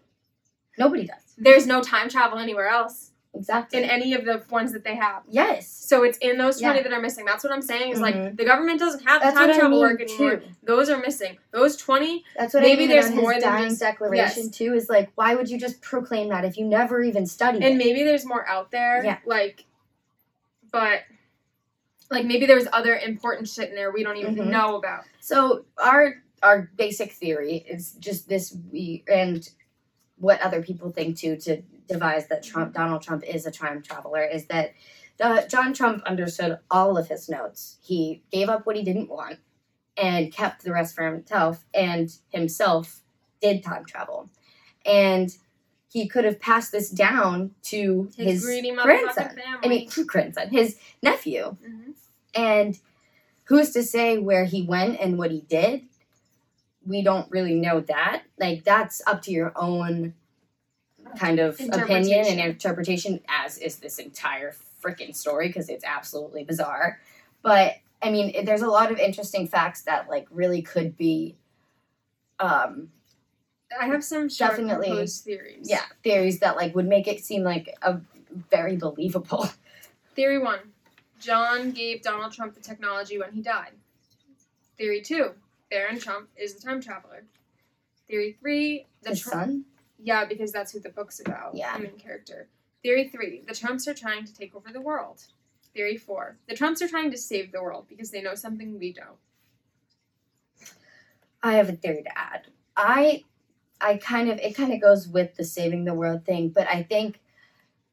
Nobody 0.77 1.07
does. 1.07 1.35
there's 1.37 1.67
no 1.67 1.83
time 1.83 2.09
travel 2.09 2.39
anywhere 2.39 2.69
else 2.69 3.11
Exactly. 3.35 3.83
in 3.83 3.88
any 3.88 4.14
of 4.14 4.25
the 4.25 4.43
ones 4.51 4.73
that 4.73 4.83
they 4.85 4.97
have. 4.97 5.23
yes. 5.29 5.69
So 5.69 6.03
it's 6.03 6.19
in 6.19 6.38
those 6.38 6.61
twenty 6.61 6.79
Yeah. 6.79 6.83
that 6.85 6.93
are 6.93 7.01
missing. 7.01 7.25
That's 7.25 7.45
what 7.45 7.53
I'm 7.53 7.62
saying. 7.62 7.93
Is 7.93 7.99
Mhm. 7.99 8.03
like 8.03 8.37
the 8.37 8.44
government 8.44 8.81
doesn't 8.81 9.07
have 9.07 9.21
the 9.21 9.27
That's 9.27 9.37
time 9.37 9.46
what 9.48 9.57
I 9.57 9.59
travel 9.59 9.79
mean 9.83 9.88
work 9.90 10.00
anymore. 10.00 10.37
too. 10.37 10.46
Those 10.65 10.90
are 10.90 10.98
missing. 10.98 11.38
Those 11.52 11.77
twenty. 11.77 12.25
That's 12.37 12.52
what 12.55 12.63
Maybe 12.63 12.85
I 12.85 12.87
mean 12.87 12.88
there's 12.88 13.11
more 13.15 13.33
his 13.33 13.42
than 13.44 13.52
dying 13.52 13.69
just- 13.69 13.81
declaration 13.81 14.44
yes. 14.46 14.57
too. 14.57 14.75
Is 14.75 14.88
like, 14.88 15.11
why 15.15 15.35
would 15.35 15.48
you 15.48 15.59
just 15.59 15.81
proclaim 15.81 16.29
that 16.31 16.44
if 16.44 16.57
you 16.59 16.65
never 16.67 17.02
even 17.02 17.27
studied 17.27 17.63
And 17.63 17.75
it? 17.81 17.85
maybe 17.85 18.02
there's 18.02 18.25
more 18.27 18.46
out 18.48 18.71
there. 18.71 19.02
Yeah. 19.05 19.19
Like, 19.25 19.65
but 20.73 21.02
like 22.11 22.25
maybe 22.25 22.46
there's 22.46 22.67
other 22.73 22.96
important 22.96 23.48
shit 23.48 23.69
in 23.69 23.75
there 23.75 23.90
we 23.92 24.02
don't 24.02 24.17
even 24.17 24.35
Mhm. 24.35 24.46
know 24.48 24.77
about. 24.77 25.05
So 25.21 25.65
our 25.79 26.23
our 26.42 26.71
basic 26.77 27.13
theory 27.13 27.65
is 27.69 27.92
just 27.94 28.29
this 28.29 28.55
we 28.73 29.05
and 29.11 29.48
what 30.19 30.40
other 30.40 30.63
people 30.63 30.90
think 30.90 31.17
too 31.19 31.37
to 31.37 31.63
devise 31.89 32.29
that 32.29 32.43
Trump 32.43 32.75
Donald 32.75 33.03
Trump 33.03 33.25
is 33.25 33.47
a 33.47 33.51
time 33.51 33.83
traveler 33.83 34.23
is 34.23 34.47
that 34.47 34.75
the, 35.19 35.47
John 35.49 35.73
Trump 35.73 36.03
understood 36.05 36.59
all 36.71 36.97
of 36.97 37.09
his 37.09 37.29
notes. 37.29 37.79
He 37.83 38.23
gave 38.31 38.49
up 38.49 38.67
what 38.67 38.77
he 38.77 38.83
didn't 38.83 39.09
want 39.11 39.39
and 39.97 40.33
kept 40.33 40.63
the 40.63 40.71
rest 40.73 40.95
for 40.95 41.11
himself, 41.11 41.65
and 41.75 42.09
himself 42.29 43.01
did 43.43 43.65
time 43.65 43.85
travel. 43.85 44.31
And 44.87 45.37
he 45.91 46.07
could 46.07 46.25
have 46.25 46.39
passed 46.39 46.71
this 46.71 46.89
down 46.89 47.53
to 47.65 48.09
His, 48.17 48.47
his, 48.47 48.63
grandson. 48.83 49.31
family. 49.31 49.43
I 49.65 49.69
mean, 49.69 49.89
grandson, 50.07 50.51
his 50.51 50.79
nephew. 51.03 51.57
Mhm. 51.67 51.95
And 52.35 52.79
who's 53.45 53.71
to 53.71 53.83
say 53.83 54.19
where 54.19 54.45
he 54.45 54.63
went 54.63 55.01
and 55.01 55.19
what 55.19 55.33
he 55.33 55.41
did? 55.41 55.83
We 56.87 57.03
don't 57.03 57.29
really 57.31 57.55
know 57.57 57.81
that. 57.81 58.23
Like, 58.39 58.63
that's 58.63 59.03
up 59.07 59.23
to 59.23 59.33
your 59.33 59.53
own 59.57 60.15
kind 61.17 61.38
of 61.38 61.59
opinion 61.61 62.27
and 62.27 62.40
Interpretation. 62.40 63.21
as 63.29 63.59
is 63.59 63.77
this 63.77 63.98
entire 63.98 64.54
freaking 64.83 65.15
story, 65.15 65.48
because 65.48 65.69
it's 65.69 65.85
absolutely 65.85 66.44
bizarre. 66.44 67.00
But, 67.42 67.77
I 68.02 68.11
mean, 68.11 68.31
it- 68.35 68.46
there's 68.46 68.63
a 68.63 68.69
lot 68.69 68.90
of 68.92 68.98
interesting 68.98 69.46
facts 69.46 69.83
that, 69.83 70.09
like, 70.09 70.27
really 70.31 70.63
could 70.63 70.96
be, 70.96 71.37
um, 72.38 72.90
I 73.79 73.87
have 73.87 74.02
some 74.04 74.29
Definitely. 74.29 74.88
theories. 75.06 75.25
yeah, 75.69 75.85
theories 76.02 76.38
that, 76.40 76.56
like, 76.56 76.75
would 76.75 76.87
make 76.87 77.06
it 77.06 77.21
seem 77.25 77.42
like 77.42 77.77
a 77.83 78.00
very 78.50 78.77
believable. 78.77 79.48
Theory 80.15 80.38
one 80.38 80.73
John 81.21 81.71
gave 81.73 82.02
Donald 82.02 82.33
Trump 82.33 82.54
the 82.54 82.61
technology 82.61 83.19
when 83.19 83.33
he 83.33 83.40
died. 83.40 83.73
Theory 84.77 85.00
two 85.00 85.33
Barron 85.71 85.98
Trump 85.98 86.29
is 86.37 86.54
the 86.54 86.61
time 86.67 86.81
traveler. 86.81 87.25
Theory 88.09 88.37
three 88.40 88.87
the 89.02 89.11
His 89.11 89.21
Trump. 89.21 89.46
son? 89.46 89.65
Yeah, 89.99 90.25
because 90.25 90.53
that's 90.53 90.73
who 90.73 90.81
the 90.81 90.90
book's 90.90 91.21
about. 91.21 91.55
Yeah. 91.55 91.77
The 91.77 91.85
main 91.85 91.99
character. 91.99 92.49
Theory 92.83 93.09
three 93.09 93.42
the 93.46 93.55
Trumps 93.55 93.88
are 93.88 93.94
trying 93.94 94.25
to 94.25 94.35
take 94.35 94.55
over 94.55 94.71
the 94.73 94.81
world. 94.81 95.23
Theory 95.75 95.96
four 95.96 96.37
the 96.49 96.55
Trumps 96.55 96.81
are 96.83 96.88
trying 96.88 97.11
to 97.11 97.19
save 97.19 97.53
the 97.53 97.63
world 97.63 97.87
because 97.88 98.11
they 98.11 98.23
know 98.23 98.35
something 98.35 98.79
we 98.79 98.92
don't. 98.92 99.19
I 101.42 101.55
have 101.55 101.69
a 101.69 101.73
theory 101.73 102.03
to 102.03 102.19
add. 102.19 102.49
I 102.77 103.25
I 103.81 103.96
kind 103.96 104.31
of 104.31 104.38
it 104.38 104.57
kind 104.57 104.73
of 104.73 104.81
goes 104.81 105.09
with 105.09 105.37
the 105.37 105.44
saving 105.44 105.85
the 105.85 105.94
world 105.94 106.25
thing, 106.25 106.51
but 106.51 106.69
I 106.69 106.83
think 106.83 107.21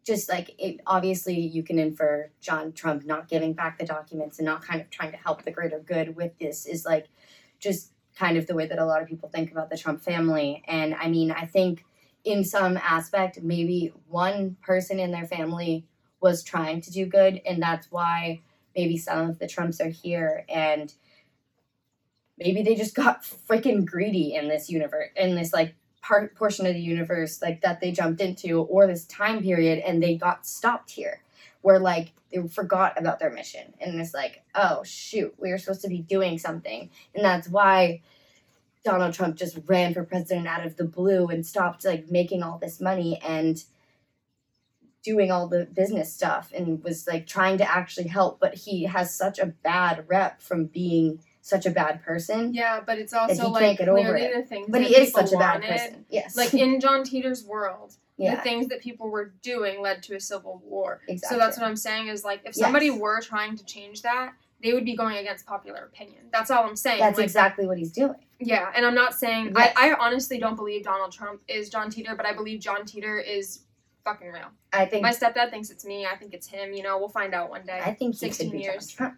just 0.05 0.29
like 0.29 0.51
it 0.59 0.81
obviously 0.85 1.39
you 1.39 1.63
can 1.63 1.79
infer 1.79 2.29
John 2.39 2.71
Trump 2.71 3.05
not 3.05 3.27
giving 3.27 3.53
back 3.53 3.79
the 3.79 3.85
documents 3.85 4.37
and 4.37 4.45
not 4.45 4.63
kind 4.63 4.79
of 4.79 4.89
trying 4.91 5.11
to 5.11 5.17
help 5.17 5.43
the 5.43 5.51
greater 5.51 5.79
good 5.79 6.15
with 6.15 6.37
this 6.37 6.67
is 6.67 6.85
like 6.85 7.07
just 7.59 7.91
kind 8.15 8.37
of 8.37 8.47
the 8.47 8.55
way 8.55 8.67
that 8.67 8.79
a 8.79 8.85
lot 8.85 9.01
of 9.01 9.07
people 9.07 9.29
think 9.29 9.51
about 9.51 9.69
the 9.69 9.77
Trump 9.77 10.01
family. 10.01 10.63
And 10.67 10.93
I 10.95 11.09
mean, 11.09 11.31
I 11.31 11.45
think 11.45 11.83
in 12.25 12.43
some 12.43 12.75
aspect 12.77 13.41
maybe 13.41 13.93
one 14.09 14.57
person 14.61 14.99
in 14.99 15.11
their 15.11 15.25
family 15.25 15.85
was 16.19 16.43
trying 16.43 16.81
to 16.81 16.91
do 16.91 17.05
good 17.05 17.39
and 17.45 17.61
that's 17.61 17.91
why 17.91 18.41
maybe 18.75 18.97
some 18.97 19.29
of 19.29 19.39
the 19.39 19.47
Trumps 19.47 19.79
are 19.79 19.89
here 19.89 20.43
and 20.49 20.93
maybe 22.37 22.63
they 22.63 22.75
just 22.75 22.95
got 22.95 23.23
freaking 23.23 23.85
greedy 23.85 24.33
in 24.33 24.47
this 24.47 24.69
universe 24.69 25.09
in 25.15 25.35
this 25.35 25.53
like 25.53 25.75
part 26.01 26.35
portion 26.35 26.65
of 26.65 26.73
the 26.73 26.81
universe 26.81 27.41
like 27.41 27.61
that 27.61 27.79
they 27.79 27.91
jumped 27.91 28.21
into 28.21 28.61
or 28.61 28.85
this 28.87 29.05
time 29.05 29.41
period 29.41 29.79
and 29.79 30.01
they 30.01 30.15
got 30.15 30.45
stopped 30.45 30.91
here 30.91 31.21
where 31.61 31.79
like 31.79 32.11
they 32.31 32.47
forgot 32.47 32.97
about 32.97 33.19
their 33.19 33.31
mission 33.31 33.73
and 33.79 33.99
it's 33.99 34.13
like 34.13 34.43
oh 34.55 34.83
shoot 34.83 35.33
we 35.37 35.51
were 35.51 35.57
supposed 35.57 35.81
to 35.81 35.87
be 35.87 35.99
doing 35.99 36.37
something 36.37 36.89
and 37.13 37.23
that's 37.23 37.47
why 37.47 38.01
donald 38.85 39.13
trump 39.13 39.35
just 39.35 39.57
ran 39.65 39.93
for 39.93 40.03
president 40.03 40.47
out 40.47 40.65
of 40.65 40.77
the 40.77 40.85
blue 40.85 41.27
and 41.27 41.45
stopped 41.45 41.83
like 41.83 42.09
making 42.09 42.41
all 42.43 42.57
this 42.59 42.79
money 42.79 43.19
and 43.27 43.63
doing 45.03 45.31
all 45.31 45.47
the 45.47 45.65
business 45.65 46.13
stuff 46.13 46.51
and 46.55 46.83
was 46.83 47.05
like 47.07 47.27
trying 47.27 47.57
to 47.57 47.69
actually 47.69 48.07
help 48.07 48.39
but 48.39 48.55
he 48.55 48.83
has 48.83 49.13
such 49.13 49.37
a 49.39 49.45
bad 49.47 50.05
rep 50.07 50.41
from 50.41 50.65
being 50.65 51.19
such 51.41 51.65
a 51.67 51.69
bad 51.69 52.01
person 52.03 52.53
Yeah, 52.55 52.79
but 52.83 52.97
it's 52.97 53.13
also 53.13 53.35
can't 53.43 53.53
like 53.53 53.77
get 53.77 53.87
over 53.89 54.01
clearly 54.01 54.21
it. 54.23 54.35
the 54.35 54.41
things 54.47 54.67
but 54.69 54.79
that 54.81 54.87
he 54.87 54.95
is 54.95 55.11
such 55.11 55.31
a 55.31 55.37
bad 55.37 55.61
wanted, 55.61 55.67
person 55.69 56.05
yes 56.09 56.35
Like 56.35 56.53
in 56.55 56.79
John 56.79 57.03
Titor's 57.03 57.43
world, 57.43 57.93
the 58.17 58.37
things 58.37 58.67
that 58.69 58.81
people 58.81 59.09
were 59.09 59.33
doing 59.43 59.79
led 59.81 60.01
to 60.03 60.15
a 60.15 60.19
civil 60.19 60.59
war. 60.65 61.01
exactly 61.07 61.35
So 61.35 61.39
that's 61.39 61.57
what 61.59 61.67
I'm 61.67 61.75
saying 61.75 62.07
is 62.07 62.23
like 62.23 62.41
if 62.45 62.55
somebody 62.55 62.87
Yes. 62.87 62.99
were 62.99 63.21
trying 63.21 63.57
to 63.57 63.65
change 63.65 64.01
that, 64.03 64.33
they 64.61 64.73
would 64.73 64.85
be 64.85 64.95
going 64.95 65.17
against 65.17 65.45
popular 65.45 65.85
opinion. 65.85 66.23
That's 66.31 66.49
all 66.49 66.63
I'm 66.63 66.75
saying. 66.75 66.99
that's 66.99 67.17
like, 67.17 67.25
exactly 67.25 67.65
what 67.65 67.77
he's 67.77 67.91
doing 67.91 68.15
Yeah, 68.39 68.71
and 68.75 68.85
I'm 68.85 68.95
not 68.95 69.13
saying 69.13 69.53
Yes. 69.55 69.73
I, 69.75 69.91
I 69.91 69.95
honestly 69.99 70.37
don't 70.37 70.55
believe 70.55 70.83
Donald 70.83 71.11
Trump 71.11 71.41
is 71.47 71.69
John 71.69 71.89
Titor, 71.89 72.15
but 72.15 72.25
I 72.25 72.33
believe 72.33 72.59
John 72.59 72.81
Titor 72.81 73.21
is 73.25 73.63
fucking 74.03 74.27
real. 74.27 74.49
i 74.71 74.85
think 74.85 75.01
My 75.03 75.11
stepdad 75.11 75.49
thinks 75.49 75.69
it's 75.69 75.85
me. 75.85 76.05
I 76.05 76.15
think 76.15 76.33
it's 76.33 76.47
him. 76.47 76.73
You 76.73 76.83
know, 76.83 76.97
we'll 76.97 77.09
find 77.09 77.33
out 77.33 77.49
one 77.49 77.65
day. 77.65 77.81
i 77.83 77.93
think 77.93 78.15
he 78.15 78.19
16 78.19 78.47
could 78.47 78.57
be 78.57 78.63
years. 78.63 78.87
Donald 78.87 78.89
Trump. 78.89 79.15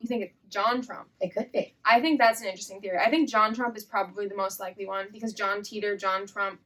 You 0.00 0.08
think 0.08 0.22
it's 0.24 0.34
John 0.48 0.82
Trump? 0.82 1.08
it 1.20 1.34
could 1.34 1.50
be 1.50 1.74
I 1.84 2.00
think 2.00 2.20
that's 2.20 2.40
an 2.40 2.46
interesting 2.46 2.80
theory. 2.80 2.98
I 2.98 3.10
think 3.10 3.28
John 3.28 3.54
Trump 3.54 3.76
is 3.76 3.84
probably 3.84 4.28
the 4.28 4.36
most 4.36 4.60
likely 4.60 4.86
one 4.86 5.06
because 5.12 5.32
John 5.32 5.60
Titor, 5.60 5.98
John 5.98 6.26
Trump. 6.26 6.60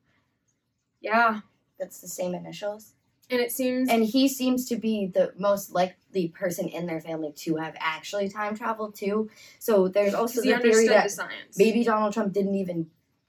Yeah, 1.01 1.41
that's 1.79 2.01
the 2.01 2.09
same 2.09 2.35
initials 2.35 2.95
and 3.31 3.41
it 3.41 3.53
seems 3.53 3.89
and 3.89 4.05
he 4.05 4.29
seems 4.29 4.67
to 4.67 4.77
be 4.77 5.07
the 5.07 5.33
most 5.39 5.73
likely 5.73 6.29
person 6.29 6.69
in 6.69 6.87
their 6.87 7.01
family 7.01 7.33
to 7.37 7.57
have 7.57 7.75
actually 7.79 8.29
time 8.29 8.57
traveled 8.57 8.95
too 8.95 9.29
so 9.59 9.89
there's 9.89 10.15
also 10.15 10.41
the 10.41 10.59
theory 10.59 10.89
that 10.89 11.05
the 11.05 11.11
science. 11.11 11.57
maybe 11.59 11.85
donald 11.85 12.13
trump 12.13 12.33
didn't 12.33 12.55
even 12.55 12.87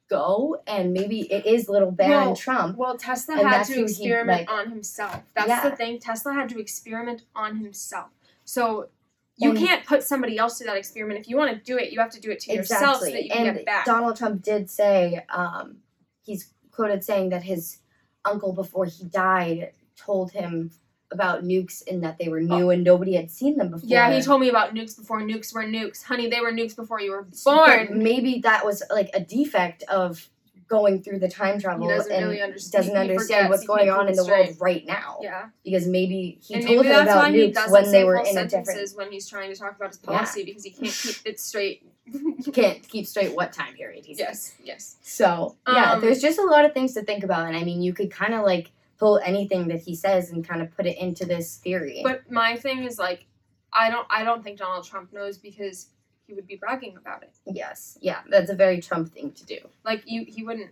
go 0.10 0.58
and 0.66 0.92
maybe 0.94 1.22
it 1.32 1.46
is 1.46 1.70
little 1.70 1.92
Barron 1.92 2.28
Well, 2.28 2.36
trump 2.36 2.78
Well, 2.78 2.98
Tesla 2.98 3.36
had 3.36 3.64
to 3.66 3.74
who 3.74 3.80
he, 3.80 3.84
experiment 3.86 4.48
like- 4.48 4.52
on 4.52 4.70
himself. 4.72 5.22
That's 5.36 5.48
Yeah. 5.50 5.70
the 5.70 5.76
thing. 5.76 6.00
Tesla 6.00 6.34
had 6.34 6.50
to 6.50 6.60
experiment 6.60 7.22
on 7.36 7.58
himself. 7.58 8.08
So 8.44 8.90
you 9.38 9.52
And- 9.52 9.60
can't 9.60 9.86
put 9.86 10.02
somebody 10.02 10.36
else 10.40 10.58
to 10.58 10.64
that 10.64 10.78
experiment. 10.78 11.20
If 11.20 11.30
you 11.30 11.38
want 11.38 11.52
to 11.56 11.64
do 11.64 11.78
it, 11.78 11.92
you 11.92 12.00
have 12.00 12.10
to 12.14 12.20
do 12.20 12.32
it 12.32 12.40
to 12.40 12.54
yourself 12.56 13.02
so 13.02 13.06
that 13.06 13.24
you 13.24 13.30
can 13.30 13.46
and 13.50 13.58
get 13.58 13.66
back. 13.68 13.86
Donald 13.86 14.16
Trump 14.18 14.42
did 14.42 14.68
say, 14.72 15.24
um, 15.30 15.78
he's 16.24 16.52
quoted 16.72 17.04
saying 17.04 17.30
that 17.30 17.44
his 17.44 17.78
uncle 18.26 18.52
before 18.52 18.86
he 18.86 19.04
died 19.04 19.74
told 20.06 20.32
him 20.32 20.72
about 21.12 21.44
nukes 21.44 21.82
and 21.90 22.04
that 22.04 22.18
they 22.20 22.30
were 22.30 22.40
new 22.42 22.70
and 22.70 22.84
nobody 22.84 23.16
had 23.16 23.32
seen 23.32 23.58
them 23.58 23.70
before. 23.72 23.88
Oh. 23.90 23.92
yeah, 23.92 24.12
he 24.14 24.22
told 24.22 24.42
me 24.42 24.50
about 24.50 24.76
nukes 24.76 24.96
before 24.96 25.22
nukes 25.22 25.54
were 25.54 25.64
nukes. 25.64 26.04
Honey, 26.04 26.28
they 26.30 26.40
were 26.40 26.52
nukes 26.52 26.76
before 26.76 27.02
you 27.02 27.12
were 27.12 27.28
But 27.46 27.88
born. 27.90 28.04
maybe 28.04 28.40
that 28.44 28.64
was 28.66 28.84
like 28.92 29.10
a 29.14 29.20
defect 29.20 29.82
of 29.84 30.30
going 30.68 31.02
through 31.02 31.18
the 31.18 31.28
time 31.28 31.60
travel 31.60 31.88
doesn't 31.88 32.12
and 32.12 32.28
really 32.28 32.44
understand. 32.44 32.84
doesn't 32.86 32.96
understand 32.98 33.50
what's 33.50 33.66
going 33.66 33.90
on 33.90 34.08
in 34.08 34.16
the 34.16 34.22
straight. 34.24 34.46
world 34.50 34.58
right 34.62 34.86
now. 34.86 35.18
Yeah, 35.20 35.46
Because 35.64 35.88
maybe 35.88 36.38
he 36.44 36.54
and 36.54 36.64
told 36.64 36.78
maybe 36.86 36.90
him 36.90 37.02
about 37.02 37.32
nukes 37.34 37.72
when 37.72 37.92
they 37.92 38.04
were 38.04 38.18
in 38.18 38.38
a 38.38 38.44
different 38.44 38.68
sentences 38.68 38.96
when 38.96 39.12
he's 39.12 39.28
trying 39.28 39.52
to 39.52 39.56
talk 39.58 39.76
about 39.78 39.88
his 39.90 40.00
Yeah. 40.08 40.16
policy 40.18 40.44
because 40.44 40.64
he 40.64 40.70
can't 40.70 40.94
keep 40.94 41.16
it 41.26 41.40
straight. 41.40 41.88
can't 42.54 42.88
keep 42.88 43.08
straight 43.08 43.36
what 43.36 43.52
time 43.52 43.74
period 43.74 44.06
he's 44.06 44.20
in. 44.20 44.26
yes, 44.26 44.54
yes. 44.64 44.98
So 45.02 45.56
yeah, 45.68 45.94
Um, 45.94 46.02
there's 46.02 46.22
just 46.22 46.38
a 46.38 46.44
lot 46.44 46.66
of 46.66 46.74
things 46.76 46.94
to 46.94 47.02
think 47.02 47.24
about, 47.24 47.48
and 47.48 47.58
I 47.58 47.64
mean, 47.64 47.82
you 47.82 47.94
could 47.94 48.12
kind 48.12 48.36
of 48.36 48.44
like 48.46 48.70
pull 49.00 49.18
anything 49.24 49.68
that 49.70 49.80
he 49.80 49.96
says 49.96 50.30
and 50.32 50.46
kind 50.48 50.62
of 50.62 50.70
put 50.76 50.86
it 50.86 50.98
into 50.98 51.26
this 51.26 51.58
theory. 51.58 52.02
But 52.04 52.30
my 52.30 52.56
thing 52.58 52.84
is 52.84 53.00
like, 53.00 53.26
I 53.72 53.90
don't, 53.90 54.06
I 54.10 54.24
don't 54.24 54.44
think 54.44 54.60
Donald 54.60 54.86
Trump 54.86 55.14
knows 55.14 55.38
because 55.38 55.88
he 56.28 56.34
would 56.34 56.46
be 56.48 56.58
bragging 56.58 56.96
about 56.98 57.24
it. 57.24 57.34
yes, 57.46 57.98
yeah, 58.02 58.20
that's 58.30 58.52
a 58.52 58.56
very 58.56 58.80
Trump 58.82 59.12
thing 59.14 59.32
to 59.32 59.46
do. 59.46 59.58
Like 59.86 60.04
you, 60.06 60.26
he 60.28 60.44
wouldn't. 60.44 60.72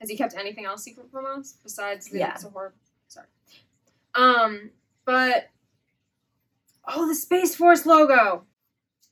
Has 0.00 0.10
he 0.10 0.16
kept 0.16 0.34
anything 0.36 0.66
else 0.66 0.82
secret 0.84 1.10
from 1.10 1.24
us 1.26 1.54
besides 1.62 2.08
that 2.10 2.18
Yeah. 2.18 2.34
it's 2.34 2.44
a 2.44 2.50
horror? 2.50 2.74
Sorry. 3.08 3.26
Um, 4.14 4.70
but 5.06 5.48
oh, 6.86 7.08
the 7.08 7.14
Space 7.14 7.54
Force 7.56 7.86
logo. 7.86 8.44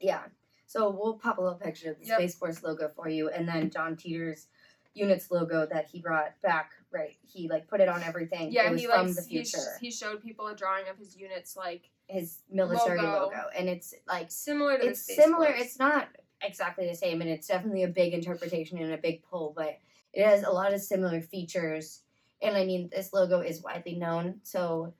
Yeah. 0.00 0.20
So 0.66 0.90
we'll 0.90 1.14
pop 1.14 1.38
a 1.38 1.40
little 1.40 1.58
picture 1.58 1.90
of 1.90 1.98
the 1.98 2.06
Yep. 2.06 2.18
Space 2.18 2.34
Force 2.34 2.62
logo 2.62 2.90
for 2.94 3.08
you, 3.08 3.28
and 3.30 3.48
then 3.48 3.70
John 3.70 3.96
Titor's 3.96 4.46
units 4.94 5.30
logo 5.30 5.66
that 5.66 5.86
he 5.90 6.00
brought 6.00 6.40
back. 6.42 6.72
Right, 6.90 7.16
he 7.22 7.48
like 7.48 7.68
put 7.68 7.80
it 7.80 7.88
on 7.88 8.02
everything. 8.02 8.52
Yeah, 8.52 8.68
it 8.68 8.72
was 8.72 8.80
he 8.80 8.86
from 8.86 9.06
like 9.06 9.16
the 9.16 9.22
he, 9.22 9.44
sh- 9.44 9.50
future. 9.52 9.78
he 9.80 9.90
showed 9.90 10.22
people 10.22 10.46
a 10.48 10.54
drawing 10.54 10.88
of 10.90 10.98
his 10.98 11.16
units 11.16 11.56
like 11.56 11.88
His 12.06 12.40
military 12.50 12.98
Logo. 13.00 13.24
logo, 13.26 13.42
and 13.56 13.68
it's 13.68 13.94
like 14.06 14.30
similar 14.30 14.76
to 14.76 14.82
the 14.84 14.90
it's 14.90 15.02
Space 15.02 15.16
similar. 15.16 15.46
Force. 15.46 15.60
It's 15.60 15.78
not 15.78 16.08
exactly 16.42 16.86
the 16.86 16.94
same, 16.94 17.22
and 17.22 17.30
it's 17.30 17.46
definitely 17.46 17.84
a 17.84 17.88
big 17.88 18.12
interpretation 18.12 18.78
and 18.78 18.92
a 18.92 18.98
big 18.98 19.22
pull, 19.22 19.54
but 19.56 19.78
it 20.12 20.26
has 20.26 20.42
a 20.42 20.50
lot 20.50 20.74
of 20.74 20.80
similar 20.82 21.22
features. 21.22 22.00
And 22.42 22.56
I 22.56 22.66
mean, 22.66 22.90
this 22.92 23.12
logo 23.14 23.40
is 23.40 23.62
widely 23.62 23.94
known, 23.94 24.40
so 24.42 24.92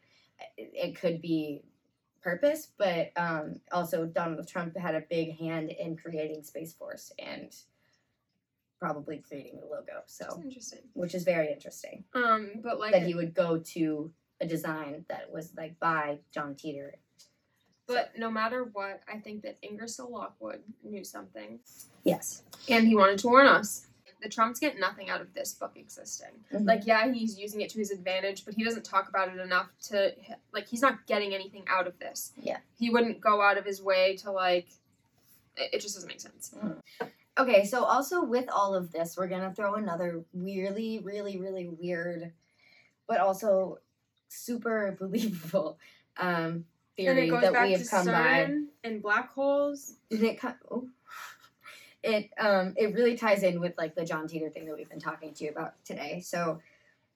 it, 0.57 0.71
it 0.75 1.01
could 1.01 1.21
be 1.21 1.63
purpose, 2.23 2.69
but 2.79 3.11
um, 3.17 3.61
also 3.73 4.07
Donald 4.07 4.47
Trump 4.49 4.77
had 4.79 4.95
a 4.95 5.01
big 5.11 5.37
hand 5.39 5.71
in 5.71 5.97
creating 5.97 6.45
Space 6.45 6.73
Force 6.73 7.13
and 7.19 7.53
probably 8.87 9.19
creating 9.19 9.61
the 9.61 9.67
logo. 9.67 10.03
So, 10.07 10.41
interesting. 10.45 10.81
which 10.95 11.15
is 11.15 11.23
very 11.23 11.53
interesting 11.53 12.03
Um, 12.15 12.51
but 12.65 12.81
like, 12.81 12.93
that 12.93 13.03
he 13.05 13.15
would 13.15 13.33
go 13.33 13.59
to 13.59 14.11
a 14.41 14.47
design 14.47 15.05
that 15.09 15.31
was 15.33 15.53
like 15.57 15.79
by 15.79 16.19
John 16.33 16.57
Titor. 16.57 16.91
but 17.87 18.11
no 18.19 18.29
matter 18.31 18.65
what, 18.65 19.01
I 19.13 19.19
think 19.19 19.43
that 19.43 19.57
Ingersoll 19.63 20.11
Lockwood 20.11 20.63
knew 20.83 21.05
something, 21.05 21.61
Yes. 22.05 22.43
and 22.69 22.87
he 22.89 22.97
wanted 22.97 23.19
to 23.21 23.29
warn 23.29 23.47
us. 23.47 23.87
the 24.21 24.29
Trumps 24.29 24.61
get 24.61 24.79
nothing 24.79 25.11
out 25.11 25.21
of 25.21 25.35
this 25.35 25.53
book 25.55 25.73
existing. 25.75 26.29
Mhm. 26.53 26.65
Like, 26.65 26.87
yeah, 26.87 27.13
he's 27.13 27.37
using 27.41 27.61
it 27.61 27.71
to 27.71 27.79
his 27.81 27.91
advantage, 27.91 28.45
but 28.45 28.55
he 28.55 28.63
doesn't 28.63 28.85
talk 28.85 29.09
about 29.09 29.29
it 29.35 29.41
enough 29.41 29.69
to 29.89 30.15
like. 30.53 30.69
He's 30.69 30.81
not 30.81 31.07
getting 31.09 31.35
anything 31.35 31.65
out 31.67 31.89
of 31.89 31.99
this. 31.99 32.33
Yeah. 32.37 32.59
he 32.79 32.89
wouldn't 32.89 33.21
go 33.21 33.43
out 33.43 33.59
of 33.59 33.65
his 33.65 33.83
way 33.83 34.15
to 34.19 34.31
like. 34.31 34.69
It, 35.57 35.71
it 35.75 35.79
just 35.81 35.97
doesn't 35.97 36.07
make 36.09 36.21
sense. 36.21 36.55
Okay, 37.43 37.65
so 37.65 37.83
also 37.83 38.25
with 38.25 38.49
all 38.49 38.73
of 38.73 38.93
this, 38.93 39.17
we're 39.17 39.27
gonna 39.27 39.53
throw 39.53 39.75
another 39.75 40.25
really, 40.33 41.01
really, 41.01 41.39
really 41.39 41.69
weird, 41.69 42.33
but 43.09 43.19
also 43.19 43.79
super 44.29 44.97
believable 45.01 45.77
um, 46.19 46.65
theory 46.97 47.31
that 47.31 47.53
back 47.53 47.67
we 47.67 47.73
to 47.73 47.79
have 47.79 47.91
come 47.91 48.07
by. 48.07 48.13
CERN 48.13 48.67
and 48.85 49.03
black 49.03 49.33
holes. 49.33 49.97
And 50.13 50.23
it 50.23 50.41
co- 50.41 50.55
oh. 50.71 50.89
it 52.05 52.31
um 52.39 52.75
it 52.77 52.95
really 52.95 53.17
ties 53.17 53.43
in 53.43 53.59
with 53.59 53.75
like 53.77 53.97
the 53.97 54.05
John 54.05 54.29
Titor 54.29 54.53
thing 54.53 54.67
that 54.67 54.77
we've 54.77 54.89
been 54.89 55.01
talking 55.01 55.35
to 55.35 55.45
you 55.45 55.51
about 55.51 55.85
today. 55.85 56.21
So 56.21 56.61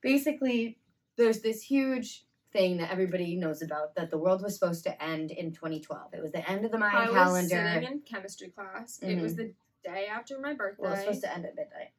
basically, 0.00 0.76
there's 1.16 1.38
this 1.38 1.62
huge 1.62 2.24
thing 2.52 2.78
that 2.78 2.90
everybody 2.90 3.36
knows 3.36 3.62
about 3.62 3.94
that 3.94 4.10
the 4.10 4.18
world 4.18 4.42
was 4.42 4.54
supposed 4.54 4.82
to 4.84 5.02
end 5.02 5.30
in 5.30 5.52
2012. 5.52 6.14
It 6.14 6.22
was 6.22 6.32
the 6.32 6.50
end 6.50 6.64
of 6.64 6.72
the 6.72 6.78
Mayan 6.78 6.96
I 6.96 7.06
was 7.06 7.14
calendar. 7.14 7.70
sitting 7.74 7.92
in 7.92 8.00
chemistry 8.00 8.48
class. 8.48 8.98
It 9.02 9.20
was 9.20 9.36
the 9.36 9.52
day 9.86 10.06
after 10.06 10.38
my 10.38 10.52
birthday. 10.54 10.82
Well, 10.82 10.92
it 10.92 10.96
was 10.96 11.00
supposed 11.04 11.22
to 11.22 11.32
end 11.34 11.46
at 11.46 11.54
midnight 11.56 11.92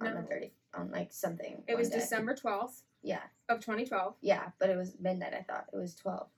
on 0.00 0.14
No. 0.14 0.20
the 0.22 0.26
30th, 0.34 0.50
on 0.74 0.90
like 0.90 1.12
something. 1.12 1.62
it 1.66 1.76
was 1.76 1.88
day. 1.90 1.98
December 1.98 2.34
twelfth 2.34 2.82
Yeah, 3.02 3.22
of 3.48 3.60
2012. 3.60 4.16
yeah, 4.20 4.50
but 4.58 4.70
it 4.70 4.76
was 4.76 4.96
midnight. 5.00 5.34
I 5.34 5.42
thought 5.42 5.66
it 5.72 5.76
was 5.76 5.94
12. 5.96 6.28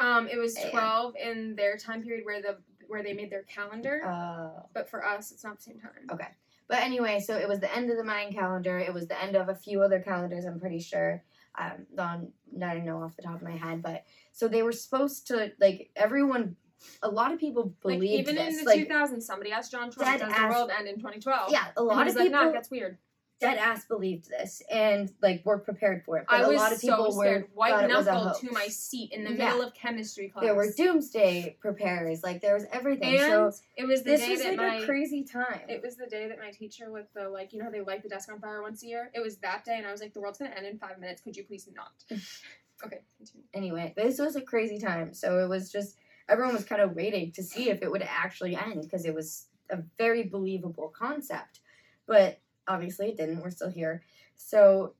Um, 0.00 0.28
it 0.28 0.36
was 0.38 0.56
AM. 0.58 0.70
12 0.70 1.16
in 1.16 1.56
their 1.56 1.76
time 1.76 2.02
period 2.02 2.24
where 2.24 2.42
the 2.42 2.58
where 2.86 3.02
they 3.02 3.14
made 3.14 3.30
their 3.30 3.44
calendar, 3.44 4.04
Uh, 4.04 4.62
but 4.74 4.88
for 4.90 5.02
us, 5.04 5.32
it's 5.32 5.42
not 5.42 5.56
the 5.56 5.62
same 5.62 5.80
time. 5.80 5.90
Okay. 6.12 6.28
But 6.68 6.78
anyway, 6.82 7.18
so 7.20 7.36
it 7.36 7.48
was 7.48 7.58
the 7.60 7.74
end 7.74 7.90
of 7.90 7.96
the 7.96 8.04
Mayan 8.04 8.30
calendar. 8.32 8.78
It 8.78 8.92
was 8.92 9.06
the 9.06 9.20
end 9.20 9.36
of 9.36 9.48
a 9.48 9.54
few 9.54 9.80
other 9.82 10.00
calendars, 10.00 10.44
I'm 10.44 10.60
pretty 10.60 10.80
sure. 10.80 11.22
Um, 11.56 11.86
on, 11.98 12.32
I 12.62 12.74
don't 12.74 12.84
know 12.84 13.02
off 13.02 13.16
the 13.16 13.22
top 13.22 13.36
of 13.36 13.42
my 13.42 13.56
head, 13.56 13.80
but 13.82 14.04
so 14.32 14.48
they 14.48 14.62
were 14.62 14.72
supposed 14.72 15.26
to 15.28 15.52
like 15.60 15.90
everyone. 15.96 16.56
A 17.02 17.08
lot 17.08 17.32
of 17.32 17.38
people 17.38 17.74
Like 17.82 17.98
believed 17.98 18.28
even 18.28 18.34
this. 18.36 18.58
in 18.58 18.64
the 18.64 18.70
like 18.70 18.88
2000s, 18.88 19.22
somebody 19.22 19.52
asked 19.52 19.70
John 19.72 19.90
Trump, 19.90 20.10
dead 20.10 20.20
"Does 20.26 20.32
ass- 20.32 20.52
the 20.52 20.58
world 20.58 20.70
end 20.76 20.88
in 20.88 20.96
2012?" 20.96 21.50
yeah, 21.52 21.66
a 21.76 21.82
lot 21.82 22.06
of 22.06 22.14
like, 22.14 22.26
people 22.26 22.44
"Nah, 22.44 22.52
that's 22.52 22.70
weird." 22.70 22.98
dead 23.40 23.58
ass 23.58 23.84
believed 23.86 24.30
this 24.30 24.62
and 24.70 25.12
like 25.20 25.44
were 25.44 25.58
prepared 25.58 26.02
for 26.04 26.16
it. 26.16 26.24
But 26.30 26.36
I 26.40 26.42
a 26.44 26.48
was 26.48 26.56
lot 26.56 26.72
of 26.72 26.80
people 26.80 27.10
so 27.10 27.18
were 27.18 27.24
scared. 27.24 27.48
White 27.52 27.72
thought 27.72 27.90
it 27.90 27.94
was 27.94 28.06
a 28.06 28.12
knuckle 28.14 28.34
to 28.40 28.52
my 28.52 28.68
seat 28.68 29.12
in 29.12 29.24
the 29.24 29.32
Yeah. 29.32 29.46
middle 29.48 29.62
of 29.62 29.74
chemistry 29.74 30.28
class. 30.30 30.44
There 30.44 30.54
were 30.54 30.68
doomsday 30.74 31.56
preparers. 31.60 32.22
Like 32.22 32.40
there 32.40 32.54
was 32.54 32.64
everything. 32.72 33.18
and 33.18 33.20
so 33.20 33.52
it 33.76 33.86
was 33.86 34.02
the 34.02 34.12
this 34.12 34.20
day 34.20 34.30
was 34.30 34.42
that 34.44 34.48
like 34.56 34.56
my 34.58 34.76
a 34.76 34.86
crazy 34.86 35.24
time. 35.24 35.60
It 35.68 35.82
was 35.82 35.96
the 35.96 36.06
day 36.06 36.28
that 36.28 36.38
my 36.38 36.52
teacher 36.52 36.90
with 36.92 37.12
the 37.12 37.28
like 37.28 37.52
you 37.52 37.58
know 37.58 37.66
how 37.66 37.70
they 37.72 37.80
light 37.82 38.02
the 38.04 38.08
desk 38.08 38.30
on 38.32 38.40
fire 38.40 38.62
once 38.62 38.82
a 38.82 38.86
year. 38.86 39.10
It 39.12 39.20
was 39.20 39.36
that 39.38 39.64
day, 39.64 39.76
and 39.78 39.86
I 39.86 39.90
was 39.90 40.00
like, 40.00 40.14
"The 40.14 40.20
world's 40.20 40.38
gonna 40.38 40.54
end 40.56 40.64
in 40.66 40.78
five 40.78 40.98
minutes. 41.00 41.20
Could 41.20 41.36
you 41.36 41.42
please 41.44 41.68
not?" 41.74 41.92
okay, 42.84 43.00
continue. 43.18 43.46
anyway, 43.52 43.92
this 43.96 44.18
was 44.20 44.36
a 44.36 44.40
crazy 44.42 44.78
time. 44.78 45.12
So 45.12 45.40
it 45.44 45.48
was 45.48 45.70
just 45.72 45.96
everyone 46.28 46.54
was 46.54 46.64
kind 46.64 46.80
of 46.80 46.94
waiting 46.94 47.32
to 47.32 47.42
see 47.42 47.70
if 47.70 47.82
it 47.82 47.90
would 47.90 48.02
actually 48.02 48.56
end 48.56 48.82
because 48.82 49.04
it 49.04 49.14
was 49.14 49.46
a 49.70 49.78
very 49.98 50.22
believable 50.24 50.88
concept. 50.88 51.60
But 52.06 52.40
obviously 52.66 53.08
it 53.08 53.16
didn't. 53.16 53.40
We're 53.40 53.50
still 53.50 53.70
here. 53.70 54.02
So 54.36 54.94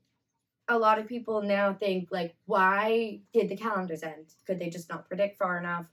a 0.67 0.77
lot 0.77 0.99
of 0.99 1.07
people 1.07 1.41
now 1.41 1.73
think 1.73 2.09
like 2.11 2.35
why 2.45 3.21
did 3.33 3.49
the 3.49 3.57
calendars 3.57 4.03
end? 4.03 4.33
Could 4.45 4.59
they 4.59 4.69
just 4.69 4.89
not 4.89 5.07
predict 5.07 5.37
far 5.37 5.57
enough? 5.57 5.85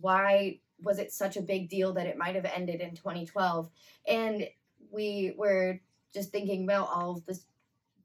Why 0.00 0.60
was 0.80 0.98
it 0.98 1.12
such 1.12 1.36
a 1.36 1.42
big 1.42 1.68
deal 1.68 1.92
that 1.94 2.06
it 2.06 2.18
might 2.18 2.34
have 2.34 2.44
ended 2.44 2.80
in 2.80 2.94
2012? 2.94 3.68
And 4.06 4.48
we 4.90 5.34
were 5.36 5.80
just 6.14 6.30
thinking 6.30 6.64
about 6.64 6.88
all 6.88 7.12
of 7.12 7.26
this 7.26 7.44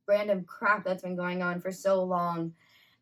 random 0.08 0.44
crap 0.44 0.84
that's 0.84 1.04
been 1.04 1.16
going 1.16 1.42
on 1.42 1.62
for 1.62 1.72
so 1.72 2.04
long 2.04 2.54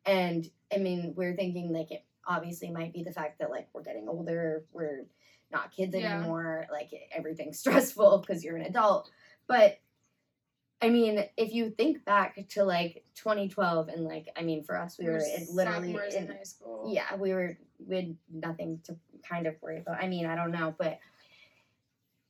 and 0.05 0.49
I 0.73 0.77
mean, 0.77 1.13
we're 1.15 1.35
thinking 1.35 1.71
like 1.71 1.91
it 1.91 2.05
obviously 2.27 2.69
might 2.69 2.93
be 2.93 3.03
the 3.03 3.11
fact 3.11 3.39
that 3.39 3.49
like 3.49 3.67
we're 3.73 3.83
getting 3.83 4.07
older, 4.07 4.63
we're 4.71 5.05
not 5.51 5.71
kids 5.71 5.95
Yeah. 5.95 6.17
anymore, 6.17 6.67
like 6.71 6.89
everything's 7.13 7.59
stressful 7.63 8.19
because 8.19 8.43
you're 8.43 8.55
an 8.57 8.65
adult. 8.65 9.09
But 9.47 9.79
I 10.81 10.89
mean, 10.89 11.23
if 11.37 11.53
you 11.53 11.69
think 11.69 12.03
back 12.05 12.47
to 12.49 12.63
like 12.63 13.03
2012 13.15 13.89
and 13.89 14.03
like 14.03 14.29
I 14.35 14.41
mean, 14.41 14.63
for 14.63 14.77
us, 14.77 14.97
we 14.97 15.05
were 15.05 15.21
literally 15.51 15.91
in, 15.91 16.23
in 16.23 16.27
high 16.27 16.43
school. 16.43 16.91
yeah, 16.91 17.15
we 17.15 17.33
were 17.33 17.57
we 17.87 17.95
had 17.95 18.17
nothing 18.31 18.79
to 18.85 18.95
kind 19.27 19.45
of 19.45 19.55
worry 19.61 19.79
about. 19.79 20.01
I 20.01 20.07
mean, 20.07 20.25
I 20.25 20.35
don't 20.35 20.51
know, 20.51 20.73
but 20.77 20.99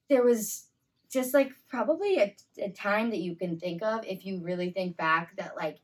there 0.10 0.24
was 0.24 0.66
just 1.10 1.34
like 1.34 1.52
probably 1.70 2.18
a, 2.18 2.36
a 2.58 2.70
time 2.70 3.10
that 3.12 3.20
you 3.20 3.36
can 3.36 3.60
think 3.60 3.82
of 3.84 4.06
if 4.06 4.26
you 4.26 4.40
really 4.42 4.72
think 4.72 4.98
back 4.98 5.36
that 5.38 5.56
like 5.56 5.80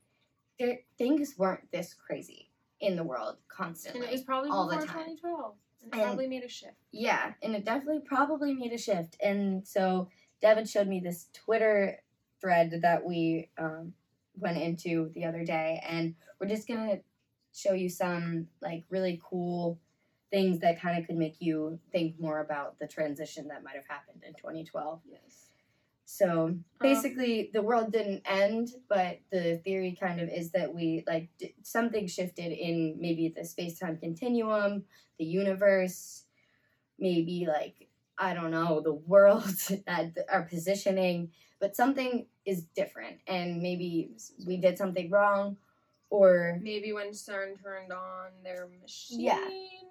there 0.59 0.79
things 0.97 1.35
weren't 1.37 1.71
this 1.71 1.93
crazy 1.93 2.46
in 2.79 2.95
the 2.95 3.03
world 3.03 3.37
constantly. 3.47 4.01
and 4.01 4.09
it 4.09 4.11
was 4.11 4.23
probably 4.23 4.49
all 4.49 4.67
the 4.67 4.75
before 4.75 4.87
time. 4.87 5.15
2012. 5.17 5.55
And 5.83 5.93
it 5.93 5.95
And- 5.95 6.03
probably 6.03 6.27
made 6.27 6.43
a 6.43 6.49
shift. 6.49 6.75
Yeah, 6.91 7.33
and 7.41 7.55
it 7.55 7.65
definitely 7.65 8.01
probably 8.01 8.53
made 8.53 8.71
a 8.73 8.77
shift. 8.77 9.17
And 9.23 9.67
so 9.67 10.09
Devin 10.41 10.65
showed 10.65 10.87
me 10.87 10.99
this 10.99 11.27
Twitter 11.33 11.99
thread 12.39 12.81
that 12.81 13.03
we 13.03 13.49
um, 13.57 13.93
went 14.37 14.57
into 14.57 15.11
the 15.15 15.25
other 15.25 15.43
day, 15.43 15.81
and 15.87 16.15
we're 16.39 16.47
just 16.47 16.67
gonna 16.67 16.99
show 17.53 17.73
you 17.73 17.89
some 17.89 18.47
like 18.61 18.83
really 18.89 19.19
cool 19.23 19.79
things 20.29 20.59
that 20.59 20.79
kind 20.79 20.99
of 20.99 21.07
could 21.07 21.15
make 21.17 21.37
you 21.41 21.79
think 21.91 22.19
more 22.19 22.41
about 22.41 22.77
the 22.79 22.87
transition 22.87 23.47
that 23.47 23.63
might 23.63 23.75
have 23.75 23.87
happened 23.87 24.21
in 24.27 24.33
2012. 24.35 25.01
Yes. 25.09 25.46
So 26.09 26.47
uh-huh. 26.47 26.55
basically, 26.79 27.49
the 27.51 27.61
world 27.61 27.91
didn't 27.91 28.21
end, 28.25 28.69
but 28.87 29.19
the 29.29 29.59
theory 29.65 29.97
kind 29.99 30.21
of 30.21 30.29
is 30.29 30.51
that 30.51 30.73
we 30.73 31.03
like 31.05 31.27
d- 31.37 31.53
something 31.63 32.07
shifted 32.07 32.53
in 32.53 32.95
maybe 32.97 33.33
the 33.35 33.43
space 33.43 33.77
time 33.77 33.97
continuum, 33.97 34.85
the 35.19 35.25
universe, 35.25 36.23
maybe 36.97 37.45
like 37.45 37.89
I 38.17 38.33
don't 38.33 38.51
know 38.51 38.79
the 38.79 38.93
world 38.93 39.43
that 39.85 40.15
th- 40.15 40.27
our 40.31 40.43
positioning, 40.43 41.31
but 41.59 41.75
something 41.75 42.27
is 42.45 42.63
different, 42.73 43.17
and 43.27 43.61
maybe 43.61 44.11
we 44.45 44.55
did 44.55 44.77
something 44.77 45.11
wrong, 45.11 45.57
or 46.09 46.59
Maybe 46.61 46.93
when 46.93 47.09
CERN 47.09 47.61
turned 47.61 47.91
on 47.91 48.29
their 48.43 48.67
machine. 48.81 49.21
Yeah. 49.21 49.47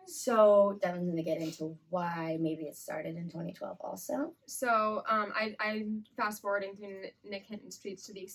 so 0.07 0.79
Devin's 0.81 1.09
gonna 1.09 1.23
get 1.23 1.39
into 1.39 1.77
why 1.91 2.39
maybe 2.41 2.65
it 2.65 2.77
started 2.77 3.17
in 3.17 3.25
2012 3.29 3.77
also. 3.81 4.33
So 4.47 5.03
um, 5.09 5.33
I 5.35 5.55
I'm 5.61 6.05
fast 6.17 6.43
forwarding 6.43 6.75
through 6.75 7.05
Nick 7.25 7.45
Hinton's 7.47 7.79
tweets 7.79 8.07
to 8.07 8.13
the 8.13 8.29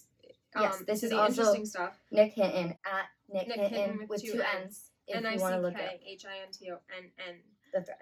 um, 0.55 0.63
Yes, 0.63 0.83
this 0.85 1.03
is 1.03 1.09
the 1.11 1.17
also- 1.19 1.41
interesting 1.41 1.65
stuff. 1.65 1.97
Nick 2.11 2.33
Hinton 2.33 2.75
at 2.85 3.05
Nick, 3.31 3.47
Nick 3.47 3.57
Hinton, 3.57 3.79
Hinton 3.79 4.07
with, 4.09 4.21
two 4.21 4.41
N's. 4.61 4.89
If 5.07 5.17
N 5.17 5.25
I 5.25 5.33
you 5.35 5.41
want 5.41 5.55
to 5.55 5.61
look 5.61 5.73
it 5.73 5.79
up. 5.81 5.89
K 5.99 5.99
H 6.07 6.25
I 6.25 6.41
N 6.45 6.51
T 6.51 6.69
O 6.71 6.77
N 6.97 7.09
N. 7.27 7.35
the 7.73 7.81
thread. 7.81 7.97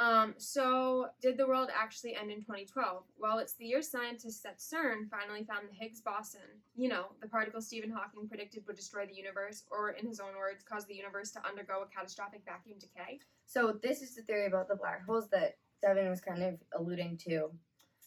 Um, 0.00 0.34
so, 0.38 1.08
did 1.20 1.36
the 1.36 1.46
world 1.46 1.70
actually 1.74 2.14
end 2.14 2.30
in 2.30 2.38
2012? 2.38 3.02
Well, 3.18 3.38
it's 3.38 3.54
the 3.54 3.64
year 3.66 3.82
scientists 3.82 4.44
at 4.46 4.58
CERN 4.58 5.10
finally 5.10 5.42
found 5.44 5.68
the 5.68 5.74
Higgs 5.74 6.00
boson, 6.00 6.40
you 6.76 6.88
know, 6.88 7.06
the 7.20 7.26
particle 7.26 7.60
Stephen 7.60 7.90
Hawking 7.90 8.28
predicted 8.28 8.62
would 8.68 8.76
destroy 8.76 9.06
the 9.06 9.14
universe, 9.16 9.64
or 9.72 9.90
in 9.90 10.06
his 10.06 10.20
own 10.20 10.36
words, 10.36 10.62
cause 10.62 10.86
the 10.86 10.94
universe 10.94 11.32
to 11.32 11.44
undergo 11.44 11.82
a 11.82 11.86
catastrophic 11.86 12.42
vacuum 12.44 12.78
decay. 12.78 13.18
So 13.46 13.72
this 13.82 14.00
is 14.00 14.14
the 14.14 14.22
theory 14.22 14.46
about 14.46 14.68
the 14.68 14.76
black 14.76 15.04
holes 15.04 15.28
that 15.30 15.56
Devin 15.82 16.08
was 16.08 16.20
kind 16.20 16.44
of 16.44 16.54
alluding 16.78 17.16
to. 17.28 17.50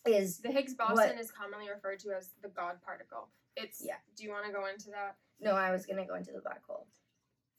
Is 0.06 0.40
The 0.40 0.52
Higgs 0.52 0.74
boson 0.74 0.96
What- 0.96 1.20
is 1.20 1.30
commonly 1.30 1.70
referred 1.70 2.00
to 2.00 2.12
as 2.12 2.30
the 2.42 2.48
God 2.50 2.82
particle. 2.82 3.28
It's, 3.58 3.84
Yeah. 3.84 3.98
do 4.16 4.24
you 4.24 4.30
want 4.32 4.46
to 4.46 4.52
go 4.54 4.66
into 4.68 4.90
that? 4.92 5.18
no, 5.40 5.52
I 5.56 5.72
was 5.72 5.86
gonna 5.86 6.06
go 6.06 6.14
into 6.16 6.32
the 6.32 6.40
black 6.40 6.64
hole. 6.64 6.88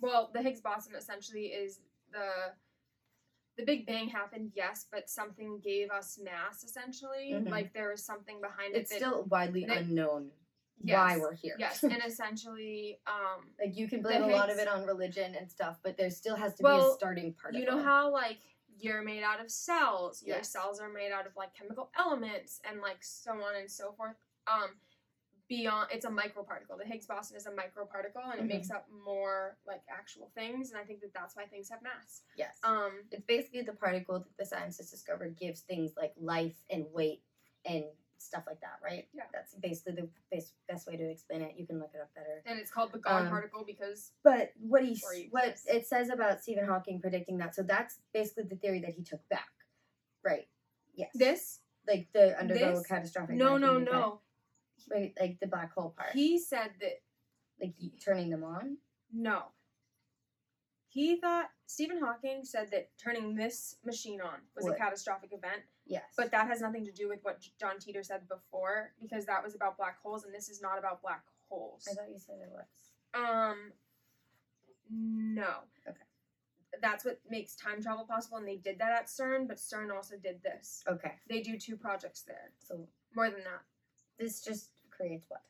Well, 0.01 0.30
the 0.33 0.41
Higgs 0.41 0.61
boson 0.62 0.95
essentially 0.95 1.49
is 1.53 1.80
the 2.11 2.55
the 3.57 3.64
Big 3.64 3.86
Bang 3.86 4.09
happened, 4.09 4.53
yes, 4.55 4.86
but 4.90 5.11
something 5.11 5.61
gave 5.61 5.90
us 5.90 6.18
mass. 6.22 6.64
Essentially, 6.64 7.32
Mhm. 7.34 7.50
like 7.50 7.72
there 7.72 7.90
was 7.90 8.03
something 8.05 8.40
behind 8.40 8.74
It's 8.74 8.90
it. 8.90 8.94
that, 8.94 9.07
still 9.07 9.22
widely 9.24 9.64
that- 9.66 9.78
unknown 9.78 10.32
yes, 10.82 10.96
why 10.96 11.16
we're 11.18 11.34
here. 11.34 11.57
Yes, 11.59 11.82
and 11.82 11.92
essentially, 12.07 13.00
um, 13.07 13.55
like 13.61 13.76
you 13.76 13.88
can 13.88 14.03
blame 14.03 14.22
a 14.22 14.26
lot 14.28 14.50
of 14.50 14.59
it 14.59 14.68
on 14.68 14.86
religion 14.86 15.34
and 15.34 15.50
stuff, 15.50 15.78
but 15.82 15.96
there 15.96 16.11
still 16.11 16.36
has 16.36 16.55
to 16.57 16.62
be 16.62 16.68
a 16.70 16.92
starting 16.94 17.34
part. 17.34 17.55
you 17.55 17.64
know 17.66 17.78
it. 17.78 17.84
how 17.84 18.11
like 18.11 18.38
you're 18.78 19.03
made 19.03 19.22
out 19.22 19.38
of 19.40 19.50
cells. 19.50 20.22
Your 20.24 20.38
Yes. 20.38 20.48
cells 20.50 20.80
are 20.80 20.88
made 20.88 21.12
out 21.12 21.26
of 21.26 21.36
like 21.36 21.55
chemical 21.55 21.90
elements 21.96 22.61
and 22.64 22.80
like 22.80 23.05
so 23.05 23.32
on 23.32 23.55
and 23.55 23.70
so 23.70 23.92
forth. 23.92 24.16
Um, 24.46 24.70
beyond 25.57 25.88
it's 25.92 26.07
a 26.07 26.09
microparticle. 26.09 26.78
The 26.78 26.86
Higgs 26.86 27.07
boson 27.07 27.36
is 27.36 27.46
a 27.46 27.50
microparticle, 27.50 28.24
and 28.32 28.40
it 28.40 28.44
Mhm. 28.44 28.48
makes 28.48 28.70
up 28.70 28.88
more 28.90 29.59
like 29.66 29.82
actual 29.88 30.30
things. 30.34 30.70
And 30.70 30.80
I 30.80 30.84
think 30.84 31.00
that 31.03 31.12
that's 31.12 31.36
why 31.36 31.46
things 31.46 31.68
have 31.68 31.82
mass. 31.82 32.22
Yes. 32.36 32.59
Um, 32.62 33.05
it's 33.11 33.24
basically 33.26 33.61
the 33.62 33.74
particle 33.74 34.20
that 34.20 34.36
the 34.38 34.46
scientists 34.46 34.90
discovered 34.90 35.36
gives 35.36 35.61
things 35.61 35.94
like 35.96 36.14
life 36.16 36.64
and 36.70 36.90
weight 36.92 37.22
and 37.66 37.84
stuff 38.16 38.44
like 38.46 38.61
that, 38.61 38.78
right? 38.82 39.09
Yeah. 39.12 39.26
That's 39.32 39.55
basically 39.57 39.94
the 40.00 40.09
best, 40.30 40.55
best 40.68 40.86
way 40.86 40.96
to 40.96 41.05
explain 41.11 41.42
it. 41.42 41.57
You 41.57 41.66
can 41.66 41.78
look 41.80 41.92
it 41.94 42.00
up 42.00 42.14
better. 42.14 42.42
and 42.46 42.59
it's 42.59 42.70
called 42.70 42.92
the 42.92 42.98
God 42.98 43.24
Um, 43.24 43.28
particle 43.28 43.64
because 43.64 44.12
But 44.22 44.53
what 44.59 44.84
he 44.84 44.96
what 45.30 45.61
it 45.66 45.86
says 45.86 46.09
about 46.09 46.42
Stephen 46.42 46.66
Hawking 46.66 46.98
predicting 47.00 47.36
that, 47.38 47.55
so 47.55 47.62
that's 47.62 48.00
basically 48.14 48.44
the 48.44 48.57
theory 48.57 48.80
that 48.80 48.94
he 48.94 49.03
took 49.03 49.28
back, 49.28 49.53
right? 50.22 50.48
Yes. 50.94 51.11
this 51.14 51.61
like 51.86 52.11
the 52.12 52.38
undergo 52.38 52.76
This- 52.76 52.86
catastrophic. 52.86 53.34
No, 53.36 53.59
no, 53.59 53.78
no. 53.78 54.22
Wait, 54.91 55.14
like 55.20 55.39
the 55.41 55.47
black 55.47 55.72
hole 55.74 55.95
part. 55.97 56.11
He 56.12 56.39
said 56.39 56.70
that 56.80 57.01
like 57.61 57.74
y- 57.80 57.91
turning 58.05 58.30
them 58.30 58.45
on. 58.45 58.76
no. 59.12 59.45
He 60.89 61.16
thought 61.16 61.47
Stephen 61.64 61.99
Hawking 61.99 62.45
said 62.45 62.70
that 62.72 62.91
turning 63.03 63.35
this 63.35 63.76
machine 63.83 64.20
on 64.20 64.41
was 64.55 64.66
a 64.66 64.74
catastrophic 64.74 65.30
event, 65.33 65.62
Yes. 65.87 66.03
but 66.18 66.30
that 66.33 66.47
has 66.49 66.61
nothing 66.61 66.85
to 66.85 66.93
do 66.93 67.09
with 67.09 67.20
what 67.22 67.41
John 67.59 67.76
Titor 67.78 68.05
said 68.05 68.28
before 68.28 68.93
because 69.01 69.24
that 69.24 69.43
was 69.43 69.55
about 69.55 69.78
black 69.78 69.99
holes 70.03 70.24
and 70.24 70.35
this 70.35 70.51
is 70.51 70.61
not 70.61 70.78
about 70.78 71.01
black 71.01 71.24
holes. 71.49 71.89
I 71.91 71.95
thought 71.95 72.11
you 72.12 72.18
said 72.18 72.35
it 72.43 72.51
was. 72.53 72.66
Um, 73.14 73.72
no. 74.91 75.61
Okay. 75.89 75.97
That's 76.83 77.07
what 77.07 77.20
makes 77.30 77.55
time 77.57 77.80
travel 77.83 78.05
possible, 78.05 78.37
and 78.39 78.47
they 78.47 78.57
did 78.57 78.78
that 78.78 78.93
at 78.93 79.07
CERN, 79.07 79.47
but 79.49 79.57
CERN 79.57 79.95
also 79.95 80.16
did 80.22 80.43
this. 80.43 80.83
Okay. 80.87 81.12
They 81.28 81.41
do 81.41 81.57
two 81.59 81.76
projects 81.76 82.22
there. 82.22 82.51
So 82.59 82.87
More 83.14 83.30
than 83.30 83.45
that. 83.45 83.62
This 84.19 84.41
just 84.41 84.71
creates 84.91 85.27
what? 85.29 85.43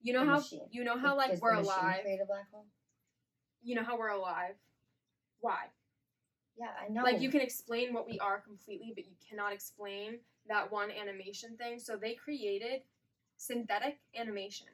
You 0.00 0.12
know 0.12 0.22
A 0.22 0.26
how 0.26 0.36
machine. 0.36 0.68
you 0.70 0.84
know 0.84 0.96
how 0.98 1.16
like 1.16 1.32
Does 1.32 1.40
we're 1.40 1.52
machine 1.52 1.64
alive. 1.66 2.00
Create 2.02 2.20
a 2.22 2.26
black 2.26 2.50
hole. 2.50 2.66
You 3.62 3.74
know 3.74 3.82
how 3.82 3.98
we're 3.98 4.08
alive. 4.08 4.54
Why? 5.40 5.66
Yeah, 6.56 6.68
I 6.84 6.88
know. 6.88 7.02
Like 7.02 7.20
you 7.20 7.30
can 7.30 7.40
explain 7.40 7.92
what 7.92 8.06
we 8.06 8.18
are 8.18 8.40
completely, 8.40 8.92
but 8.94 9.06
you 9.06 9.14
cannot 9.28 9.52
explain 9.52 10.18
that 10.48 10.70
one 10.72 10.90
animation 10.90 11.56
thing. 11.56 11.78
So 11.78 11.96
they 11.96 12.14
created 12.14 12.82
synthetic 13.36 13.98
animation. 14.16 14.66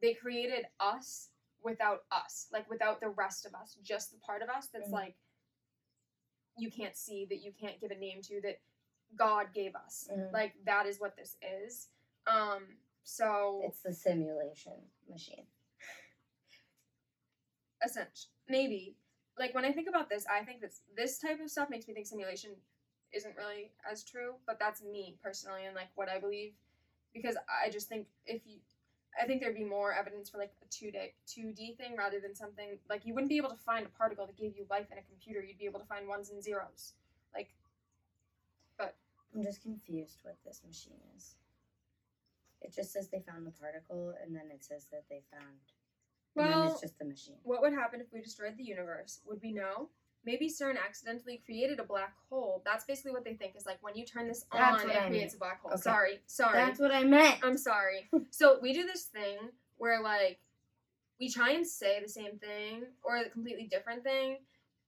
They 0.00 0.14
created 0.14 0.66
us 0.80 1.28
without 1.62 2.00
us, 2.10 2.48
like 2.52 2.68
without 2.68 3.00
the 3.00 3.08
rest 3.08 3.46
of 3.46 3.54
us, 3.54 3.76
just 3.82 4.10
the 4.10 4.18
part 4.18 4.42
of 4.42 4.48
us 4.48 4.68
that's 4.68 4.88
Mhm. 4.88 4.92
like 4.92 5.16
you 6.56 6.70
can't 6.70 6.96
see, 6.96 7.24
that 7.26 7.42
you 7.42 7.52
can't 7.52 7.80
give 7.80 7.90
a 7.90 7.94
name 7.96 8.20
to, 8.22 8.40
that 8.42 8.60
God 9.16 9.46
gave 9.54 9.74
us. 9.74 10.08
Mhm. 10.10 10.32
Like 10.32 10.54
that 10.64 10.86
is 10.86 11.00
what 11.00 11.16
this 11.16 11.36
is. 11.42 11.88
Um 12.26 12.76
so 13.04 13.62
It's 13.64 13.80
the 13.80 13.92
simulation 13.92 14.72
machine. 15.10 15.46
essential 17.84 18.30
maybe 18.48 18.94
like 19.38 19.52
when 19.54 19.64
i 19.64 19.72
think 19.72 19.88
about 19.88 20.08
this 20.08 20.24
i 20.30 20.44
think 20.44 20.60
that 20.60 20.70
this 20.96 21.18
type 21.18 21.40
of 21.40 21.50
stuff 21.50 21.68
makes 21.68 21.88
me 21.88 21.94
think 21.94 22.06
simulation 22.06 22.50
isn't 23.12 23.36
really 23.36 23.72
as 23.90 24.04
true 24.04 24.34
but 24.46 24.58
that's 24.60 24.82
me 24.84 25.16
personally 25.22 25.64
and 25.66 25.74
like 25.74 25.88
what 25.96 26.08
i 26.08 26.18
believe 26.18 26.52
because 27.12 27.36
i 27.64 27.68
just 27.68 27.88
think 27.88 28.06
if 28.24 28.42
you 28.46 28.58
i 29.20 29.26
think 29.26 29.40
there'd 29.40 29.54
be 29.54 29.64
more 29.64 29.92
evidence 29.92 30.30
for 30.30 30.38
like 30.38 30.52
a 30.62 30.66
2d 30.66 31.12
2d 31.28 31.76
thing 31.76 31.96
rather 31.96 32.20
than 32.20 32.34
something 32.34 32.78
like 32.88 33.04
you 33.04 33.14
wouldn't 33.14 33.28
be 33.30 33.36
able 33.36 33.50
to 33.50 33.56
find 33.56 33.86
a 33.86 33.88
particle 33.90 34.26
that 34.26 34.36
gave 34.36 34.56
you 34.56 34.64
life 34.70 34.86
in 34.92 34.98
a 34.98 35.02
computer 35.02 35.42
you'd 35.42 35.58
be 35.58 35.66
able 35.66 35.80
to 35.80 35.86
find 35.86 36.06
ones 36.08 36.30
and 36.30 36.42
zeros 36.42 36.92
like 37.34 37.50
but 38.78 38.96
I'm 39.34 39.42
just 39.42 39.62
confused 39.62 40.18
what 40.22 40.36
this 40.44 40.60
machine 40.66 41.00
is. 41.16 41.36
It 42.60 42.74
just 42.74 42.92
says 42.92 43.08
they 43.08 43.20
found 43.20 43.46
the 43.46 43.50
particle, 43.50 44.14
and 44.22 44.34
then 44.36 44.50
it 44.52 44.62
says 44.62 44.86
that 44.92 45.04
they 45.08 45.22
found. 45.32 45.58
Well- 46.34 46.72
it's 46.72 46.80
just 46.80 46.98
the 46.98 47.04
machine. 47.04 47.36
what 47.42 47.60
would 47.60 47.72
happen 47.72 48.00
if 48.00 48.12
we 48.12 48.20
destroyed 48.20 48.56
the 48.56 48.64
universe 48.64 49.20
would 49.26 49.40
we 49.42 49.52
know 49.52 49.90
maybe 50.24 50.48
cern 50.48 50.76
accidentally 50.82 51.42
created 51.44 51.80
a 51.80 51.84
black 51.84 52.14
hole 52.30 52.62
that's 52.64 52.84
basically 52.84 53.10
what 53.12 53.24
they 53.24 53.34
think 53.34 53.54
is 53.56 53.66
like 53.66 53.78
when 53.82 53.94
you 53.96 54.04
turn 54.04 54.28
this 54.28 54.44
That's 54.52 54.82
on 54.84 54.90
it 54.90 54.96
I 54.96 55.08
creates 55.08 55.34
a 55.34 55.38
black 55.38 55.60
hole 55.62 55.72
Okay. 55.72 55.80
sorry 55.82 56.20
sorry 56.26 56.58
That's 56.58 56.78
what 56.80 56.92
I 56.92 57.04
meant. 57.04 57.40
I'm 57.42 57.56
sorry. 57.58 58.08
so 58.30 58.58
we 58.62 58.72
do 58.72 58.84
this 58.84 59.04
thing 59.04 59.38
where 59.78 60.00
like 60.00 60.38
we 61.20 61.28
try 61.28 61.52
and 61.52 61.66
say 61.66 62.00
the 62.02 62.08
same 62.08 62.38
thing 62.38 62.84
or 63.02 63.16
a 63.16 63.28
completely 63.30 63.64
different 63.70 64.02
thing, 64.02 64.38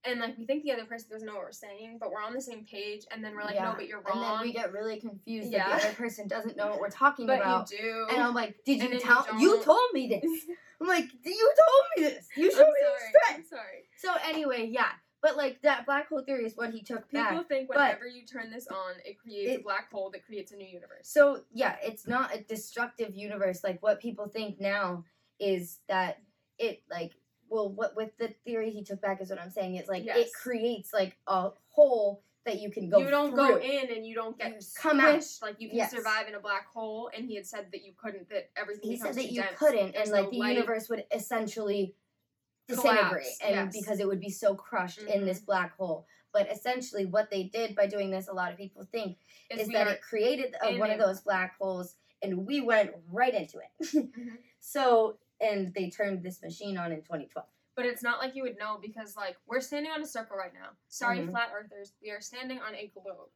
and 0.04 0.18
like 0.20 0.36
we 0.36 0.44
think 0.46 0.64
the 0.64 0.72
other 0.72 0.84
person 0.84 1.06
doesn't 1.10 1.26
know 1.26 1.34
what 1.34 1.44
we're 1.44 1.52
saying, 1.52 1.98
but 2.00 2.10
we're 2.10 2.22
on 2.22 2.34
the 2.34 2.40
same 2.40 2.64
page, 2.64 3.04
and 3.12 3.22
then 3.24 3.34
we're 3.36 3.44
like, 3.44 3.54
Yeah, 3.54 3.66
no, 3.66 3.74
but 3.76 3.86
you're 3.86 4.00
wrong. 4.00 4.24
And 4.24 4.24
then 4.24 4.40
we 4.40 4.52
get 4.52 4.72
really 4.72 4.98
confused 4.98 5.52
that 5.52 5.66
the 5.68 5.74
other 5.86 5.94
person 5.94 6.26
doesn't 6.26 6.56
know 6.56 6.68
what 6.68 6.80
we're 6.80 6.90
talking 6.90 7.26
but 7.26 7.40
about. 7.40 7.70
you 7.70 7.78
do. 7.78 8.06
And 8.10 8.20
I'm 8.22 8.34
like, 8.34 8.56
did 8.64 8.80
And 8.80 8.82
you 8.82 8.88
then 8.88 8.92
you 8.98 9.00
tell? 9.00 9.40
You, 9.40 9.62
told 9.62 9.92
me 9.92 10.08
this. 10.08 10.30
I'm 10.80 10.88
like, 10.88 11.06
you 11.24 11.52
told 11.56 11.84
me 11.96 12.02
this. 12.14 12.28
You 12.36 12.50
showed 12.50 12.58
me 12.58 12.64
sorry. 12.64 13.12
this 13.12 13.36
I'm 13.36 13.44
sorry. 13.44 13.84
So 13.96 14.12
anyway, 14.28 14.68
yeah. 14.72 14.90
But 15.24 15.38
like 15.38 15.62
that 15.62 15.86
black 15.86 16.10
hole 16.10 16.20
theory 16.22 16.44
is 16.44 16.54
what 16.54 16.70
he 16.70 16.82
took 16.82 17.08
People 17.10 17.24
back. 17.38 17.48
think 17.48 17.68
but- 17.68 17.78
whenever 17.78 18.06
you 18.06 18.26
turn 18.26 18.50
this 18.50 18.66
on, 18.68 18.92
it 19.06 19.18
creates 19.18 19.58
a 19.58 19.62
black 19.62 19.90
hole 19.90 20.10
that 20.10 20.26
creates 20.26 20.52
a 20.52 20.56
new 20.56 20.66
universe. 20.66 21.08
So 21.08 21.44
yeah, 21.50 21.76
it's 21.82 22.06
not 22.06 22.34
a 22.34 22.42
destructive 22.42 23.14
universe 23.14 23.64
like 23.64 23.82
what 23.82 24.00
people 24.00 24.28
think 24.28 24.60
now 24.60 25.04
is 25.40 25.78
that 25.88 26.18
it 26.58 26.82
like 26.90 27.12
well 27.48 27.70
what 27.70 27.96
with 27.96 28.10
the 28.18 28.28
theory 28.44 28.70
he 28.70 28.84
took 28.84 29.00
back 29.00 29.22
is 29.22 29.30
what 29.30 29.40
I'm 29.40 29.48
saying 29.50 29.76
is 29.76 29.88
like 29.88 30.04
it 30.06 30.28
creates 30.34 30.92
like 30.92 31.16
a 31.26 31.52
hole 31.70 32.22
that 32.44 32.60
you 32.60 32.70
can 32.70 32.90
go 32.90 32.98
you 32.98 33.08
don't 33.08 33.30
through. 33.34 33.48
go 33.48 33.56
in 33.56 33.90
and 33.96 34.06
you 34.06 34.14
don't 34.14 34.36
You 34.38 34.50
get 34.50 34.62
come 34.76 35.00
out. 35.00 35.24
Like 35.40 35.56
you 35.58 35.68
can 35.70 35.78
Yes. 35.78 35.90
survive 35.90 36.28
in 36.28 36.34
a 36.34 36.40
black 36.40 36.66
hole, 36.66 37.10
and 37.16 37.24
he 37.24 37.34
had 37.36 37.46
said 37.46 37.68
that 37.72 37.82
you 37.82 37.94
couldn't. 37.96 38.28
That 38.28 38.50
everything 38.58 38.90
He 38.90 38.98
said 38.98 39.14
that 39.14 39.32
you 39.32 39.40
dense. 39.40 39.58
couldn't 39.58 39.94
There's 39.94 40.10
and 40.10 40.12
like 40.12 40.24
no 40.24 40.30
the 40.32 40.38
light. 40.40 40.56
universe 40.56 40.90
would 40.90 41.06
essentially 41.10 41.94
Collapse, 42.72 43.38
and 43.42 43.54
yes. 43.54 43.72
because 43.72 44.00
it 44.00 44.06
would 44.06 44.20
be 44.20 44.30
so 44.30 44.54
crushed 44.54 45.02
in 45.02 45.24
this 45.26 45.40
Mhm. 45.40 45.46
black 45.46 45.76
hole. 45.76 46.06
But 46.32 46.50
essentially 46.50 47.04
what 47.04 47.30
they 47.30 47.44
did 47.44 47.76
by 47.76 47.86
doing 47.86 48.10
this 48.10 48.28
a 48.28 48.32
lot 48.32 48.50
of 48.50 48.58
people 48.58 48.84
think 48.84 49.18
Is 49.50 49.62
is 49.62 49.68
that 49.68 49.86
it 49.86 50.00
created 50.02 50.56
a, 50.62 50.78
one 50.78 50.90
of 50.90 50.98
those 50.98 51.20
black 51.20 51.56
holes 51.58 51.96
and 52.22 52.46
we 52.46 52.60
went 52.60 52.92
right 53.10 53.34
into 53.34 53.58
it. 53.58 53.70
Mhm. 53.80 54.38
So 54.60 55.18
and 55.40 55.74
they 55.74 55.90
turned 55.90 56.22
this 56.22 56.40
machine 56.42 56.78
on 56.78 56.90
in 56.92 57.02
2012. 57.02 57.46
But 57.76 57.86
it's 57.86 58.02
not 58.02 58.18
like 58.20 58.36
you 58.36 58.44
would 58.44 58.56
know 58.56 58.78
because, 58.80 59.16
like, 59.16 59.36
we're 59.46 59.60
standing 59.60 59.90
on 59.90 60.00
a 60.00 60.06
circle 60.06 60.36
right 60.36 60.54
now. 60.54 60.70
Sorry, 60.88 61.18
Mhm. 61.18 61.30
flat 61.30 61.50
earthers. 61.52 61.92
We 62.00 62.10
are 62.12 62.20
standing 62.20 62.60
on 62.60 62.72
a 62.76 62.86
globe. 62.86 63.30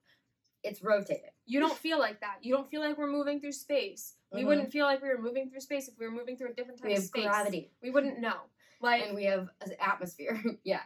It's 0.63 0.81
rotated. 0.83 1.31
You 1.45 1.59
don't 1.61 1.77
feel 1.77 1.99
like 1.99 2.21
that. 2.21 2.39
You 2.43 2.55
don't 2.55 2.71
feel 2.71 2.81
like 2.81 2.97
we're 2.97 3.09
moving 3.11 3.41
through 3.41 3.53
space. 3.53 4.17
We 4.33 4.43
Mhm. 4.43 4.47
wouldn't 4.47 4.73
feel 4.73 4.87
like 4.87 5.03
we 5.03 5.09
were 5.09 5.19
moving 5.21 5.51
through 5.51 5.61
space 5.61 5.89
if 5.89 5.99
we 5.99 6.07
were 6.07 6.13
moving 6.13 6.37
through 6.37 6.51
a 6.51 6.55
different 6.55 6.79
type 6.79 6.87
We 6.87 6.93
of 6.93 6.99
have 6.99 7.05
space. 7.07 7.25
gravity 7.27 7.71
We 7.83 7.91
wouldn't 7.91 8.21
know. 8.21 8.49
Like, 8.81 9.07
and 9.07 9.15
we 9.17 9.25
have 9.25 9.49
an 9.61 9.73
atmosphere. 9.81 10.43
yeah. 10.65 10.83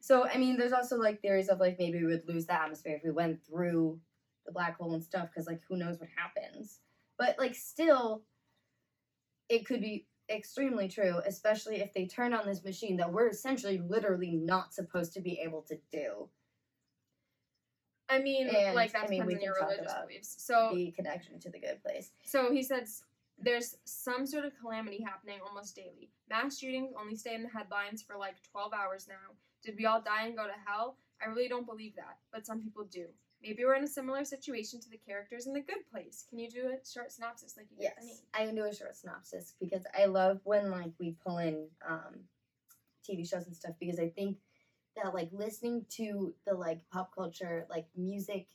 So 0.00 0.26
I 0.26 0.38
mean, 0.38 0.56
there's 0.56 0.72
also 0.72 0.96
like 0.96 1.20
theories 1.20 1.48
of 1.48 1.60
like 1.60 1.76
maybe 1.78 1.98
we 1.98 2.06
would 2.06 2.28
lose 2.28 2.46
the 2.46 2.54
atmosphere 2.54 2.96
if 2.96 3.04
we 3.04 3.10
went 3.10 3.44
through 3.44 3.98
the 4.46 4.52
black 4.52 4.76
hole 4.78 4.94
and 4.94 5.02
stuff 5.04 5.28
because 5.30 5.46
like 5.46 5.60
who 5.68 5.76
knows 5.76 5.98
what 5.98 6.08
happens. 6.16 6.80
But 7.18 7.36
like 7.38 7.54
still, 7.54 8.22
it 9.48 9.66
could 9.66 9.80
be 9.80 10.06
extremely 10.30 10.88
true, 10.88 11.20
especially 11.26 11.76
if 11.80 11.92
they 11.94 12.06
turn 12.06 12.32
on 12.34 12.46
this 12.46 12.64
machine 12.64 12.96
that 12.98 13.12
we're 13.12 13.28
essentially 13.28 13.78
literally 13.78 14.32
not 14.32 14.74
supposed 14.74 15.14
to 15.14 15.20
be 15.20 15.40
able 15.44 15.62
to 15.62 15.76
do. 15.90 16.28
I 18.10 18.20
mean, 18.20 18.48
And, 18.48 18.74
like 18.74 18.92
that 18.92 19.04
I 19.04 19.08
mean, 19.08 19.20
depends 19.20 19.36
on 19.36 19.42
your 19.42 19.54
religious 19.60 19.92
beliefs. 20.02 20.34
So, 20.38 20.70
The 20.74 20.90
connection 20.92 21.38
to 21.40 21.50
the 21.50 21.58
good 21.60 21.82
place. 21.82 22.10
so 22.24 22.50
he 22.52 22.62
says 22.62 23.02
there's 23.40 23.76
some 23.84 24.26
sort 24.26 24.44
of 24.44 24.52
calamity 24.60 25.02
happening 25.02 25.38
almost 25.46 25.76
daily. 25.76 26.10
Mass 26.28 26.58
shootings 26.58 26.92
only 27.00 27.16
stay 27.16 27.34
in 27.34 27.42
the 27.42 27.48
headlines 27.48 28.02
for 28.02 28.16
like 28.16 28.36
12 28.50 28.72
hours 28.72 29.06
now. 29.08 29.34
Did 29.64 29.76
we 29.78 29.86
all 29.86 30.00
die 30.00 30.26
and 30.26 30.36
go 30.36 30.46
to 30.46 30.52
hell? 30.66 30.96
I 31.22 31.28
really 31.28 31.48
don't 31.48 31.66
believe 31.66 31.96
that, 31.96 32.18
but 32.32 32.46
some 32.46 32.60
people 32.60 32.84
do. 32.84 33.06
Maybe 33.42 33.64
we're 33.64 33.76
in 33.76 33.84
a 33.84 33.88
similar 33.88 34.24
situation 34.24 34.80
to 34.80 34.90
the 34.90 34.98
characters 34.98 35.46
in 35.46 35.52
The 35.52 35.60
Good 35.60 35.88
Place. 35.92 36.24
Can 36.28 36.40
you 36.40 36.50
do 36.50 36.68
a 36.68 36.86
short 36.88 37.12
synopsis 37.12 37.54
like 37.56 37.66
you 37.70 37.82
did 37.82 37.92
for 37.96 38.04
me? 38.04 38.10
Yes, 38.10 38.22
I 38.34 38.46
can 38.46 38.56
do 38.56 38.64
a 38.64 38.74
short 38.74 38.96
synopsis 38.96 39.54
because 39.60 39.84
I 39.96 40.06
love 40.06 40.40
when 40.42 40.70
like 40.70 40.92
we 40.98 41.16
pull 41.24 41.38
in 41.38 41.68
um, 41.88 42.24
TV 43.08 43.28
shows 43.28 43.46
and 43.46 43.54
stuff 43.54 43.74
because 43.78 44.00
I 44.00 44.08
think 44.08 44.38
that 44.96 45.14
like 45.14 45.30
listening 45.32 45.86
to 45.90 46.34
the 46.46 46.54
like 46.54 46.80
pop 46.92 47.14
culture, 47.14 47.66
like 47.70 47.86
music, 47.96 48.48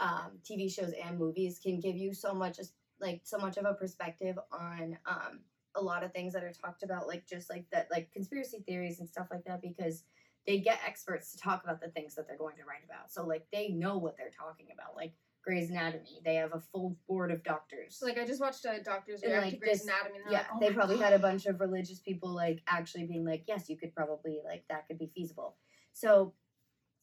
um, 0.00 0.38
TV 0.48 0.72
shows 0.72 0.92
and 1.04 1.18
movies 1.18 1.60
can 1.62 1.78
give 1.80 1.96
you 1.96 2.14
so 2.14 2.32
much 2.32 2.58
like 3.00 3.20
so 3.24 3.38
much 3.38 3.56
of 3.56 3.64
a 3.64 3.74
perspective 3.74 4.38
on 4.52 4.96
um, 5.06 5.40
a 5.74 5.80
lot 5.80 6.02
of 6.04 6.12
things 6.12 6.32
that 6.32 6.42
are 6.44 6.52
talked 6.52 6.82
about, 6.82 7.06
like 7.06 7.26
just 7.26 7.48
like 7.50 7.64
that, 7.72 7.88
like 7.90 8.12
conspiracy 8.12 8.62
theories 8.66 9.00
and 9.00 9.08
stuff 9.08 9.28
like 9.30 9.44
that 9.44 9.62
because 9.62 10.04
they 10.46 10.58
get 10.58 10.80
experts 10.86 11.32
to 11.32 11.38
talk 11.38 11.62
about 11.64 11.80
the 11.80 11.88
things 11.88 12.14
that 12.14 12.26
they're 12.26 12.36
going 12.38 12.56
to 12.56 12.64
write 12.64 12.84
about. 12.84 13.10
So 13.12 13.24
like 13.26 13.46
they 13.52 13.68
know 13.68 13.98
what 13.98 14.16
they're 14.16 14.30
talking 14.36 14.66
about, 14.72 14.96
like. 14.96 15.12
Grey's 15.42 15.70
Anatomy. 15.70 16.20
They 16.22 16.34
have 16.34 16.52
a 16.52 16.60
full 16.60 16.98
board 17.08 17.30
of 17.30 17.42
doctors. 17.42 17.96
So, 17.98 18.04
like 18.04 18.18
I 18.18 18.26
just 18.26 18.42
watched 18.42 18.62
a 18.66 18.82
doctor's 18.84 19.22
And, 19.22 19.32
react 19.32 19.44
like, 19.46 19.54
to 19.54 19.58
Grey's 19.60 19.78
this- 19.78 19.84
Anatomy, 19.86 20.18
and 20.22 20.30
yeah, 20.30 20.38
like, 20.40 20.46
oh 20.54 20.58
they 20.60 20.70
probably 20.70 20.96
God. 20.96 21.04
had 21.04 21.12
a 21.14 21.18
bunch 21.18 21.46
of 21.46 21.60
religious 21.60 21.98
people 21.98 22.28
like 22.28 22.60
actually 22.68 23.04
being 23.06 23.24
like, 23.24 23.44
yes, 23.48 23.70
you 23.70 23.78
could 23.78 23.94
probably 23.94 24.40
like 24.44 24.64
that 24.68 24.86
could 24.86 24.98
be 24.98 25.10
feasible. 25.14 25.56
So, 25.94 26.34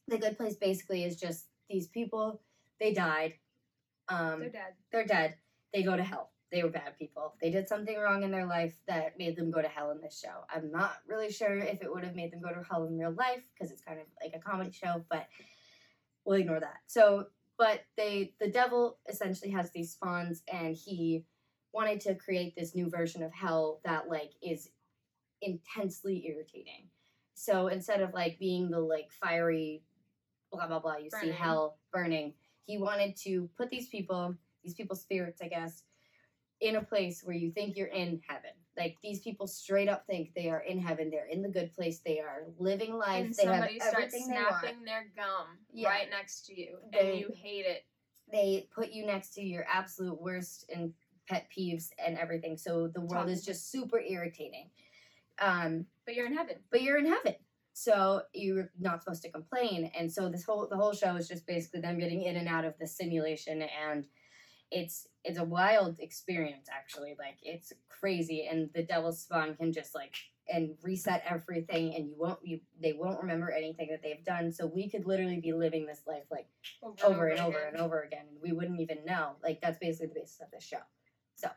the 0.08 0.20
good 0.20 0.38
place 0.38 0.56
basically 0.56 1.04
is 1.04 1.20
just 1.20 1.48
these 1.68 1.88
people. 1.88 2.40
They 2.80 2.94
died. 2.94 3.34
Um, 4.08 4.40
They're 4.42 4.50
dead. 4.50 4.74
they're 4.92 5.06
dead. 5.06 5.36
They 5.78 5.84
go 5.84 5.96
to 5.96 6.04
hell. 6.04 6.32
They 6.52 6.64
were 6.64 6.70
bad 6.70 6.98
people. 6.98 7.36
They 7.40 7.52
did 7.52 7.68
something 7.68 7.96
wrong 7.96 8.24
in 8.24 8.32
their 8.32 8.48
life 8.48 8.74
that 8.88 9.20
made 9.20 9.36
them 9.36 9.52
go 9.52 9.62
to 9.62 9.68
hell 9.68 9.92
in 9.92 10.02
this 10.02 10.20
show. 10.20 10.44
I'm 10.50 10.72
not 10.72 10.96
really 11.08 11.32
sure 11.32 11.56
if 11.56 11.84
it 11.84 11.94
would 11.94 12.04
have 12.04 12.16
made 12.16 12.32
them 12.32 12.42
go 12.42 12.50
to 12.50 12.64
hell 12.68 12.86
in 12.86 12.98
real 12.98 13.12
life 13.12 13.44
because 13.54 13.72
it's 13.72 13.84
kind 13.84 14.00
of 14.00 14.08
like 14.20 14.34
a 14.34 14.40
comedy 14.40 14.72
show, 14.72 15.06
but 15.08 15.28
we'll 16.26 16.40
ignore 16.40 16.60
that. 16.60 16.78
So, 16.88 17.28
but 17.60 17.82
they, 17.96 18.34
the 18.40 18.50
devil 18.50 18.98
essentially 19.08 19.52
has 19.52 19.70
these 19.70 19.92
spawns, 19.92 20.42
and 20.52 20.76
he 20.76 21.26
wanted 21.74 22.02
to 22.02 22.16
create 22.16 22.56
this 22.56 22.74
new 22.74 22.90
version 22.90 23.22
of 23.22 23.32
hell 23.32 23.82
that 23.86 24.10
like 24.10 24.32
is 24.42 24.70
intensely 25.44 26.26
irritating. 26.28 26.88
So 27.36 27.68
instead 27.68 28.02
of 28.02 28.16
like 28.16 28.40
being 28.40 28.72
the 28.72 28.80
like 28.80 29.12
fiery 29.12 29.84
blah 30.52 30.68
blah 30.68 30.80
blah. 30.80 30.98
You 30.98 31.10
see 31.22 31.30
hell 31.30 31.78
burning. 31.94 32.34
He 32.66 32.78
wanted 32.78 33.16
to 33.24 33.50
put 33.58 33.70
these 33.70 33.88
people, 33.88 34.36
these 34.64 34.74
people's 34.74 35.02
spirits, 35.02 35.42
I 35.42 35.48
guess, 35.48 35.84
in 36.62 36.76
a 36.78 36.82
place 36.84 37.22
where 37.24 37.36
you 37.36 37.52
think 37.52 37.78
you're 37.78 37.88
in 37.88 38.20
heaven. 38.28 38.52
Like 38.76 38.98
these 39.04 39.20
people 39.22 39.48
straight 39.48 39.90
up 39.90 40.06
think 40.08 40.34
they 40.36 40.50
are 40.50 40.62
in 40.62 40.80
heaven. 40.80 41.10
They're 41.10 41.28
in 41.28 41.42
the 41.42 41.50
good 41.50 41.74
place. 41.74 42.00
They 42.00 42.20
are 42.20 42.46
living 42.58 42.94
life. 42.96 43.26
and 43.26 43.34
they 43.36 43.46
have 43.46 43.54
somebody 43.56 43.80
starts 43.80 43.96
everything 43.98 44.26
snapping 44.26 44.84
their 44.84 45.06
gum 45.16 45.60
Yeah. 45.72 45.90
right 45.90 46.10
next 46.10 46.46
to 46.48 46.60
you, 46.60 46.80
They- 46.92 47.12
and 47.12 47.20
you 47.20 47.30
hate 47.36 47.66
it. 47.66 47.86
They 48.32 48.68
put 48.74 48.92
you 48.92 49.06
next 49.06 49.34
to 49.36 49.42
your 49.42 49.66
absolute 49.68 50.20
worst 50.20 50.66
and 50.74 50.94
pet 51.28 51.48
peeves 51.56 51.92
and 51.98 52.18
everything. 52.18 52.58
So 52.58 52.88
the 52.88 53.02
world 53.02 53.30
is 53.30 53.44
just 53.46 53.70
super 53.72 54.00
irritating. 54.00 54.70
Um, 55.40 55.86
But 56.06 56.16
you're 56.16 56.26
in 56.26 56.34
heaven. 56.36 56.64
but 56.72 56.82
you're 56.82 56.98
in 56.98 57.06
heaven 57.06 57.36
so 57.74 58.24
you're 58.34 58.72
not 58.80 59.04
supposed 59.04 59.22
to 59.22 59.30
complain 59.30 59.86
and 59.96 60.12
so 60.12 60.30
this 60.30 60.44
whole 60.44 60.68
the 60.68 60.76
whole 60.76 60.94
show 60.94 61.16
is 61.16 61.28
just 61.28 61.46
basically 61.46 61.80
them 61.80 62.00
getting 62.00 62.24
in 62.24 62.38
and 62.38 62.48
out 62.48 62.66
of 62.66 62.76
the 62.80 62.88
simulation 62.88 63.62
and 63.62 64.04
it's 64.72 65.08
it's 65.24 65.40
a 65.40 65.44
wild 65.44 65.98
experience 66.00 66.68
actually 66.72 67.16
like 67.18 67.38
it's 67.42 67.72
crazy 67.90 68.48
and 68.50 68.70
the 68.74 68.84
devil's 68.84 69.22
spawn 69.22 69.56
can 69.56 69.72
just 69.72 69.96
like 69.96 70.16
and 70.54 70.76
reset 70.82 71.24
everything 71.30 71.94
and 71.96 72.08
you 72.08 72.16
won't 72.18 72.40
you 72.44 72.60
they 72.82 72.94
won't 72.94 73.22
remember 73.22 73.50
anything 73.52 73.88
that 73.90 74.02
they've 74.04 74.24
done 74.26 74.52
so 74.52 74.66
we 74.66 74.90
could 74.90 75.06
literally 75.06 75.40
be 75.40 75.54
living 75.54 75.86
this 75.86 76.02
life 76.08 76.24
like 76.32 76.48
Over, 76.84 77.06
over 77.06 77.28
and 77.28 77.40
over 77.40 77.58
again. 77.60 77.74
and 77.74 77.82
over 77.82 78.02
again 78.02 78.26
and 78.30 78.42
we 78.42 78.52
wouldn't 78.52 78.80
even 78.80 79.00
know 79.06 79.32
like 79.44 79.62
that's 79.62 79.78
basically 79.80 80.08
the 80.08 80.20
basis 80.22 80.40
of 80.42 80.52
this 80.52 80.64
show 80.64 80.80
so 81.36 81.50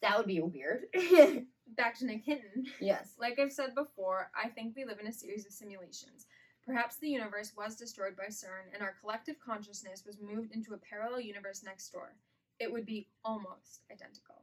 that 0.00 0.16
would 0.16 0.26
be 0.26 0.40
weird 0.40 0.82
Back 1.76 1.96
to 2.00 2.04
Nick 2.06 2.24
Hinton. 2.24 2.66
yes 2.80 3.14
Like 3.18 3.38
I've 3.38 3.52
said 3.52 3.74
before, 3.74 4.30
I 4.34 4.48
think 4.48 4.74
we 4.76 4.84
live 4.84 4.98
in 5.00 5.06
a 5.06 5.12
series 5.12 5.46
of 5.46 5.52
simulations. 5.52 6.26
Perhaps 6.66 6.96
the 6.96 7.08
universe 7.08 7.52
was 7.56 7.76
destroyed 7.76 8.16
by 8.16 8.26
CERN 8.26 8.72
and 8.72 8.82
our 8.82 8.94
collective 9.00 9.36
consciousness 9.44 10.04
was 10.06 10.20
moved 10.20 10.52
into 10.52 10.74
a 10.74 10.78
parallel 10.78 11.20
universe 11.20 11.62
next 11.64 11.92
door. 11.92 12.14
It 12.60 12.72
would 12.72 12.86
be 12.86 13.08
almost 13.24 13.80
identical. 13.90 14.42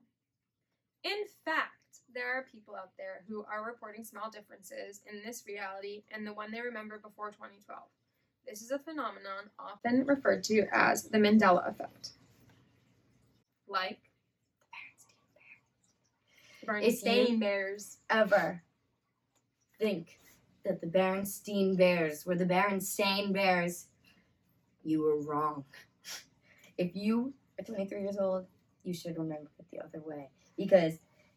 In 1.03 1.23
fact, 1.45 1.73
there 2.13 2.37
are 2.37 2.45
people 2.51 2.75
out 2.75 2.91
there 2.97 3.23
who 3.27 3.45
are 3.49 3.65
reporting 3.65 4.03
small 4.03 4.29
differences 4.29 5.01
in 5.09 5.21
this 5.23 5.43
reality 5.47 6.03
and 6.11 6.27
the 6.27 6.33
one 6.33 6.51
they 6.51 6.59
remember 6.59 6.97
before 6.97 7.31
2012. 7.31 7.81
This 8.45 8.61
is 8.61 8.71
a 8.71 8.79
phenomenon 8.79 9.49
often 9.57 10.05
referred 10.05 10.43
to 10.45 10.67
as 10.73 11.03
the 11.03 11.17
Mandela 11.17 11.69
effect. 11.69 12.11
Like 13.67 13.99
the 16.59 16.65
Bernstein 16.65 16.89
Bears. 16.89 16.97
If 16.97 17.03
Bernstein 17.03 17.39
Bears. 17.39 17.97
ever 18.09 18.63
think 19.79 20.18
that 20.69 20.79
the 20.81 20.87
Berenstein 20.87 21.75
Bears 21.75 22.25
were 22.27 22.35
the 22.35 22.45
Berenstain 22.45 23.33
Bears, 23.33 23.87
you 24.83 25.01
were 25.01 25.19
wrong. 25.19 25.65
If 26.77 26.95
you 26.95 27.33
are 27.59 27.65
23 27.65 28.03
years 28.03 28.17
old, 28.17 28.45
you 28.85 28.93
should 28.93 29.17
remember 29.17 29.49
it 29.59 29.65
the 29.69 29.83
other 29.83 30.01
way. 30.05 30.29
Because 30.57 30.93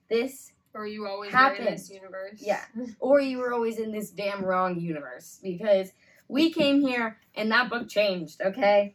this, 0.08 0.52
Or 0.72 0.86
you 0.86 1.04
always 1.08 1.32
were 1.32 1.54
in 1.56 1.64
this 1.64 1.88
Happened. 1.88 2.00
universe. 2.02 2.40
Yeah. 2.40 2.60
or 3.00 3.20
you 3.20 3.38
were 3.38 3.52
always 3.52 3.78
in 3.80 3.90
this 3.90 4.10
damn 4.10 4.44
wrong 4.44 4.78
universe. 4.78 5.40
Because 5.42 5.90
we 6.28 6.52
came 6.52 6.80
here 6.80 7.18
and 7.34 7.50
that 7.50 7.70
book 7.70 7.88
changed, 7.88 8.40
okay? 8.40 8.94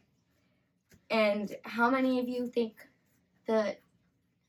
And 1.10 1.54
how 1.64 1.90
many 1.90 2.18
of 2.18 2.28
you 2.28 2.46
think 2.46 2.74
that, 3.46 3.80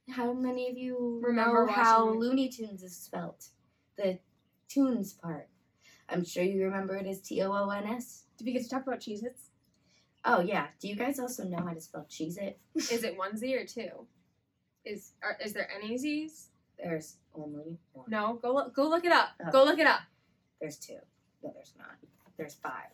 how 0.10 0.32
many 0.32 0.70
of 0.70 0.78
you 0.78 1.20
Remember 1.22 1.68
how 1.68 2.10
Looney 2.12 2.48
Tunes 2.48 2.82
is 2.82 2.96
spelt? 2.96 3.50
The 3.98 4.20
tunes 4.70 5.12
part. 5.12 5.50
I'm 6.12 6.26
sure 6.26 6.44
you 6.44 6.64
remember 6.64 6.96
it 6.96 7.06
as 7.08 7.20
T 7.22 7.42
O 7.42 7.52
O 7.52 7.70
N 7.70 7.86
S. 7.86 8.24
Did 8.38 8.46
we 8.46 8.54
get 8.54 8.64
to 8.64 8.70
talk 8.70 8.84
about 8.88 9.00
Cheez 9.00 9.24
Its? 9.24 9.50
Oh, 10.26 10.42
yeah. 10.42 10.68
Do 10.82 10.88
you 10.88 10.96
guys 10.96 11.20
also 11.20 11.44
know 11.44 11.60
how 11.66 11.74
to 11.74 11.82
spell 11.82 12.06
Cheez 12.10 12.38
It? 12.38 12.60
Is 12.76 13.04
it 13.04 13.18
one 13.18 13.38
Z 13.38 13.56
or 13.56 13.66
two? 13.66 14.08
Is 14.86 15.14
are, 15.24 15.38
is 15.44 15.54
there 15.54 15.70
any 15.72 15.98
Z's? 15.98 16.50
There's 16.82 17.18
only 17.36 17.78
one. 17.94 18.06
No, 18.10 18.40
go 18.42 18.54
look, 18.54 18.76
go 18.76 18.88
look 18.88 19.06
it 19.06 19.12
up. 19.12 19.30
Oh. 19.46 19.52
Go 19.52 19.64
look 19.66 19.80
it 19.80 19.88
up. 19.88 20.02
There's 20.60 20.78
two. 20.78 20.98
No, 21.44 21.52
there's 21.54 21.74
not. 21.78 21.92
There's 22.38 22.56
five. 22.56 22.88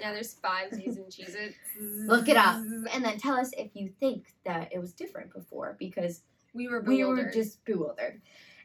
Yeah, 0.00 0.12
there's 0.12 0.34
five 0.34 0.72
Z's 0.72 0.96
in 0.96 1.04
Cheez 1.04 1.34
Its. 1.34 1.56
Look 1.80 2.28
it 2.28 2.36
up. 2.36 2.56
And 2.92 3.04
then 3.04 3.18
tell 3.18 3.36
us 3.36 3.50
if 3.56 3.74
you 3.74 3.88
think 4.00 4.34
that 4.44 4.72
it 4.72 4.78
was 4.78 4.92
different 4.92 5.32
before 5.32 5.76
because 5.78 6.22
We 6.54 6.68
were 6.68 6.80
we 6.80 7.04
were 7.04 7.30
just 7.30 7.64
bewildered. 7.64 8.20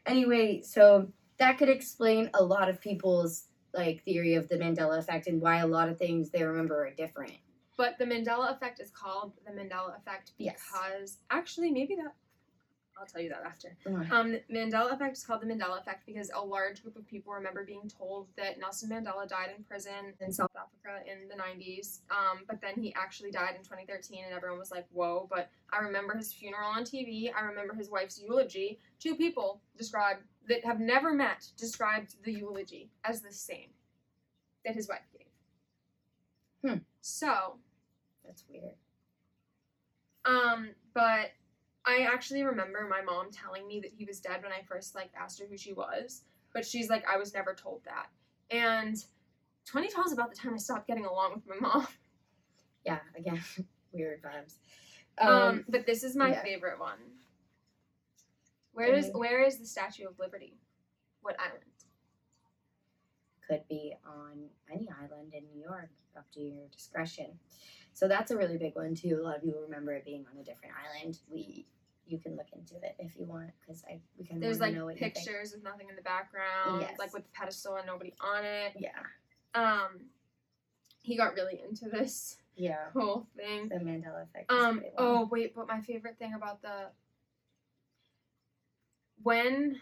Anyway, 0.06 0.62
so 0.62 1.08
that 1.38 1.58
could 1.58 1.70
explain 1.70 2.30
a 2.34 2.44
lot 2.44 2.70
of 2.70 2.82
people's 2.82 3.46
like 3.74 4.04
theory 4.04 4.36
of 4.36 4.48
the 4.50 4.56
Mandela 4.58 4.98
effect 4.98 5.28
and 5.28 5.42
why 5.42 5.58
a 5.58 5.68
lot 5.68 5.90
of 5.90 5.98
things 5.98 6.30
they 6.30 6.44
remember 6.44 6.86
are 6.86 6.92
different. 6.92 7.34
But 7.78 7.98
the 7.98 8.06
Mandela 8.06 8.52
effect 8.52 8.80
is 8.80 8.92
called 8.92 9.34
the 9.46 9.52
Mandela 9.52 9.98
effect 9.98 10.32
Yes. 10.38 10.60
because 10.72 11.18
actually 11.30 11.72
maybe 11.72 11.96
that 11.96 12.14
I'll 13.00 13.08
tell 13.08 13.22
you 13.22 13.30
that 13.30 13.42
after. 13.44 13.76
Um, 14.12 14.34
the 14.34 14.42
Mandela 14.54 14.94
effect 14.94 15.18
is 15.18 15.26
called 15.26 15.42
the 15.42 15.48
Mandela 15.48 15.80
effect 15.82 16.06
because 16.06 16.30
a 16.34 16.40
large 16.40 16.84
group 16.84 16.96
of 16.96 17.08
people 17.08 17.34
remember 17.34 17.66
being 17.66 17.90
told 17.90 18.28
that 18.38 18.60
Nelson 18.60 18.90
Mandela 18.92 19.28
died 19.28 19.50
in 19.58 19.64
prison 19.64 20.14
in 20.22 20.32
South 20.32 20.52
Africa 20.56 21.04
in 21.12 21.28
the 21.28 21.34
90s. 21.34 22.02
Um, 22.12 22.44
but 22.48 22.62
then 22.62 22.76
he 22.82 22.94
actually 22.94 23.32
died 23.32 23.56
in 23.58 23.64
2013, 23.64 24.26
and 24.26 24.34
everyone 24.34 24.60
was 24.60 24.70
like, 24.70 24.86
"Whoa!" 24.92 25.28
But 25.28 25.50
I 25.72 25.80
remember 25.80 26.16
his 26.16 26.32
funeral 26.32 26.70
on 26.70 26.84
TV. 26.84 27.34
I 27.36 27.42
remember 27.42 27.74
his 27.74 27.90
wife's 27.90 28.22
eulogy. 28.22 28.78
Two 29.00 29.16
people 29.16 29.60
described 29.76 30.22
that 30.50 30.66
have 30.66 30.80
never 30.80 31.14
met 31.14 31.48
described 31.58 32.16
the 32.24 32.34
eulogy 32.34 32.90
as 33.04 33.22
the 33.22 33.32
same 33.32 33.70
that 34.66 34.76
his 34.76 34.88
wife 34.90 35.02
gave. 35.12 36.72
Hmm. 36.72 36.78
So 37.02 37.58
That's 38.26 38.44
weird. 38.50 38.74
um, 40.26 40.70
but 40.94 41.32
I 41.86 42.08
actually 42.12 42.44
remember 42.44 42.88
my 42.90 43.02
mom 43.02 43.30
telling 43.32 43.68
me 43.68 43.80
that 43.82 43.92
he 43.98 44.06
was 44.06 44.20
dead 44.20 44.42
when 44.42 44.52
I 44.52 44.62
first 44.68 44.96
like 44.96 45.10
asked 45.20 45.40
her 45.40 45.46
who 45.50 45.58
she 45.58 45.74
was, 45.74 46.22
but 46.54 46.66
she's 46.66 46.90
like, 46.90 47.04
I 47.12 47.18
was 47.18 47.34
never 47.34 47.54
told 47.54 47.82
that. 47.86 48.08
And 48.50 48.96
2012 49.66 50.08
is 50.08 50.14
about 50.14 50.30
the 50.30 50.38
time 50.38 50.54
I 50.54 50.58
stopped 50.58 50.88
getting 50.88 51.06
along 51.06 51.34
with 51.36 51.48
my 51.48 51.56
mom. 51.68 51.88
Yeah, 52.86 53.00
again, 53.18 53.42
weird 53.92 54.22
vibes. 54.22 54.56
Um, 55.18 55.30
Um, 55.30 55.66
but 55.70 55.86
this 55.86 56.04
is 56.04 56.16
my 56.16 56.30
yeah. 56.30 56.42
favorite 56.44 56.80
one. 56.80 56.98
Where 58.74 58.94
is 58.94 59.10
where 59.14 59.42
is 59.42 59.58
the 59.60 59.66
Statue 59.66 60.08
of 60.08 60.20
Liberty? 60.20 60.58
What 61.22 61.36
island? 61.40 61.62
could 63.50 63.68
be 63.68 63.94
on 64.06 64.46
any 64.72 64.88
island 65.02 65.34
in 65.34 65.44
New 65.54 65.62
York, 65.62 65.90
up 66.18 66.26
to 66.34 66.40
your 66.40 66.66
discretion. 66.72 67.28
So 67.94 68.08
that's 68.08 68.32
a 68.32 68.38
really 68.38 68.58
big 68.58 68.74
one 68.76 68.96
too. 68.96 69.20
A 69.20 69.22
lot 69.22 69.36
of 69.36 69.44
people 69.44 69.62
remember 69.62 69.92
it 69.94 70.06
being 70.06 70.26
on 70.34 70.40
a 70.40 70.44
different 70.44 70.74
island. 70.96 71.20
We 71.30 71.66
you 72.06 72.20
can 72.20 72.36
look 72.36 72.48
into 72.54 72.76
it 72.76 72.96
if 73.00 73.18
you 73.18 73.26
want 73.26 73.52
because 73.60 73.84
I 73.90 74.00
we 74.18 74.28
of 74.34 74.40
There's 74.42 74.60
like 74.60 74.74
to 74.74 74.80
know 74.80 74.86
what 74.86 74.96
pictures 74.98 75.52
with 75.54 75.64
nothing 75.64 75.90
in 75.90 75.96
the 75.96 76.02
background, 76.02 76.82
Yes. 76.82 76.98
like 77.00 77.14
with 77.14 77.24
the 77.24 77.30
pedestal 77.34 77.76
and 77.76 77.86
nobody 77.86 78.14
on 78.22 78.44
it. 78.46 78.74
Yeah, 78.78 78.92
Um, 79.54 80.06
he 81.02 81.16
got 81.18 81.34
really 81.34 81.62
into 81.68 81.90
this 81.90 82.38
yeah. 82.56 82.90
whole 82.94 83.28
thing. 83.36 83.68
The 83.70 83.76
Mandela 83.76 84.24
effect. 84.24 84.52
Um. 84.52 84.84
Oh 84.98 85.28
wait, 85.30 85.54
but 85.54 85.68
my 85.68 85.82
favorite 85.82 86.18
thing 86.18 86.34
about 86.34 86.62
the 86.62 86.88
when 89.24 89.80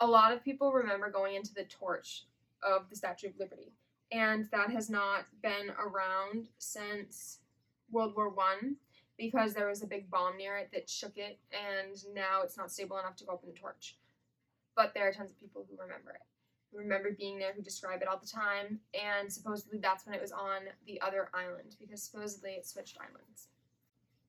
a 0.00 0.06
lot 0.06 0.32
of 0.32 0.44
people 0.44 0.72
remember 0.72 1.10
going 1.10 1.34
into 1.36 1.54
the 1.54 1.64
torch 1.64 2.24
of 2.62 2.88
the 2.90 2.96
Statue 2.96 3.28
of 3.28 3.38
Liberty, 3.38 3.72
and 4.12 4.48
that 4.52 4.70
has 4.70 4.88
not 4.88 5.24
been 5.42 5.70
around 5.78 6.48
since 6.58 7.38
World 7.90 8.14
War 8.16 8.28
One 8.28 8.76
because 9.16 9.52
there 9.52 9.66
was 9.66 9.82
a 9.82 9.86
big 9.86 10.10
bomb 10.10 10.36
near 10.36 10.56
it 10.56 10.70
that 10.72 10.88
shook 10.88 11.16
it, 11.16 11.38
and 11.52 11.96
now 12.14 12.42
it's 12.42 12.56
not 12.56 12.70
stable 12.70 12.98
enough 12.98 13.16
to 13.16 13.24
go 13.24 13.32
up 13.32 13.42
in 13.42 13.50
the 13.50 13.58
torch. 13.58 13.96
But 14.76 14.94
there 14.94 15.08
are 15.08 15.12
tons 15.12 15.32
of 15.32 15.40
people 15.40 15.66
who 15.68 15.76
remember 15.76 16.10
it, 16.10 16.22
who 16.70 16.78
remember 16.78 17.10
being 17.18 17.38
there, 17.38 17.52
who 17.52 17.62
describe 17.62 18.00
it 18.00 18.08
all 18.08 18.18
the 18.18 18.26
time, 18.26 18.78
and 18.94 19.32
supposedly 19.32 19.78
that's 19.78 20.06
when 20.06 20.14
it 20.14 20.20
was 20.20 20.30
on 20.30 20.62
the 20.86 21.00
other 21.00 21.30
island 21.34 21.76
because 21.80 22.02
supposedly 22.02 22.52
it 22.52 22.66
switched 22.66 22.96
islands. 23.00 23.48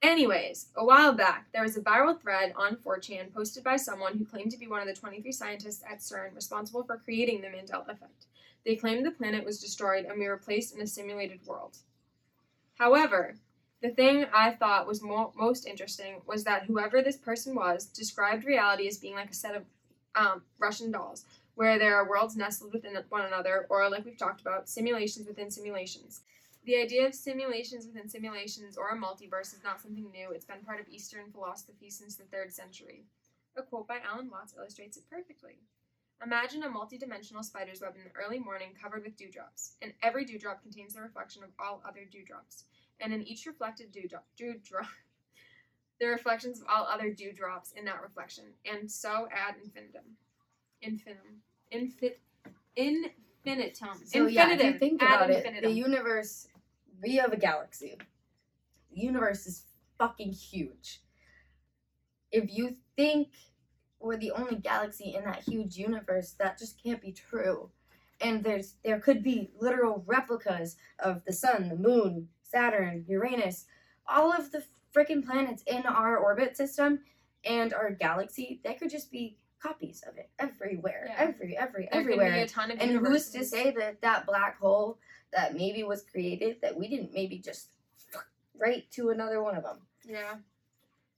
Anyways, 0.02 0.68
a 0.78 0.86
while 0.86 1.12
back, 1.12 1.48
there 1.52 1.64
was 1.64 1.76
a 1.76 1.82
viral 1.82 2.20
thread 2.20 2.54
on 2.56 2.78
4chan 2.78 3.34
posted 3.34 3.66
by 3.66 3.76
someone 3.76 4.18
who 4.18 4.26
claimed 4.26 4.52
to 4.52 4.58
be 4.58 4.68
one 4.68 4.80
of 4.80 4.88
the 4.88 4.94
23 4.94 5.30
scientists 5.34 5.84
at 5.90 6.00
CERN 6.00 6.34
responsible 6.34 6.84
for 6.84 6.98
creating 6.98 7.42
the 7.42 7.48
Mandela 7.48 7.90
effect. 7.90 8.28
They 8.66 8.78
claimed 8.78 9.06
the 9.06 9.12
planet 9.12 9.44
was 9.44 9.60
destroyed 9.60 10.06
and 10.06 10.18
we 10.18 10.28
were 10.28 10.38
placed 10.38 10.74
in 10.74 10.82
a 10.82 10.88
simulated 10.88 11.46
world. 11.46 11.78
However, 12.78 13.36
the 13.82 13.90
thing 13.90 14.26
I 14.34 14.52
thought 14.52 14.88
was 14.88 15.02
mo- 15.02 15.34
most 15.36 15.68
interesting 15.68 16.22
was 16.26 16.46
that 16.46 16.64
whoever 16.64 17.02
this 17.02 17.18
person 17.18 17.54
was 17.54 17.86
described 17.86 18.46
reality 18.46 18.88
as 18.88 18.98
being 18.98 19.16
like 19.16 19.32
a 19.32 19.36
set 19.36 19.56
of 19.56 19.64
um, 20.16 20.44
Russian 20.60 20.92
dolls, 20.92 21.26
where 21.56 21.78
there 21.78 21.96
are 21.96 22.08
worlds 22.08 22.38
nestled 22.38 22.74
within 22.74 22.98
one 23.10 23.26
another, 23.26 23.68
or 23.70 23.90
like 23.90 24.06
we've 24.06 24.18
talked 24.18 24.42
about, 24.42 24.70
simulations 24.70 25.28
within 25.28 25.52
simulations. 25.52 26.22
The 26.66 26.76
idea 26.76 27.08
of 27.08 27.16
simulations 27.16 27.88
within 27.88 28.10
simulations 28.10 28.78
or 28.78 28.90
a 28.90 28.98
multiverse 28.98 29.54
is 29.54 29.64
not 29.64 29.82
something 29.82 30.12
new. 30.12 30.32
It's 30.32 30.46
been 30.46 30.64
part 30.66 30.80
of 30.80 30.90
Eastern 30.90 31.32
philosophy 31.32 31.90
since 31.90 32.16
the 32.16 32.26
3rd 32.26 32.52
century. 32.52 33.06
A 33.56 33.64
quote 33.64 33.88
by 33.88 34.00
Alan 34.00 34.30
Watts 34.30 34.54
illustrates 34.58 34.98
it 34.98 35.10
perfectly. 35.10 35.60
Imagine 36.24 36.64
a 36.64 36.70
multi-dimensional 36.70 37.44
spider's 37.44 37.82
web 37.82 37.96
in 37.96 38.04
the 38.04 38.20
early 38.20 38.40
morning 38.40 38.76
covered 38.80 39.04
with 39.04 39.16
dewdrops, 39.16 39.76
and 39.82 39.94
every 40.04 40.26
dewdrop 40.26 40.62
contains 40.62 40.94
the 40.94 41.02
reflection 41.02 41.44
of 41.44 41.50
all 41.58 41.82
other 41.88 42.04
dewdrops. 42.12 42.66
And 43.00 43.14
in 43.14 43.24
each 43.24 43.46
reflected 43.46 43.94
dewdrop, 43.94 44.26
dewdrop 44.38 44.88
the 46.00 46.08
reflections 46.08 46.60
of 46.60 46.68
all 46.68 46.86
other 46.86 47.10
dewdrops 47.10 47.72
in 47.72 47.86
that 47.86 48.02
reflection, 48.02 48.46
and 48.66 48.92
so 48.92 49.30
ad 49.32 49.56
infinitum. 49.64 50.18
Infinitum. 50.82 51.42
Infit 51.72 52.16
infinitum. 52.76 53.29
So 54.06 54.28
yeah, 54.28 54.52
if 54.54 54.60
you 54.62 54.70
Infinitum. 54.70 54.80
think 54.80 55.02
about 55.02 55.30
it, 55.30 55.62
the 55.62 55.72
universe, 55.72 56.48
we 57.02 57.16
have 57.16 57.34
a 57.34 57.38
galaxy. 57.38 57.98
The 58.94 59.02
universe 59.02 59.46
is 59.48 59.64
fucking 59.98 60.34
huge. 60.34 61.02
If 62.32 62.56
you 62.56 62.78
think 62.96 63.30
we're 64.00 64.18
the 64.18 64.32
only 64.32 64.56
galaxy 64.56 65.16
in 65.16 65.26
that 65.26 65.44
huge 65.48 65.78
universe, 65.78 66.36
that 66.40 66.58
just 66.58 66.82
can't 66.82 67.02
be 67.02 67.12
true. 67.12 67.70
And 68.22 68.44
there's 68.44 68.76
there 68.84 69.00
could 69.00 69.24
be 69.24 69.52
literal 69.60 70.04
replicas 70.06 70.76
of 71.00 71.24
the 71.26 71.34
sun, 71.34 71.70
the 71.70 71.76
moon, 71.76 72.30
Saturn, 72.44 73.06
Uranus, 73.08 73.66
all 74.08 74.32
of 74.32 74.52
the 74.52 74.64
freaking 74.94 75.26
planets 75.26 75.64
in 75.68 75.86
our 75.86 76.18
orbit 76.18 76.58
system 76.58 77.00
and 77.46 77.74
our 77.74 77.92
galaxy. 77.92 78.60
They 78.64 78.74
could 78.74 78.90
just 78.90 79.12
be 79.12 79.38
copies 79.62 80.04
of 80.08 80.18
it 80.18 80.30
everywhere, 80.40 81.06
Yeah. 81.08 81.16
every, 81.18 81.58
every, 81.58 81.90
There 81.92 82.02
could 82.02 82.12
everywhere. 82.12 82.32
be 82.34 82.40
a 82.40 82.48
ton 82.48 82.72
of 82.72 82.80
And 82.80 82.92
who's 82.92 83.30
to 83.32 83.44
say 83.44 83.72
that 83.72 84.02
that 84.02 84.26
black 84.26 84.60
hole 84.60 85.00
that 85.32 85.56
maybe 85.56 85.84
was 85.84 86.04
created 86.04 86.62
that 86.62 86.78
we 86.78 86.88
didn't 86.88 87.14
maybe 87.14 87.40
just 87.40 87.70
right 88.58 88.90
to 88.92 89.10
another 89.10 89.42
one 89.44 89.56
of 89.56 89.64
them, 89.64 89.80
Yeah. 90.04 90.36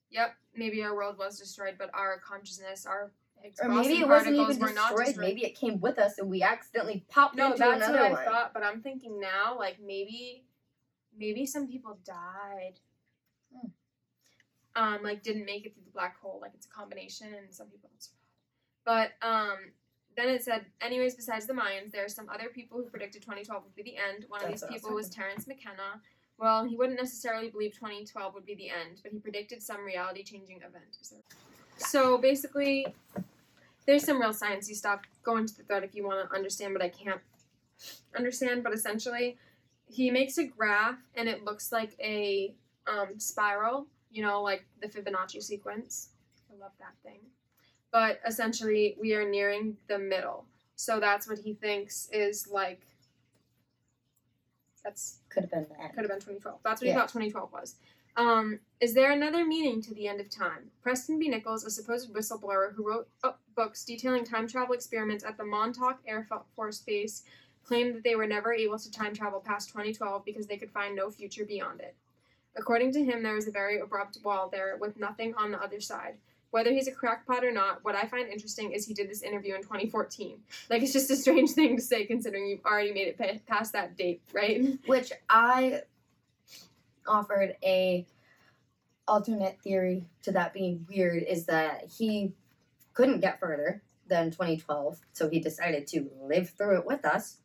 Yep. 0.09 0.35
Maybe 0.55 0.83
our 0.83 0.93
world 0.93 1.17
was 1.17 1.39
destroyed, 1.39 1.75
but 1.77 1.89
our 1.93 2.19
consciousness, 2.19 2.85
our 2.85 3.13
or 3.61 3.69
maybe 3.69 3.99
it 3.99 4.07
wasn't 4.07 4.35
even 4.35 4.59
destroyed. 4.59 5.17
Maybe 5.17 5.43
it 5.45 5.55
came 5.55 5.79
with 5.79 5.97
us 5.97 6.19
and 6.19 6.29
we 6.29 6.43
accidentally 6.43 7.05
popped 7.09 7.35
no, 7.35 7.47
into 7.47 7.57
that's 7.59 7.87
another 7.87 8.09
what 8.09 8.19
I 8.19 8.25
thought. 8.25 8.53
But 8.53 8.63
I'm 8.63 8.81
thinking 8.81 9.19
now, 9.19 9.57
like 9.57 9.77
maybe, 9.79 10.43
maybe 11.17 11.45
some 11.45 11.67
people 11.67 11.97
died. 12.05 12.73
Hmm. 13.51 13.67
Um, 14.75 15.03
like 15.03 15.23
didn't 15.23 15.45
make 15.45 15.65
it 15.65 15.73
through 15.73 15.85
the 15.85 15.91
black 15.91 16.19
hole. 16.19 16.39
Like 16.41 16.51
it's 16.53 16.65
a 16.67 16.69
combination, 16.69 17.33
and 17.33 17.53
some 17.53 17.67
people. 17.67 17.89
But 18.85 19.11
um, 19.21 19.57
then 20.17 20.29
it 20.29 20.43
said, 20.43 20.65
anyways, 20.81 21.15
besides 21.15 21.45
the 21.45 21.53
Mayans, 21.53 21.91
there 21.91 22.03
are 22.05 22.09
some 22.09 22.27
other 22.29 22.49
people 22.49 22.77
who 22.79 22.85
predicted 22.89 23.21
2012 23.21 23.63
would 23.63 23.75
be 23.75 23.83
the 23.83 23.97
end. 23.97 24.25
One 24.27 24.43
of 24.43 24.49
these 24.51 24.63
people 24.69 24.93
was 24.95 25.09
Terence 25.09 25.47
McKenna. 25.47 26.01
Well, 26.37 26.65
he 26.65 26.75
wouldn't 26.75 26.97
necessarily 26.99 27.49
believe 27.49 27.73
2012 27.73 28.33
would 28.33 28.45
be 28.45 28.55
the 28.55 28.69
end, 28.69 28.99
but 29.03 29.11
he 29.11 29.19
predicted 29.19 29.61
some 29.61 29.85
reality-changing 29.85 30.57
event. 30.57 30.97
Is 30.99 31.09
there- 31.09 31.19
So 31.77 32.17
basically, 32.17 32.87
there's 33.85 34.03
some 34.03 34.19
real 34.19 34.31
sciencey 34.31 34.75
stuff. 34.75 35.01
Go 35.23 35.37
into 35.37 35.55
the 35.55 35.63
thread 35.63 35.83
if 35.83 35.93
you 35.93 36.03
want 36.05 36.27
to 36.27 36.35
understand, 36.35 36.73
but 36.73 36.81
I 36.81 36.89
can't 36.89 37.21
understand. 38.17 38.63
But 38.63 38.73
essentially, 38.73 39.37
he 39.87 40.09
makes 40.09 40.37
a 40.39 40.45
graph, 40.45 40.97
and 41.15 41.29
it 41.29 41.43
looks 41.43 41.71
like 41.71 41.95
a 41.99 42.53
um, 42.87 43.19
spiral. 43.19 43.85
You 44.11 44.23
know, 44.23 44.41
like 44.41 44.65
the 44.81 44.87
Fibonacci 44.87 45.41
sequence. 45.41 46.09
I 46.51 46.59
love 46.59 46.71
that 46.79 46.95
thing. 47.03 47.19
But 47.91 48.19
essentially, 48.25 48.95
we 48.99 49.13
are 49.15 49.27
nearing 49.29 49.77
the 49.87 49.99
middle. 49.99 50.45
So 50.75 50.99
that's 50.99 51.27
what 51.27 51.39
he 51.39 51.53
thinks 51.53 52.09
is 52.11 52.47
like. 52.47 52.81
That's 54.83 55.19
Could 55.29 55.43
have 55.43 55.51
been 55.51 55.67
that. 55.79 55.93
could 55.93 55.99
have 56.03 56.09
been 56.09 56.19
2012. 56.19 56.59
That's 56.63 56.81
what 56.81 56.87
Yeah. 56.87 56.93
he 56.93 56.99
thought 56.99 57.09
2012 57.09 57.51
was. 57.51 57.75
Um, 58.17 58.59
is 58.79 58.93
there 58.93 59.11
another 59.11 59.45
meaning 59.45 59.81
to 59.83 59.93
the 59.93 60.07
end 60.07 60.19
of 60.19 60.29
time? 60.29 60.71
Preston 60.81 61.19
B. 61.19 61.29
Nichols, 61.29 61.63
a 61.63 61.69
supposed 61.69 62.13
whistleblower 62.13 62.73
who 62.73 62.87
wrote 62.87 63.07
uh, 63.23 63.33
books 63.55 63.85
detailing 63.85 64.25
time 64.25 64.47
travel 64.47 64.73
experiments 64.73 65.23
at 65.23 65.37
the 65.37 65.45
Montauk 65.45 65.99
Air 66.07 66.27
Force 66.55 66.79
Base, 66.79 67.23
claimed 67.63 67.95
that 67.95 68.03
they 68.03 68.15
were 68.15 68.27
never 68.27 68.53
able 68.53 68.79
to 68.79 68.91
time 68.91 69.13
travel 69.13 69.39
past 69.39 69.69
2012 69.69 70.25
because 70.25 70.47
they 70.47 70.57
could 70.57 70.71
find 70.71 70.95
no 70.95 71.09
future 71.11 71.45
beyond 71.45 71.79
it. 71.79 71.95
According 72.57 72.91
to 72.93 73.03
him, 73.05 73.23
there 73.23 73.35
was 73.35 73.47
a 73.47 73.51
very 73.51 73.79
abrupt 73.79 74.17
wall 74.23 74.49
there 74.49 74.75
with 74.77 74.97
nothing 74.97 75.33
on 75.35 75.51
the 75.51 75.61
other 75.61 75.79
side. 75.79 76.17
Whether 76.51 76.71
he's 76.71 76.87
a 76.87 76.91
crackpot 76.91 77.43
or 77.43 77.51
not, 77.51 77.83
what 77.83 77.95
I 77.95 78.05
find 78.07 78.27
interesting 78.27 78.73
is 78.73 78.85
he 78.85 78.93
did 78.93 79.09
this 79.09 79.23
interview 79.23 79.55
in 79.55 79.61
2014. 79.61 80.37
Like, 80.69 80.83
it's 80.83 80.93
just 80.93 81.09
a 81.09 81.15
strange 81.15 81.51
thing 81.53 81.77
to 81.77 81.81
say 81.81 82.05
considering 82.05 82.47
you've 82.47 82.65
already 82.65 82.91
made 82.91 83.07
it 83.07 83.47
past 83.47 83.73
that 83.73 83.97
date, 83.97 84.21
right? 84.33 84.77
Which 84.85 85.11
I 85.29 85.81
offered 87.07 87.55
a 87.63 88.05
alternate 89.07 89.59
theory 89.61 90.05
to 90.23 90.31
that 90.31 90.53
being 90.53 90.85
weird 90.89 91.23
is 91.23 91.45
that 91.45 91.89
he 91.97 92.33
couldn't 92.93 93.21
get 93.21 93.39
further 93.39 93.81
than 94.07 94.31
2012, 94.31 94.99
so 95.13 95.29
he 95.29 95.39
decided 95.39 95.87
to 95.87 96.09
live 96.21 96.49
through 96.49 96.77
it 96.79 96.85
with 96.85 97.05
us. 97.05 97.37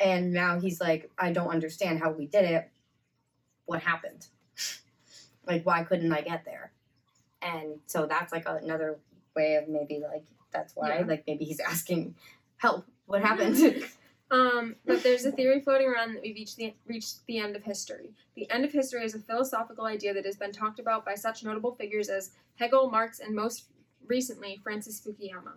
And 0.00 0.32
now 0.32 0.58
he's 0.58 0.80
like, 0.80 1.10
I 1.18 1.32
don't 1.32 1.48
understand 1.48 2.00
how 2.00 2.10
we 2.10 2.26
did 2.26 2.44
it. 2.44 2.70
What 3.66 3.82
happened? 3.82 4.26
Like, 5.46 5.66
why 5.66 5.84
couldn't 5.84 6.10
I 6.10 6.22
get 6.22 6.46
there? 6.46 6.72
And 7.44 7.80
so 7.86 8.06
that's 8.06 8.32
like 8.32 8.44
another 8.46 8.98
way 9.36 9.56
of 9.56 9.68
maybe 9.68 10.00
like 10.00 10.24
that's 10.52 10.74
why 10.74 10.98
Yeah. 10.98 11.04
like 11.06 11.24
maybe 11.26 11.44
he's 11.44 11.60
asking 11.72 12.14
help. 12.56 12.86
What 13.06 13.22
happened? 13.22 13.84
Um, 14.30 14.74
but 14.86 15.02
there's 15.02 15.24
a 15.26 15.30
theory 15.30 15.60
floating 15.60 15.86
around 15.86 16.14
that 16.14 16.22
we've 16.22 16.34
reached 16.34 16.56
the, 16.56 16.74
reached 16.88 17.24
the 17.26 17.38
end 17.38 17.54
of 17.54 17.62
history. 17.62 18.10
The 18.34 18.50
end 18.50 18.64
of 18.64 18.72
history 18.72 19.04
is 19.04 19.14
a 19.14 19.20
philosophical 19.20 19.84
idea 19.84 20.12
that 20.14 20.24
has 20.24 20.36
been 20.36 20.50
talked 20.50 20.80
about 20.80 21.04
by 21.04 21.14
such 21.14 21.44
notable 21.44 21.74
figures 21.74 22.08
as 22.08 22.30
Hegel, 22.56 22.90
Marx, 22.90 23.20
and 23.20 23.36
most 23.36 23.66
recently 24.08 24.58
Francis 24.62 25.00
Fukuyama. 25.00 25.52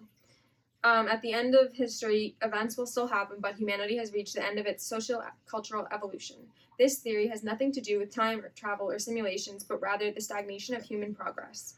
Um, 0.84 1.08
at 1.08 1.22
the 1.22 1.34
end 1.34 1.56
of 1.56 1.74
history, 1.74 2.36
events 2.42 2.78
will 2.78 2.86
still 2.86 3.08
happen, 3.08 3.38
but 3.40 3.56
humanity 3.56 3.98
has 3.98 4.14
reached 4.14 4.36
the 4.36 4.46
end 4.46 4.60
of 4.60 4.66
its 4.66 4.86
social 4.86 5.22
cultural 5.46 5.88
evolution. 5.92 6.38
This 6.80 7.00
theory 7.00 7.28
has 7.28 7.44
nothing 7.44 7.72
to 7.74 7.82
do 7.82 7.98
with 8.00 8.14
time 8.14 8.40
or 8.42 8.50
travel 8.50 8.90
or 8.90 9.00
simulations, 9.00 9.64
but 9.64 9.82
rather 9.82 10.12
the 10.12 10.22
stagnation 10.22 10.76
of 10.76 10.84
human 10.84 11.16
progress. 11.16 11.76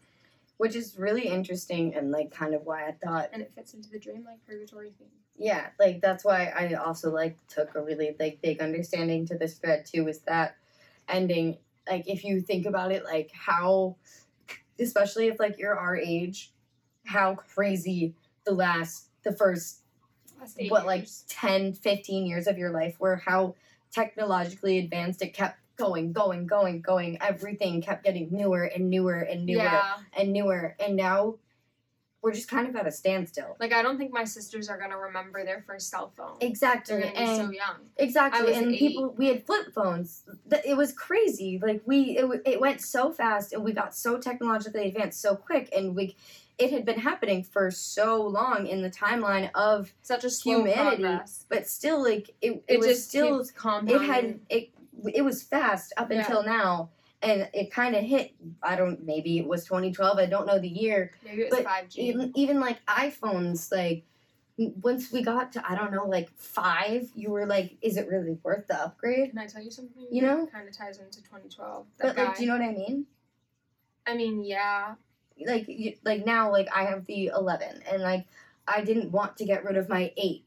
Which 0.57 0.75
is 0.75 0.97
really 0.97 1.27
interesting 1.27 1.95
and 1.95 2.11
like 2.11 2.31
kind 2.31 2.53
of 2.53 2.65
why 2.65 2.85
I 2.87 2.91
thought 2.91 3.29
And 3.31 3.41
it 3.41 3.53
fits 3.55 3.73
into 3.73 3.89
the 3.89 3.99
dreamlike 3.99 4.45
purgatory 4.45 4.91
theme. 4.99 5.07
yeah 5.37 5.67
like 5.79 6.01
that's 6.01 6.25
why 6.25 6.47
i 6.47 6.73
also 6.73 7.09
like 7.11 7.37
took 7.47 7.73
a 7.75 7.81
really 7.81 8.13
like 8.19 8.41
big 8.41 8.59
understanding 8.59 9.25
to 9.27 9.37
this 9.37 9.57
thread 9.57 9.85
too 9.85 10.05
is 10.09 10.19
that 10.27 10.57
ending 11.07 11.57
like 11.89 12.09
if 12.09 12.25
you 12.25 12.41
think 12.41 12.65
about 12.65 12.91
it 12.91 13.05
like 13.05 13.31
how 13.31 13.95
especially 14.79 15.27
if 15.27 15.39
like 15.39 15.57
you're 15.57 15.77
our 15.79 15.95
age 15.95 16.51
how 17.05 17.35
crazy 17.35 18.13
the 18.45 18.51
last 18.51 19.07
the 19.23 19.31
first 19.31 19.81
Last 20.39 20.57
what 20.69 20.85
like 20.85 21.01
years. 21.01 21.25
10 21.27 21.73
15 21.73 22.25
years 22.25 22.47
of 22.47 22.57
your 22.57 22.71
life 22.71 22.99
were 22.99 23.17
how 23.17 23.55
technologically 23.91 24.79
advanced 24.79 25.21
it 25.21 25.33
kept 25.33 25.59
going 25.75 26.13
going 26.13 26.47
going 26.47 26.81
going 26.81 27.17
everything 27.21 27.81
kept 27.81 28.03
getting 28.03 28.29
newer 28.31 28.63
and 28.63 28.89
newer 28.89 29.19
and 29.19 29.45
newer 29.45 29.57
yeah. 29.57 29.97
and 30.17 30.31
newer 30.31 30.75
and 30.79 30.95
now 30.95 31.35
we're 32.21 32.33
just 32.33 32.49
kind 32.49 32.67
of 32.67 32.75
at 32.75 32.85
a 32.85 32.91
standstill 32.91 33.55
Like 33.59 33.73
I 33.73 33.81
don't 33.81 33.97
think 33.97 34.11
my 34.11 34.23
sisters 34.23 34.69
are 34.69 34.77
gonna 34.77 34.97
remember 34.97 35.45
their 35.45 35.63
first 35.65 35.89
cell 35.89 36.11
phone. 36.15 36.37
exactly 36.41 36.95
They're 36.95 37.13
gonna 37.13 37.13
be 37.13 37.19
and 37.19 37.47
so 37.47 37.51
young. 37.51 37.75
Exactly, 37.97 38.53
and 38.53 38.73
eight. 38.73 38.79
people 38.79 39.13
we 39.17 39.27
had 39.27 39.45
flip 39.45 39.73
phones. 39.73 40.23
It 40.65 40.75
was 40.75 40.91
crazy. 40.91 41.59
Like 41.61 41.81
we, 41.85 42.17
it, 42.17 42.41
it 42.45 42.61
went 42.61 42.81
so 42.81 43.11
fast, 43.11 43.53
and 43.53 43.63
we 43.63 43.71
got 43.71 43.95
so 43.95 44.17
technologically 44.17 44.87
advanced 44.87 45.21
so 45.21 45.35
quick, 45.35 45.69
and 45.75 45.95
we, 45.95 46.15
it 46.59 46.71
had 46.71 46.85
been 46.85 46.99
happening 46.99 47.43
for 47.43 47.71
so 47.71 48.21
long 48.21 48.67
in 48.67 48.81
the 48.81 48.89
timeline 48.89 49.49
of, 49.55 49.93
Such 50.01 50.25
a 50.25 50.29
slow 50.29 50.57
humanity, 50.57 51.03
progress. 51.03 51.45
but 51.49 51.67
still, 51.67 52.03
like 52.03 52.29
it, 52.41 52.51
it, 52.51 52.63
It, 52.67 52.79
was 52.79 53.03
still, 53.03 53.39
keeps 53.39 53.53
it 53.87 54.01
had 54.01 54.39
it, 54.49 54.69
it 55.13 55.21
was 55.23 55.41
fast 55.41 55.93
up 55.97 56.11
Yeah. 56.11 56.19
until 56.19 56.43
now, 56.43 56.89
and 57.21 57.49
it 57.53 57.71
kind 57.71 57.95
of 57.95 58.03
hit. 58.03 58.33
I 58.61 58.75
don't, 58.75 59.05
maybe 59.05 59.39
it 59.39 59.47
was 59.47 59.63
2012. 59.65 60.17
I 60.19 60.25
don't 60.25 60.45
know 60.45 60.59
the 60.59 60.67
year, 60.67 61.13
Maybe 61.23 61.43
it 61.43 61.51
was 61.51 61.61
five 61.61 61.89
G. 61.89 62.01
even 62.01 62.31
even 62.35 62.59
like 62.59 62.85
iPhones, 62.85 63.71
like 63.71 64.03
once 64.81 65.11
we 65.13 65.21
got 65.21 65.53
to 65.53 65.63
I 65.69 65.75
don't 65.75 65.93
know 65.93 66.05
like 66.05 66.29
five, 66.35 67.09
you 67.15 67.31
were 67.31 67.45
like, 67.45 67.77
is 67.81 67.95
it 67.95 68.09
really 68.09 68.37
worth 68.43 68.67
the 68.67 68.75
upgrade? 68.83 69.29
Can 69.29 69.39
I 69.39 69.47
tell 69.47 69.63
you 69.63 69.71
something? 69.71 70.05
You 70.11 70.21
know? 70.21 70.45
kind 70.51 70.67
of 70.67 70.75
ties 70.75 70.99
into 70.99 71.19
2012. 71.23 71.85
That 71.99 72.15
But 72.15 72.25
like, 72.25 72.37
do 72.37 72.43
you 72.43 72.49
know 72.49 72.57
what 72.57 72.67
I 72.67 72.73
mean? 72.73 73.05
I 74.05 74.15
mean, 74.15 74.43
yeah. 74.43 74.95
Like, 75.45 75.65
you, 75.67 75.95
like 76.03 76.25
now, 76.25 76.51
like 76.51 76.67
I 76.73 76.85
have 76.85 77.05
the 77.05 77.27
eleven, 77.27 77.81
and 77.91 78.01
like 78.01 78.25
I 78.67 78.81
didn't 78.81 79.11
want 79.11 79.37
to 79.37 79.45
get 79.45 79.63
rid 79.63 79.77
of 79.77 79.89
my 79.89 80.11
eight 80.17 80.45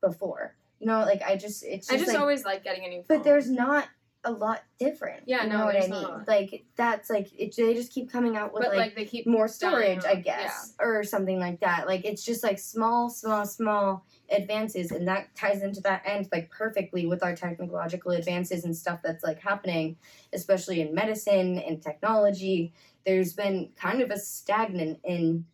before. 0.00 0.54
You 0.78 0.86
know, 0.86 1.00
like 1.00 1.22
I 1.22 1.36
just 1.36 1.62
it's 1.64 1.88
just, 1.88 1.92
I 1.92 1.96
just 1.96 2.08
like, 2.08 2.18
always 2.18 2.44
like 2.44 2.64
getting 2.64 2.84
a 2.84 2.88
new 2.88 3.02
phone. 3.02 3.18
but 3.18 3.24
there's 3.24 3.50
not 3.50 3.88
a 4.24 4.30
lot 4.30 4.62
different. 4.78 5.22
Yeah, 5.26 5.44
you 5.44 5.50
no, 5.50 5.58
know 5.58 5.64
what 5.66 5.76
I 5.76 5.80
mean. 5.80 5.90
not. 5.90 6.28
Like 6.28 6.64
that's 6.76 7.08
like 7.08 7.28
it. 7.38 7.54
They 7.56 7.74
just 7.74 7.92
keep 7.92 8.10
coming 8.10 8.36
out 8.36 8.52
with 8.52 8.62
But 8.62 8.70
like, 8.70 8.78
like, 8.78 8.96
they 8.96 9.04
keep 9.04 9.26
more 9.26 9.48
storage, 9.48 10.04
I 10.04 10.16
guess, 10.16 10.74
or 10.78 11.04
something 11.04 11.38
like 11.38 11.60
that. 11.60 11.86
Like 11.86 12.04
it's 12.04 12.24
just 12.24 12.42
like 12.42 12.58
small, 12.58 13.08
small, 13.08 13.46
small 13.46 14.04
advances, 14.30 14.90
and 14.90 15.08
that 15.08 15.34
ties 15.34 15.62
into 15.62 15.80
that 15.82 16.02
end 16.04 16.28
like 16.32 16.50
perfectly 16.50 17.06
with 17.06 17.22
our 17.22 17.34
technological 17.34 18.12
advances 18.12 18.64
and 18.64 18.76
stuff 18.76 19.00
that's 19.02 19.24
like 19.24 19.40
happening, 19.40 19.96
especially 20.32 20.80
in 20.82 20.94
medicine 20.94 21.58
and 21.58 21.82
technology. 21.82 22.72
There's 23.06 23.32
been 23.32 23.70
kind 23.76 24.00
of 24.02 24.10
a 24.10 24.18
stagnant 24.18 25.00
in 25.04 25.44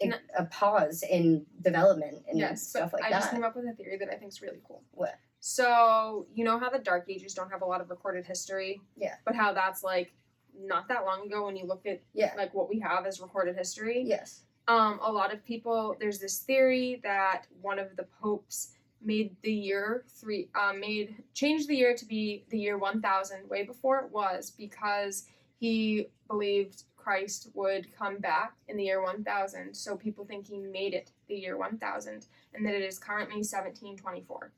a, 0.00 0.12
a 0.38 0.44
pause 0.46 1.02
in 1.02 1.44
development 1.62 2.22
and 2.28 2.38
yes, 2.38 2.66
stuff 2.66 2.92
like 2.92 3.02
I 3.02 3.10
just 3.10 3.30
came 3.30 3.44
up 3.44 3.56
with 3.56 3.66
a 3.66 3.72
theory 3.72 3.96
that 3.98 4.08
I 4.08 4.16
think 4.16 4.32
is 4.32 4.40
really 4.42 4.60
cool. 4.66 4.82
What? 4.92 5.18
So 5.40 6.26
you 6.34 6.44
know 6.44 6.58
how 6.58 6.70
the 6.70 6.78
Dark 6.78 7.06
Ages 7.08 7.34
don't 7.34 7.50
have 7.50 7.62
a 7.62 7.66
lot 7.66 7.80
of 7.80 7.90
recorded 7.90 8.26
history. 8.26 8.80
Yeah. 8.96 9.14
But 9.24 9.34
how 9.34 9.52
that's 9.52 9.82
like 9.82 10.12
not 10.56 10.88
that 10.88 11.04
long 11.04 11.26
ago 11.26 11.46
when 11.46 11.56
you 11.56 11.64
look 11.66 11.86
at 11.86 12.00
Yeah. 12.12 12.32
like 12.36 12.54
what 12.54 12.68
we 12.68 12.80
have 12.80 13.06
as 13.06 13.20
recorded 13.20 13.56
history. 13.56 14.02
Yes. 14.04 14.42
Um, 14.66 15.00
a 15.02 15.10
lot 15.10 15.32
of 15.32 15.44
people 15.44 15.96
there's 15.98 16.18
this 16.18 16.40
theory 16.40 17.00
that 17.02 17.46
one 17.60 17.78
of 17.78 17.96
the 17.96 18.06
popes 18.20 18.72
made 19.00 19.36
the 19.42 19.52
year 19.52 20.04
three 20.08 20.48
um, 20.54 20.80
made 20.80 21.22
changed 21.34 21.68
the 21.68 21.76
year 21.76 21.94
to 21.94 22.04
be 22.04 22.44
the 22.50 22.58
year 22.58 22.76
1000 22.78 23.48
way 23.48 23.64
before 23.64 24.00
it 24.00 24.10
was 24.10 24.50
because 24.58 25.26
he 25.58 26.08
believed 26.28 26.84
Christ 26.96 27.48
would 27.54 27.88
come 27.96 28.18
back 28.18 28.52
in 28.68 28.76
the 28.76 28.84
year 28.84 29.02
1000 29.02 29.74
so 29.74 29.96
people 29.96 30.24
think 30.24 30.46
he 30.46 30.58
made 30.58 30.94
it 30.94 31.10
the 31.28 31.34
year 31.36 31.56
1000 31.56 32.26
and 32.54 32.66
that 32.66 32.74
it 32.74 32.82
is 32.82 32.98
currently 32.98 33.36
1724 33.38 34.52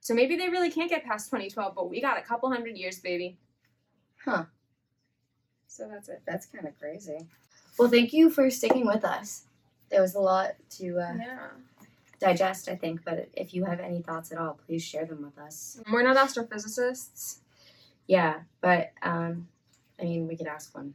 so 0.00 0.14
maybe 0.14 0.36
they 0.36 0.48
really 0.48 0.70
can't 0.70 0.90
get 0.90 1.04
past 1.04 1.26
2012 1.30 1.74
but 1.74 1.88
we 1.90 2.00
got 2.00 2.18
a 2.18 2.22
couple 2.22 2.50
hundred 2.50 2.76
years 2.76 2.98
baby 3.00 3.36
Huh. 4.24 4.44
so 5.66 5.88
that's 5.90 6.08
it 6.08 6.22
That's 6.26 6.46
kind 6.46 6.66
of 6.66 6.78
crazy. 6.78 7.18
Well, 7.78 7.88
thank 7.88 8.12
you 8.12 8.28
for 8.30 8.50
sticking 8.50 8.84
with 8.86 9.04
us. 9.04 9.44
There 9.90 10.02
was 10.02 10.14
a 10.16 10.20
lot 10.20 10.56
to 10.78 10.98
uh, 10.98 11.14
yeah 11.16 11.38
digest, 12.20 12.68
I 12.68 12.74
think, 12.74 13.04
but 13.04 13.28
if 13.34 13.54
you 13.54 13.64
have 13.64 13.78
any 13.78 14.02
thoughts 14.02 14.32
at 14.32 14.38
all, 14.38 14.58
please 14.66 14.82
share 14.82 15.04
them 15.06 15.22
with 15.22 15.38
us. 15.38 15.80
we're 15.92 16.02
not 16.02 16.16
astrophysicists 16.16 17.38
Yeah, 18.08 18.40
but 18.60 18.90
um, 19.02 19.46
I 20.00 20.04
mean, 20.04 20.28
we 20.28 20.36
could 20.36 20.46
ask 20.46 20.74
one. 20.74 20.94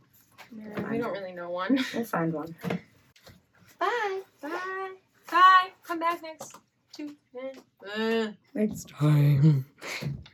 we 0.51 0.97
don't 0.97 1.11
really 1.11 1.33
know 1.33 1.49
one 1.49 1.77
We'll 1.93 2.05
find 2.05 2.33
one. 2.33 2.55
Bye. 3.79 4.21
Bye. 4.41 4.93
Bye. 5.31 5.69
Come 5.83 5.99
back 5.99 6.21
next 6.21 6.55
two 6.95 7.15
minutes. 7.33 8.37
Next 8.53 8.89
time. 8.89 9.65